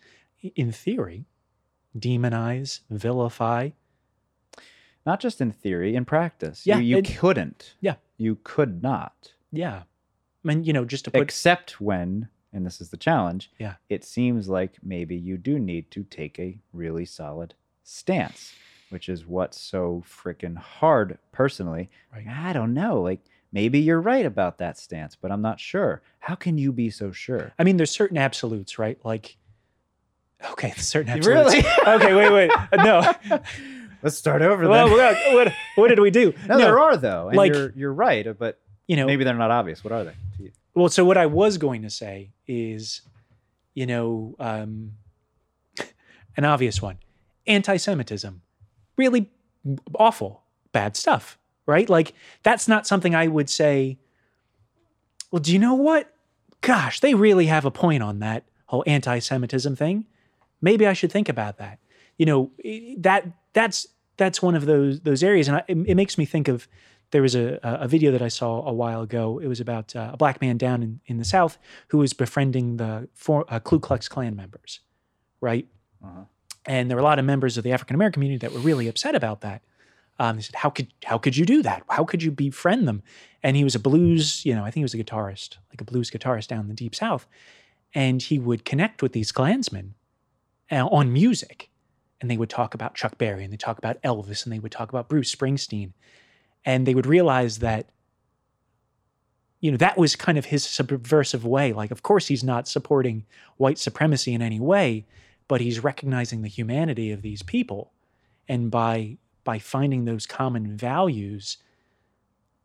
[0.54, 1.26] in theory,
[1.96, 3.70] demonize, vilify.
[5.04, 7.96] not just in theory in practice Yeah, you, you it- couldn't Yeah.
[8.16, 9.82] you could not Yeah.
[10.44, 13.74] I mean, you know, just to put except when and this is the challenge Yeah.
[13.90, 18.54] it seems like maybe you do need to take a really solid stance
[18.90, 22.26] which is what's so freaking hard personally Right.
[22.26, 23.20] i don't know like
[23.52, 27.10] maybe you're right about that stance but i'm not sure how can you be so
[27.12, 28.98] sure I mean, there's certain absolutes, right?
[29.04, 29.36] Like,
[30.52, 31.54] okay, certain absolutes.
[31.54, 31.66] really
[31.96, 32.50] Okay, wait, wait.
[32.76, 33.14] No.
[34.02, 34.96] let's start over well, then.
[35.34, 36.34] what, what, what did we do?
[36.48, 39.34] no, there are though and like- you're, you're right uh, but you know, maybe they're
[39.34, 40.50] not obvious what are they to you?
[40.74, 43.02] Well, so what I was going to say is,
[43.74, 44.92] you know, um,
[46.36, 46.98] an obvious one
[47.46, 48.42] anti Semitism.
[48.96, 49.30] Really
[49.94, 50.42] awful,
[50.72, 51.38] bad stuff,
[51.68, 51.88] right?
[51.88, 53.98] Like, that's not something I would say,
[55.30, 56.12] well, do you know what?
[56.62, 60.06] Gosh, they really have a point on that whole anti Semitism thing.
[60.60, 61.78] Maybe I should think about that.
[62.16, 62.50] You know,
[62.98, 63.86] that that's
[64.16, 66.66] that's one of those those areas, and I, it, it makes me think of
[67.10, 69.38] there was a, a video that I saw a while ago.
[69.38, 71.58] It was about uh, a black man down in, in the South
[71.88, 74.80] who was befriending the for, uh, Ku Klux Klan members,
[75.40, 75.66] right?
[76.02, 76.24] Uh-huh.
[76.66, 78.88] And there were a lot of members of the African American community that were really
[78.88, 79.62] upset about that.
[80.18, 81.82] Um, they said, "How could how could you do that?
[81.88, 83.02] How could you befriend them?"
[83.42, 85.84] And he was a blues, you know, I think he was a guitarist, like a
[85.84, 87.26] blues guitarist down in the deep South,
[87.94, 89.94] and he would connect with these Klansmen
[90.70, 91.70] uh, on music,
[92.20, 94.72] and they would talk about Chuck Berry, and they talk about Elvis, and they would
[94.72, 95.92] talk about Bruce Springsteen,
[96.64, 97.90] and they would realize that
[99.60, 101.72] you know that was kind of his subversive way.
[101.72, 103.24] Like of course he's not supporting
[103.56, 105.06] white supremacy in any way
[105.48, 107.90] but he's recognizing the humanity of these people.
[108.46, 109.16] And by
[109.48, 111.56] by finding those common values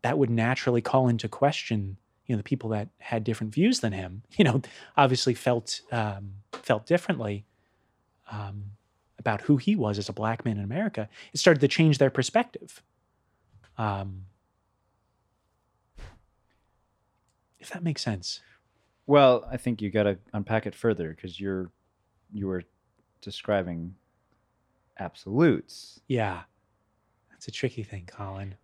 [0.02, 1.96] that would naturally call into question
[2.26, 4.62] you know the people that had different views than him you know
[4.98, 7.46] obviously felt um, felt differently
[8.30, 8.66] um,
[9.18, 11.08] about who he was as a black man in america.
[11.34, 12.84] It started to change their perspective.
[13.78, 14.26] Um,
[17.60, 18.42] if that makes sense.
[19.08, 21.72] Well i think you got to unpack it further because you're
[22.34, 22.64] you were
[23.22, 23.96] describing
[24.98, 26.02] absolutes.
[26.08, 26.44] Yeah,
[27.44, 28.56] that's a tricky thing, Colin.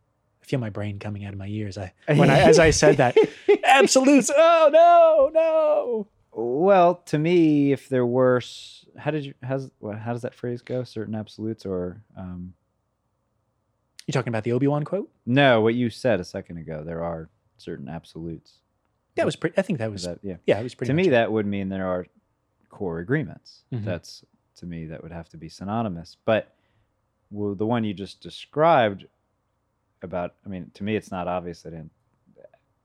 [0.42, 1.78] I feel my brain coming out of my ears.
[1.78, 3.18] I when I as I said that,
[3.66, 4.32] absolutes.
[4.34, 6.08] Oh no, no.
[6.32, 8.40] Well, to me, if there were,
[8.98, 9.70] how did you, how's,
[10.00, 10.84] how does that phrase go?
[10.84, 12.54] Certain absolutes or, um,
[14.08, 15.12] You talking about the Obi Wan quote?
[15.26, 18.60] no, what you said a second ago, there are certain absolutes.
[19.16, 19.58] That was pretty.
[19.58, 20.04] I think that was.
[20.04, 20.38] that, yeah.
[20.46, 20.92] yeah, it was pretty.
[20.92, 21.12] to me, it.
[21.12, 22.06] that would mean there are
[22.70, 23.64] core agreements.
[23.74, 23.84] Mhm.
[23.84, 24.24] That's,
[24.58, 26.16] to me, that would have to be synonymous.
[26.24, 26.56] But
[27.32, 29.06] well, the one you just described
[30.02, 31.90] about, I mean, to me, it's not obvious that in,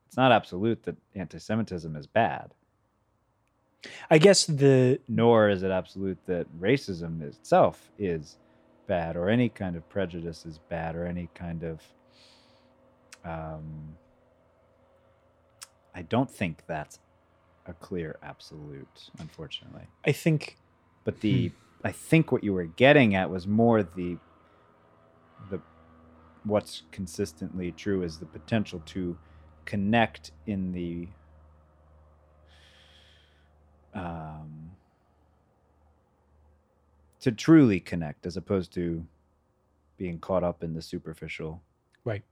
[0.06, 2.52] it's not absolute that anti Semitism is bad.
[4.10, 8.36] I guess the nor is it absolute that racism itself is
[8.86, 11.80] bad or any kind of prejudice is bad or any kind of
[13.24, 13.96] um,
[15.94, 16.98] i don't think that's
[17.66, 20.58] a clear absolute unfortunately I think
[21.04, 21.50] but the
[21.82, 24.18] i think what you were getting at was more the
[25.48, 25.60] the
[26.44, 29.18] what's consistently true is the potential to
[29.64, 31.08] connect in the
[33.94, 34.72] um
[37.20, 39.06] to truly connect as opposed to
[39.96, 41.62] being caught up in the superficial
[42.04, 42.22] Right.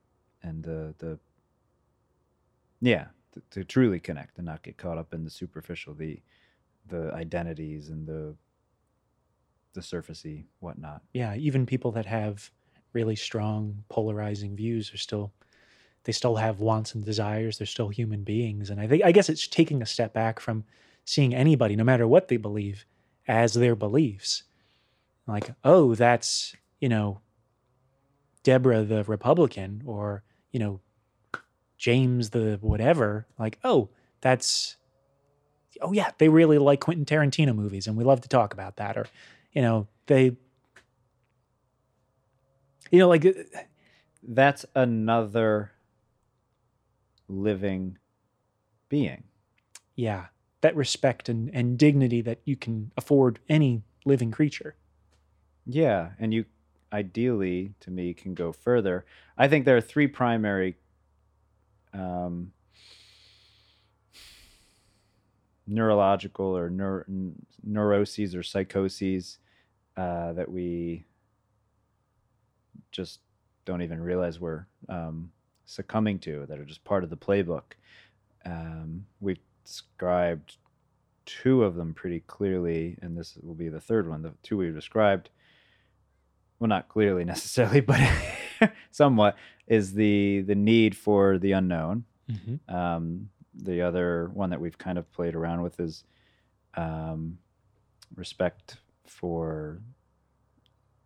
[0.42, 1.18] and the the
[2.80, 6.20] yeah to, to truly connect and not get caught up in the superficial the
[6.88, 8.34] the identities and the
[9.74, 11.00] the surfacey whatnot.
[11.14, 12.50] yeah, even people that have
[12.92, 15.32] really strong polarizing views are still
[16.04, 17.58] they still have wants and desires.
[17.58, 20.64] They're still human beings, and I think I guess it's taking a step back from
[21.04, 22.84] seeing anybody, no matter what they believe,
[23.28, 24.42] as their beliefs.
[25.26, 27.20] Like, oh, that's you know,
[28.42, 30.80] Deborah the Republican, or you know,
[31.78, 33.26] James the whatever.
[33.38, 33.90] Like, oh,
[34.20, 34.76] that's
[35.80, 38.96] oh yeah, they really like Quentin Tarantino movies, and we love to talk about that.
[38.96, 39.06] Or,
[39.52, 40.36] you know, they,
[42.92, 43.26] you know, like
[44.22, 45.72] That's another
[47.26, 47.98] living
[48.88, 49.24] being.
[49.96, 50.26] yeah,
[50.60, 54.76] that respect and and dignity that you can afford any living creature.
[55.66, 56.44] Yeah, and you
[56.92, 59.04] ideally, to me, can go further.
[59.38, 60.76] I think there are three primary
[61.94, 62.52] um,
[65.66, 69.38] neurological or neur- neuroses or psychoses
[69.96, 71.06] uh, that we
[72.92, 73.20] just
[73.64, 75.30] don't even realize we're um,
[75.64, 77.72] succumbing to that are just part of the playbook.
[78.44, 80.56] Um, we've described
[81.24, 84.22] two of them pretty clearly, and this will be the third one.
[84.22, 85.30] The two we've described,
[86.58, 88.00] well, not clearly necessarily, but
[88.90, 89.36] somewhat,
[89.66, 92.04] is the the need for the unknown.
[92.30, 92.74] Mm-hmm.
[92.74, 96.04] Um, the other one that we've kind of played around with is
[96.74, 97.38] um,
[98.14, 99.80] respect for.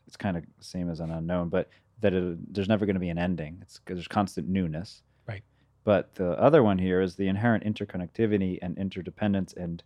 [0.06, 1.68] It's kind of same as an unknown, but
[2.00, 3.58] that it, there's never going to be an ending.
[3.62, 5.02] It's there's constant newness.
[5.26, 5.42] Right.
[5.84, 9.82] But the other one here is the inherent interconnectivity and interdependence and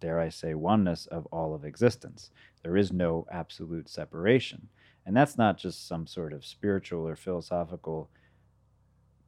[0.00, 2.30] dare I say oneness of all of existence.
[2.62, 4.68] There is no absolute separation.
[5.04, 8.10] And that's not just some sort of spiritual or philosophical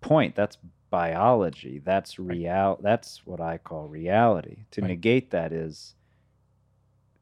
[0.00, 0.34] point.
[0.34, 0.58] That's
[0.90, 1.80] biology.
[1.84, 4.64] That's real that's what I call reality.
[4.72, 4.88] To Right.
[4.88, 5.94] negate that is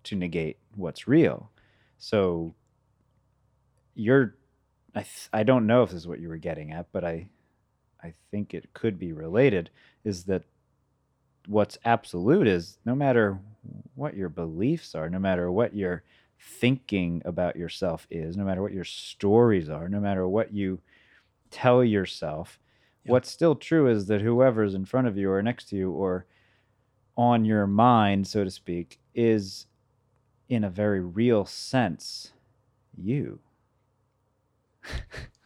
[0.04, 1.50] to negate what's real.
[1.98, 2.54] So
[3.96, 4.36] you're
[4.94, 7.28] I th- I don't know if this is what you were getting at, but I
[8.02, 9.70] I think it could be related
[10.04, 10.44] is that
[11.48, 13.38] what's absolute is no matter
[13.94, 16.04] what your beliefs are, no matter what your
[16.38, 20.80] thinking about yourself is, no matter what your stories are, no matter what you
[21.50, 22.58] tell yourself,
[23.04, 23.12] Yeah.
[23.12, 26.26] what's still true is that whoever's in front of you or next to you or
[27.16, 29.66] on your mind, so to speak, is
[30.48, 32.32] in a very real sense
[32.96, 33.40] you.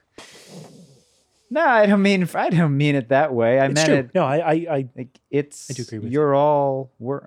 [1.51, 3.59] no, I don't mean I don't mean it that way.
[3.59, 3.97] I it's meant true.
[3.97, 6.12] it No, I, I, I like it's I do agree with you.
[6.12, 7.27] you're all we're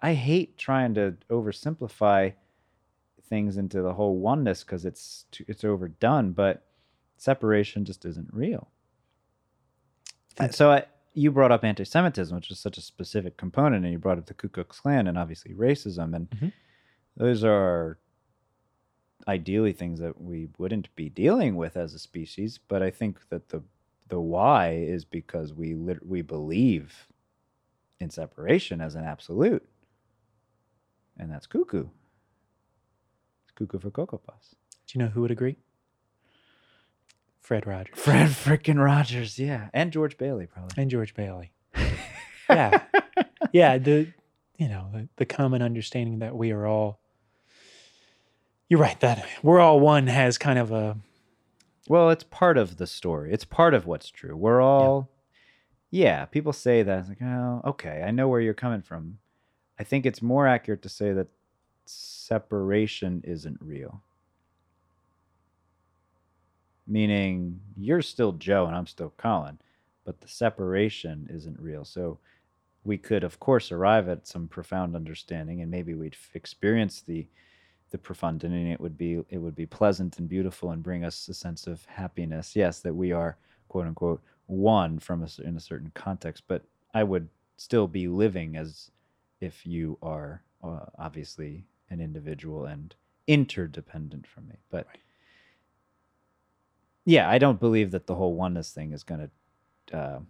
[0.00, 2.34] I hate trying to oversimplify
[3.28, 6.64] things into the whole oneness because it's too, it's overdone, but
[7.16, 8.68] separation just isn't real.
[10.36, 10.84] Think- So I,
[11.14, 14.34] you brought up anti-Semitism, which is such a specific component, and you brought up the
[14.34, 16.52] Ku Klux Klan and obviously racism, and Mhm.
[17.16, 17.98] those are
[19.26, 22.58] ideally things that we wouldn't be dealing with as a species.
[22.58, 23.62] But I think that the
[24.08, 27.08] the why is because we lit- we believe
[28.00, 29.68] in separation as an absolute,
[31.18, 31.88] and that's cuckoo.
[33.44, 34.54] It's cuckoo for Cocoa Puffs.
[34.86, 35.56] do you know who would agree?
[37.40, 40.80] Fred Rogers Fred frickin' Rogers, yeah, and George Bailey probably.
[40.80, 41.52] and George Bailey.
[42.50, 42.80] Yeah.
[43.52, 44.08] yeah, the
[44.56, 46.98] you know the, the common understanding that we are all.
[48.68, 50.98] You're right that we're all one has kind of a
[51.88, 53.32] Well, it's part of the story.
[53.32, 54.36] It's part of what's true.
[54.36, 55.08] We're all,
[55.90, 56.26] yeah.
[56.26, 56.98] people say that.
[57.00, 59.18] It's like, oh, okay, I know where you're coming from.
[59.78, 61.28] I think it's more accurate to say that
[61.86, 64.02] separation isn't real.
[66.86, 69.58] Meaning, you're still Joe and I'm still Colin,
[70.04, 71.84] but the separation isn't real.
[71.84, 72.18] So,
[72.84, 77.26] we could, of course, arrive at some profound understanding, and maybe we'd f- experience the
[77.90, 81.28] the profundity and it would be it would be pleasant and beautiful and bring us
[81.28, 82.54] a sense of happiness.
[82.56, 83.36] Yes that we are
[83.68, 86.62] quote unquote one from a, in a certain context but
[86.94, 87.28] i would
[87.58, 88.90] still be living as
[89.40, 92.94] if you are uh, obviously an individual and
[93.26, 94.54] interdependent from me.
[94.70, 94.98] But Right.
[97.04, 99.28] yeah i don't believe that the whole oneness thing is going
[99.90, 100.20] to uh,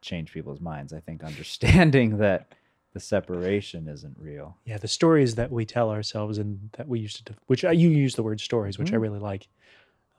[0.00, 0.92] change people's minds.
[0.92, 2.52] I think understanding that
[2.94, 7.24] the separation isn't real yeah the stories that we tell ourselves and that we used
[7.26, 9.00] to which I, you use the word stories which I Mhm.
[9.02, 9.48] really like.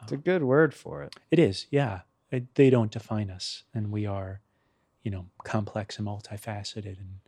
[0.04, 2.02] it's a good word for it It is, yeah.
[2.32, 4.40] It, they don't define us, and we are,
[5.04, 7.20] you know, complex and multifaceted, and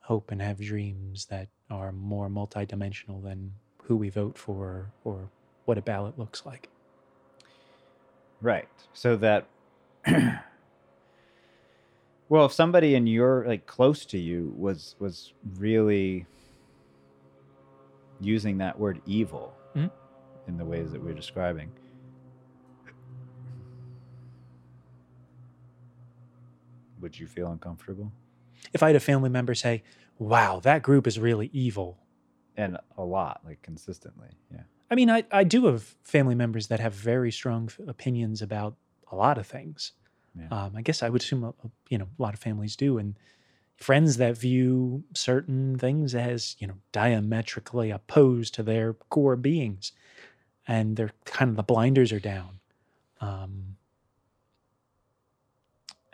[0.00, 3.52] hope and have dreams that are more multidimensional than
[3.84, 5.30] who we vote for or
[5.64, 6.68] what a ballot looks like.
[8.42, 8.68] Right.
[8.94, 9.46] So that
[12.28, 16.26] well, if somebody in your like close to you was was really
[18.20, 19.90] using that word evil Mhm.
[20.46, 21.72] in the ways that we're describing.
[27.00, 28.12] Would you feel uncomfortable?
[28.72, 29.82] If I had a family member say,
[30.18, 31.98] "Wow, that group is really evil,"
[32.56, 34.28] And a lot, like consistently.
[34.52, 34.62] Yeah.
[34.88, 38.76] I mean, I, I do have family members that have very strong opinions about
[39.10, 39.90] a lot of things.
[40.38, 40.48] Yeah.
[40.50, 42.98] Um, I guess I would assume, a, a- you know, a lot of families do,
[42.98, 43.18] and
[43.76, 49.92] friends that view certain things as, you know, diametrically opposed to their core beings,
[50.68, 52.60] and they're kind of the blinders are down.
[53.20, 53.76] Um,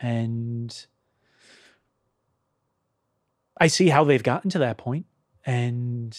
[0.01, 0.86] and
[3.59, 5.06] I see how they've gotten to that point,
[5.44, 6.16] and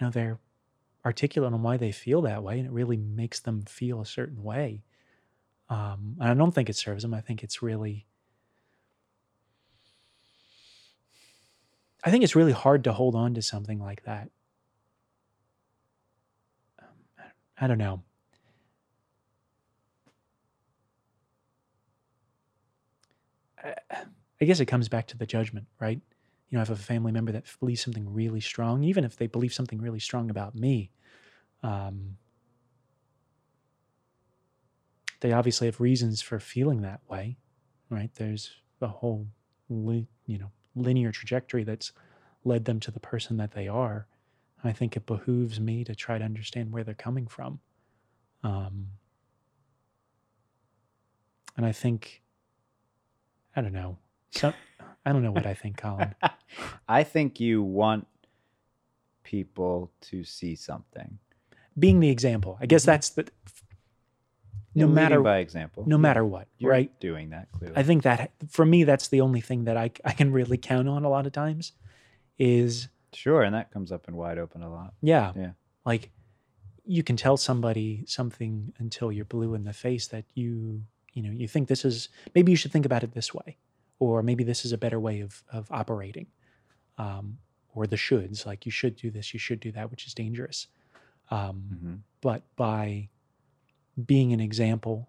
[0.00, 0.40] you know they're
[1.04, 4.42] articulate on why they feel that way, and it really makes them feel a certain
[4.44, 4.82] way.
[5.68, 7.14] Um, and I don't think it serves them.
[7.14, 8.06] I think it's really
[12.04, 14.30] I think it's really hard to hold on to something like that.
[16.80, 16.86] Um,
[17.58, 18.02] I don't know.
[24.40, 26.00] I guess it comes back to the judgment, right?
[26.50, 29.26] You know, I have a family member that believes something really strong, even if they
[29.26, 30.90] believe something really strong about me,
[31.62, 32.16] um,
[35.24, 37.38] they obviously have reasons for feeling that way,
[37.88, 38.10] right?
[38.16, 38.50] There's
[38.82, 39.26] a whole,
[39.70, 41.92] li- you know, linear trajectory that's
[42.44, 44.06] led them to the person that they are.
[44.62, 47.60] I think it behooves me to try to understand where they're coming from.
[48.42, 48.88] Um,
[51.56, 52.20] and I think,
[53.56, 53.96] I don't know,
[54.30, 54.52] so
[55.06, 56.14] I don't know what I think, Colin.
[56.86, 58.06] I think you want
[59.22, 61.18] people to see something.
[61.78, 62.86] Being the example, I guess Mhm.
[62.86, 63.26] that's the.
[64.74, 65.84] No matter by example.
[65.86, 67.00] no Yeah, matter what, you're right?
[67.00, 67.76] doing that clearly.
[67.76, 70.88] I think that for me, that's the only thing that I I can really count
[70.88, 71.72] on a lot of times,
[72.38, 74.94] is sure, and that comes up in wide open a lot.
[75.00, 75.52] yeah, Yeah.
[75.84, 76.10] like
[76.86, 80.82] you can tell somebody something until you're blue in the face that you
[81.12, 83.56] you know you think this is maybe you should think about it this way,
[83.98, 86.26] or maybe this is a better way of of operating,
[86.98, 87.38] um,
[87.74, 90.66] or the shoulds like you should do this, you should do that, which is dangerous.
[91.30, 93.10] Um, hmm but by
[94.02, 95.08] being an example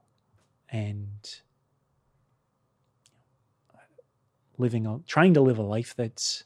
[0.70, 1.42] and
[4.58, 6.44] living a trying to live a life that's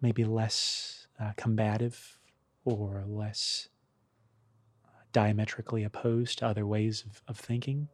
[0.00, 2.18] maybe less uh, combative
[2.64, 3.68] or less
[5.12, 7.88] diametrically opposed to other ways of, of thinking.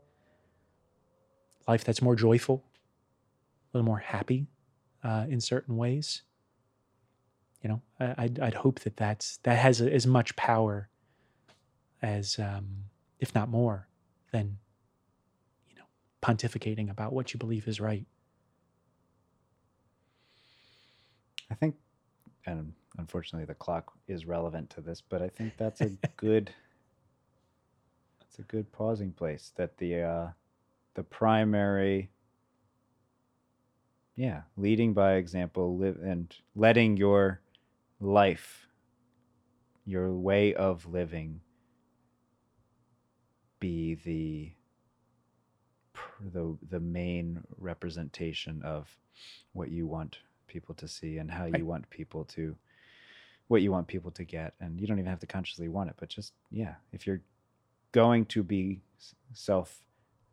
[1.67, 2.65] Life that's more joyful
[3.73, 4.47] a little more happy
[5.03, 6.23] uh, in certain ways.
[7.63, 10.91] You know I, I'd, I'd hope that that's that has as much power
[12.05, 12.85] as um,
[13.19, 13.89] if not more
[14.33, 14.59] than
[15.69, 15.85] you know
[16.23, 18.07] pontificating about what you believe is right
[21.51, 21.77] I think,
[22.47, 26.53] and unfortunately, the clock is relevant to this, but I think that's a good.
[28.21, 29.53] That's a good pausing place.
[29.57, 30.29] That the uh,
[30.95, 32.11] the primary.
[34.17, 37.41] Yeah, leading by example, live and letting your
[38.01, 38.69] life,
[39.85, 41.41] your way of living,
[43.69, 44.53] be the
[46.35, 48.89] the the main representation of
[49.53, 51.59] what you want people to see and how Right.
[51.59, 52.57] you want people to
[53.49, 54.55] what you want people to get.
[54.61, 57.23] And you don't even have to consciously want it but just yeah if you're
[57.93, 58.81] going to be
[59.33, 59.69] self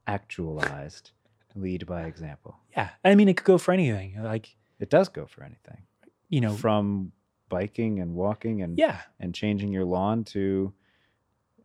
[0.08, 1.12] actualized
[1.56, 2.54] lead by example.
[2.76, 5.82] Yeah i mean it could go for anything like it does go for anything.
[6.30, 7.12] You know from
[7.50, 9.00] biking and walking and yeah.
[9.20, 10.74] and changing your lawn to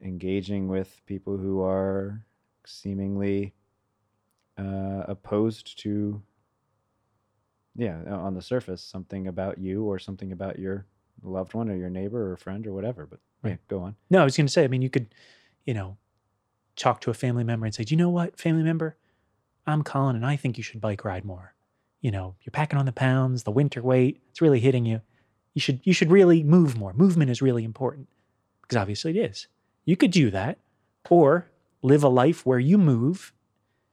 [0.02, 2.22] engaging with people who are
[2.64, 3.54] seemingly
[4.58, 6.22] uh, opposed to
[7.76, 10.86] yeah on the surface something about you or something about your
[11.22, 13.68] loved one or your neighbor or friend or whatever but yeah Right.
[13.68, 15.14] go on No, I was going to say, I mean, you could,
[15.64, 15.98] you know,
[16.74, 18.96] talk to a family member and say, Do you know what, family member?
[19.66, 21.54] I'm Colin and I think you should bike ride more.
[22.00, 25.00] You know, you're packing on the pounds, the winter weight, it's really hitting you.
[25.54, 26.92] You should you should really move more.
[26.92, 28.08] Movement is really important
[28.62, 29.46] because obviously it is.
[29.86, 30.58] You could do that.
[31.08, 31.48] Or
[31.82, 33.32] live a life where you move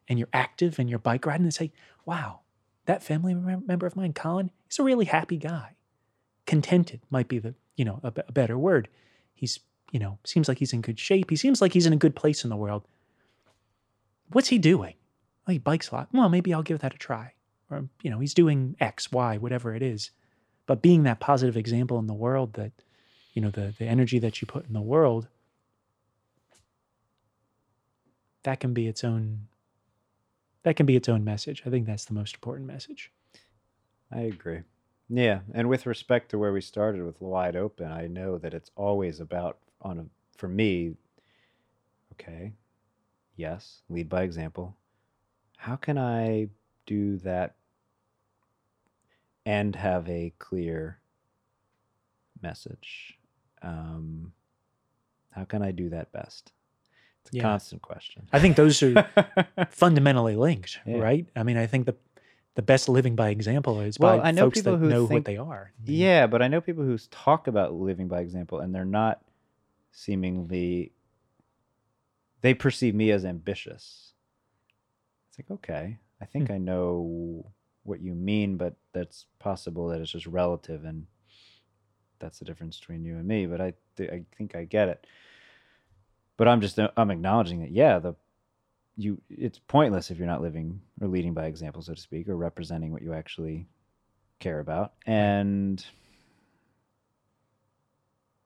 [0.10, 1.72] and you're active and you're bike riding and say,
[2.06, 2.42] Wow,
[2.86, 5.76] that family member of mine, Colin, is a really happy guy.
[6.46, 8.90] Contented might be the, you know, a, better word.
[9.34, 9.60] He's
[9.92, 11.30] you know seems like he's in good shape.
[11.30, 12.84] He seems like he's in a good place in the world.
[14.32, 14.96] What's he doing?
[15.48, 16.10] Oh he bikes a lot.
[16.12, 17.34] Well maybe i'll give that a try.
[17.70, 20.12] Or you know he's doing x y whatever it is.
[20.66, 22.72] But being that positive example in the world that
[23.34, 25.28] you know the the energy that you put in the world
[28.44, 29.48] that can be its own
[30.64, 31.62] that can be its own message.
[31.66, 33.12] I think that's the most important message.
[34.12, 34.62] I agree.
[35.10, 38.72] Yeah and with respect to where we started with wide open i know that it's
[38.76, 40.06] always about on a
[40.38, 40.96] for me
[42.14, 42.54] okay
[43.36, 44.76] yes lead by example.
[45.58, 46.48] How can i
[46.86, 47.56] do that
[49.46, 51.00] and have a clear
[52.42, 53.18] message?
[53.62, 54.34] Um,
[55.32, 56.54] how can i do that best
[57.24, 57.44] it's a Yeah.
[57.44, 59.08] constant question i think those are
[59.70, 60.98] fundamentally linked, Yeah.
[61.00, 61.26] right?
[61.36, 61.96] I mean, I think the
[62.56, 65.08] the best living by example is Well, by I know folks people that who know
[65.08, 65.72] think- what they are.
[65.86, 69.24] Yeah, but I know people who talk about living by example and they're not
[69.92, 70.92] seemingly
[72.42, 74.14] they perceive me as ambitious.
[75.30, 76.54] It's like, okay, I think Hmm.
[76.54, 77.52] I know
[77.84, 81.08] what you mean, but that's possible that it's just relative and
[82.20, 85.08] that's the difference between you and me, but I th- I think I get it.
[86.38, 88.16] But I'm just I'm acknowledging that yeah, the
[88.96, 92.36] you it's pointless if you're not living or leading by example, so to speak, or
[92.36, 93.68] representing what you actually
[94.40, 94.94] care about.
[95.06, 95.84] And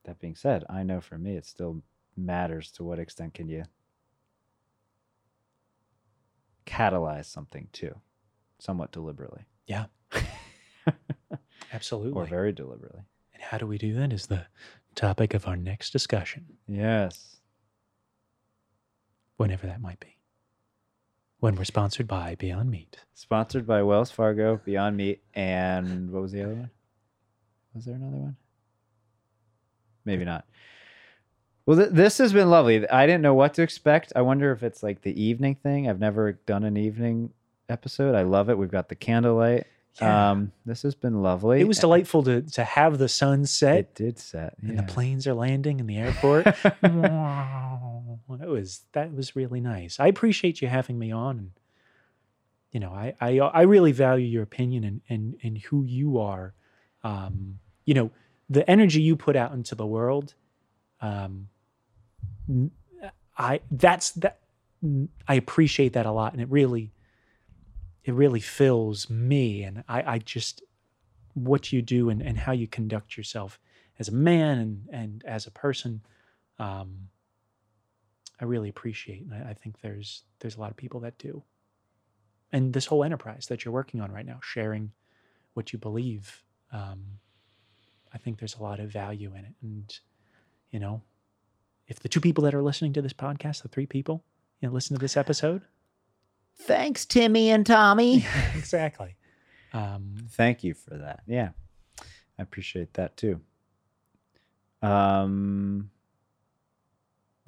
[0.05, 1.81] that being said, I know for me it still
[2.15, 3.63] matters to what extent can you
[6.65, 7.95] catalyze something too,
[8.59, 9.45] somewhat deliberately.
[9.67, 9.85] Yeah.
[11.73, 12.13] Absolutely.
[12.13, 13.01] Or very deliberately.
[13.33, 14.45] and how do we do that is the
[14.95, 17.33] topic of our next discussion, Yes.
[19.37, 20.17] Whenever that might be.
[21.39, 22.97] When we're sponsored by Beyond Meat.
[23.13, 26.71] Sponsored by Wells Fargo, Beyond Meat, and what was the other one?
[27.75, 28.35] Was there another one?
[30.03, 30.45] Maybe not.
[31.67, 32.87] Well, th- this has been lovely.
[32.89, 34.13] I didn't know what to expect.
[34.15, 35.87] I wonder if it's like the evening thing.
[35.87, 37.31] I've never done an evening
[37.69, 38.15] episode.
[38.15, 38.57] I love it.
[38.57, 39.67] We've got the candlelight.
[40.01, 40.31] Yeah.
[40.31, 41.59] Um, this has been lovely.
[41.59, 44.53] it was delightful to, to have the sun set It did set.
[44.61, 46.45] and the planes are landing in the airport.
[48.27, 48.37] wow.
[48.37, 49.99] That was that was really nice.
[49.99, 51.51] I appreciate you having me on and
[52.71, 56.53] you know, I I I really value your opinion and and and who you are.
[57.03, 58.11] Um, you know,
[58.49, 60.33] the energy you put out into the world
[60.99, 61.47] um
[63.37, 64.39] I that's that
[65.27, 66.91] I appreciate that a lot and it really
[68.03, 70.63] it really fills me and I I just
[71.33, 73.59] what you do and, and how you conduct yourself
[73.99, 76.01] as a man and, and as a person,
[76.59, 77.09] um,
[78.39, 79.23] I really appreciate.
[79.23, 81.43] And I, I think there's there's a lot of people that do.
[82.51, 84.91] And this whole enterprise that you're working on right now, sharing
[85.53, 87.03] what you believe, um,
[88.13, 89.53] I think there's a lot of value in it.
[89.61, 89.99] And
[90.71, 91.01] you know,
[91.87, 94.23] if the two people that are listening to this podcast, the three people,
[94.61, 95.63] you know, listen to this episode,
[96.59, 98.25] Thanks, Timmy and Tommy.
[98.55, 99.15] exactly.
[99.73, 101.21] Um, Thank you for that.
[101.27, 101.49] Yeah.
[102.39, 103.41] I appreciate that too.
[104.81, 105.89] Um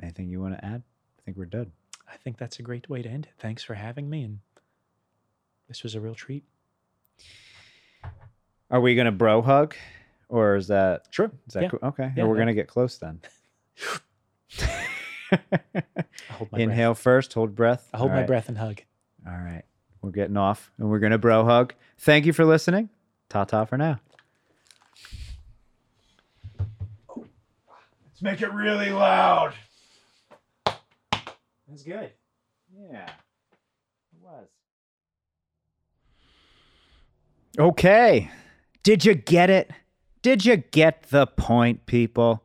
[0.01, 0.83] anything you want to add?
[1.19, 1.71] I think we're done.
[2.11, 3.33] I think that's a great way to end it.
[3.39, 4.39] Thanks for having me, and
[5.67, 6.43] this was a real treat.
[8.71, 9.75] Are we gonna bro hug?
[10.27, 11.31] Or is that Sure.
[11.47, 11.69] is that Yeah.
[11.69, 11.79] cool?
[11.83, 12.11] Okay.
[12.15, 12.41] Yeah, we're yeah.
[12.41, 13.19] gonna get close then.
[14.61, 14.67] I'll
[16.29, 16.61] hold my breath.
[16.61, 17.89] Inhale first, hold breath.
[17.93, 18.27] I hold All my right.
[18.27, 18.81] breath and hug.
[19.27, 19.63] All right.
[20.01, 21.73] We're getting off and we're gonna bro hug.
[21.97, 22.89] Thank you for listening.
[23.27, 23.99] Ta ta for now.
[27.17, 29.53] Let's make it really loud.
[31.69, 32.11] That's good.
[32.75, 34.47] Yeah, it was.
[37.57, 38.29] Okay.
[38.83, 39.71] Did you get it?
[40.21, 42.43] Did you get the point, people?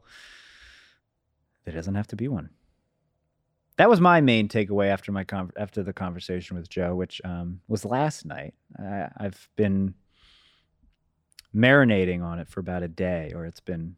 [1.64, 2.50] There doesn't have to be one.
[3.76, 7.60] That was my main takeaway after my con- after the conversation with Joe, which um,
[7.66, 8.54] was last night.
[8.78, 9.94] I- I've been
[11.54, 13.96] marinating on it for about a day, or it's been,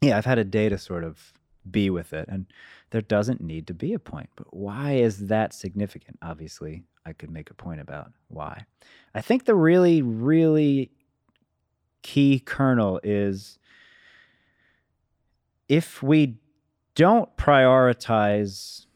[0.00, 1.32] yeah, I've had a day to sort of
[1.70, 2.46] be with it, and
[2.90, 4.30] there doesn't need to be a point.
[4.36, 6.18] But why is that significant?
[6.22, 8.66] Obviously, I could make a point about why.
[9.14, 10.90] I think the really, really
[12.02, 13.58] key kernel is
[15.68, 16.38] if we
[16.94, 18.86] don't prioritize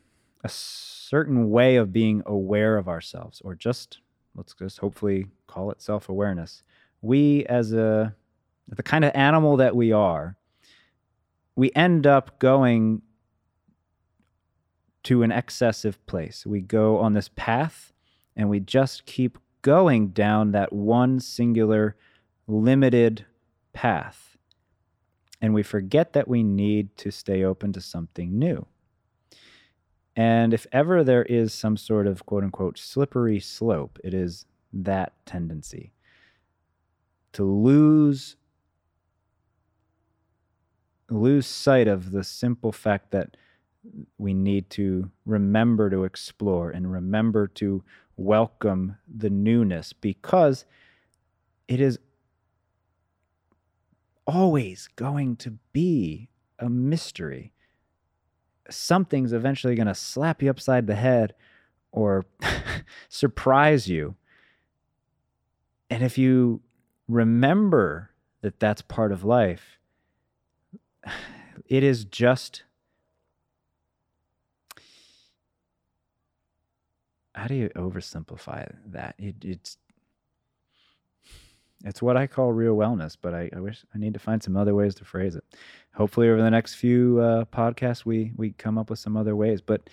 [0.43, 3.99] a certain way of being aware of ourselves, or just
[4.35, 6.63] let's just hopefully call it self awareness,
[7.03, 8.15] we as a
[8.69, 10.37] the kind of animal that we are,
[11.56, 13.02] we end up going
[15.05, 16.47] to an excessive place.
[16.47, 17.93] We go on this path
[18.36, 21.97] and we just keep going down that one singular
[22.47, 23.24] limited
[23.72, 24.36] path.
[25.40, 28.66] And we forget that we need to stay open to something new.
[30.16, 35.14] And if ever there is some sort of quote unquote slippery slope, it is that
[35.24, 35.93] tendency
[37.32, 38.36] to lose
[41.11, 43.37] lose sight of the simple fact that
[44.19, 47.82] we need to remember to explore and remember to
[48.16, 50.65] welcome the newness because
[51.66, 51.99] it is
[54.27, 56.28] always going to be
[56.59, 57.53] a mystery.
[58.69, 61.35] Something's eventually going to slap you upside the head
[61.91, 62.27] or
[63.09, 64.15] surprise you.
[65.89, 66.61] And if you
[67.09, 68.11] remember
[68.43, 69.80] that that's part of life,
[71.66, 72.64] it is just
[77.35, 79.14] how do you oversimplify that?
[79.18, 79.78] It, it's
[81.82, 84.56] it's what I call real wellness, but I, I wish I need to find some
[84.56, 85.44] other ways to phrase it.
[85.94, 89.60] Hopefully, over the next few uh, podcasts, we we come up with some other ways.
[89.60, 89.89] But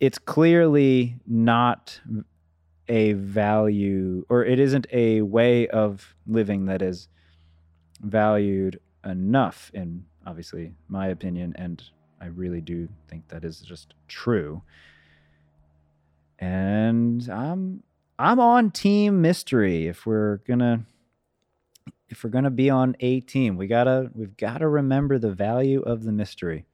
[0.00, 2.00] it's clearly not
[2.88, 7.08] a value, or it isn't a way of living that is
[8.00, 8.78] valued
[9.08, 11.82] enough, in obviously my opinion, and
[12.20, 14.62] I really do think that is just true
[16.38, 17.82] and I'm
[18.18, 19.86] I'm on team mystery.
[19.86, 20.84] If we're gonna
[22.08, 26.04] if we're gonna be on a team, we gotta we've gotta remember the value of
[26.04, 26.66] the mystery.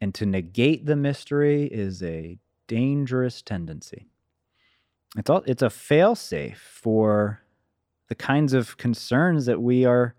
[0.00, 2.38] And to negate the mystery is a
[2.68, 4.06] dangerous tendency.
[5.16, 7.42] It's all it's a failsafe for
[8.08, 10.14] the kinds of concerns that we are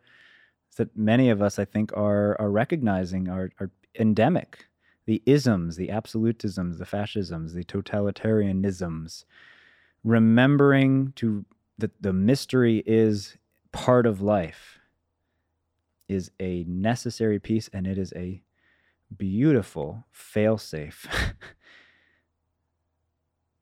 [0.80, 3.70] that many of us I think are are recognizing are, are
[4.00, 4.66] endemic.
[5.06, 9.26] The isms, the absolutisms, the fascisms, the totalitarianisms,
[10.04, 11.46] remembering to
[11.78, 13.38] that the mystery is
[13.72, 14.80] part of life
[16.08, 18.42] is a necessary piece and it is a
[19.16, 21.08] beautiful failsafe.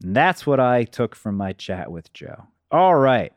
[0.01, 2.47] That's what I took from my chat with Joe.
[2.69, 3.33] All right.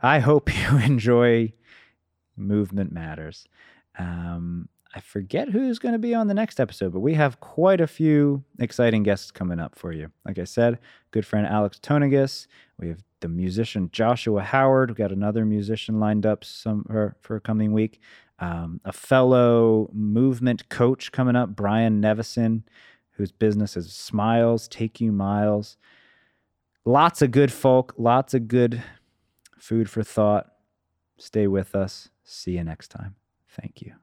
[0.00, 1.52] I hope you enjoy
[2.36, 3.46] Movement Matters.
[3.98, 7.80] Um, I forget who's going to be on the next episode, but we have quite
[7.80, 10.10] a few exciting guests coming up for you.
[10.26, 10.78] Like I said,
[11.12, 12.46] good friend Alex Tonigas.
[12.78, 14.90] We have the musician Joshua Howard.
[14.90, 18.00] We've got another musician lined up some for, for coming week.
[18.38, 22.62] Um, a fellow movement coach coming up, Brian Nevison,
[23.12, 25.78] whose business is Smiles, Take You Miles.
[26.84, 28.82] Lots of good folk, lots of good
[29.56, 30.50] food for thought.
[31.16, 32.10] Stay with us.
[32.32, 33.16] See you next time.
[33.46, 34.01] Thank you.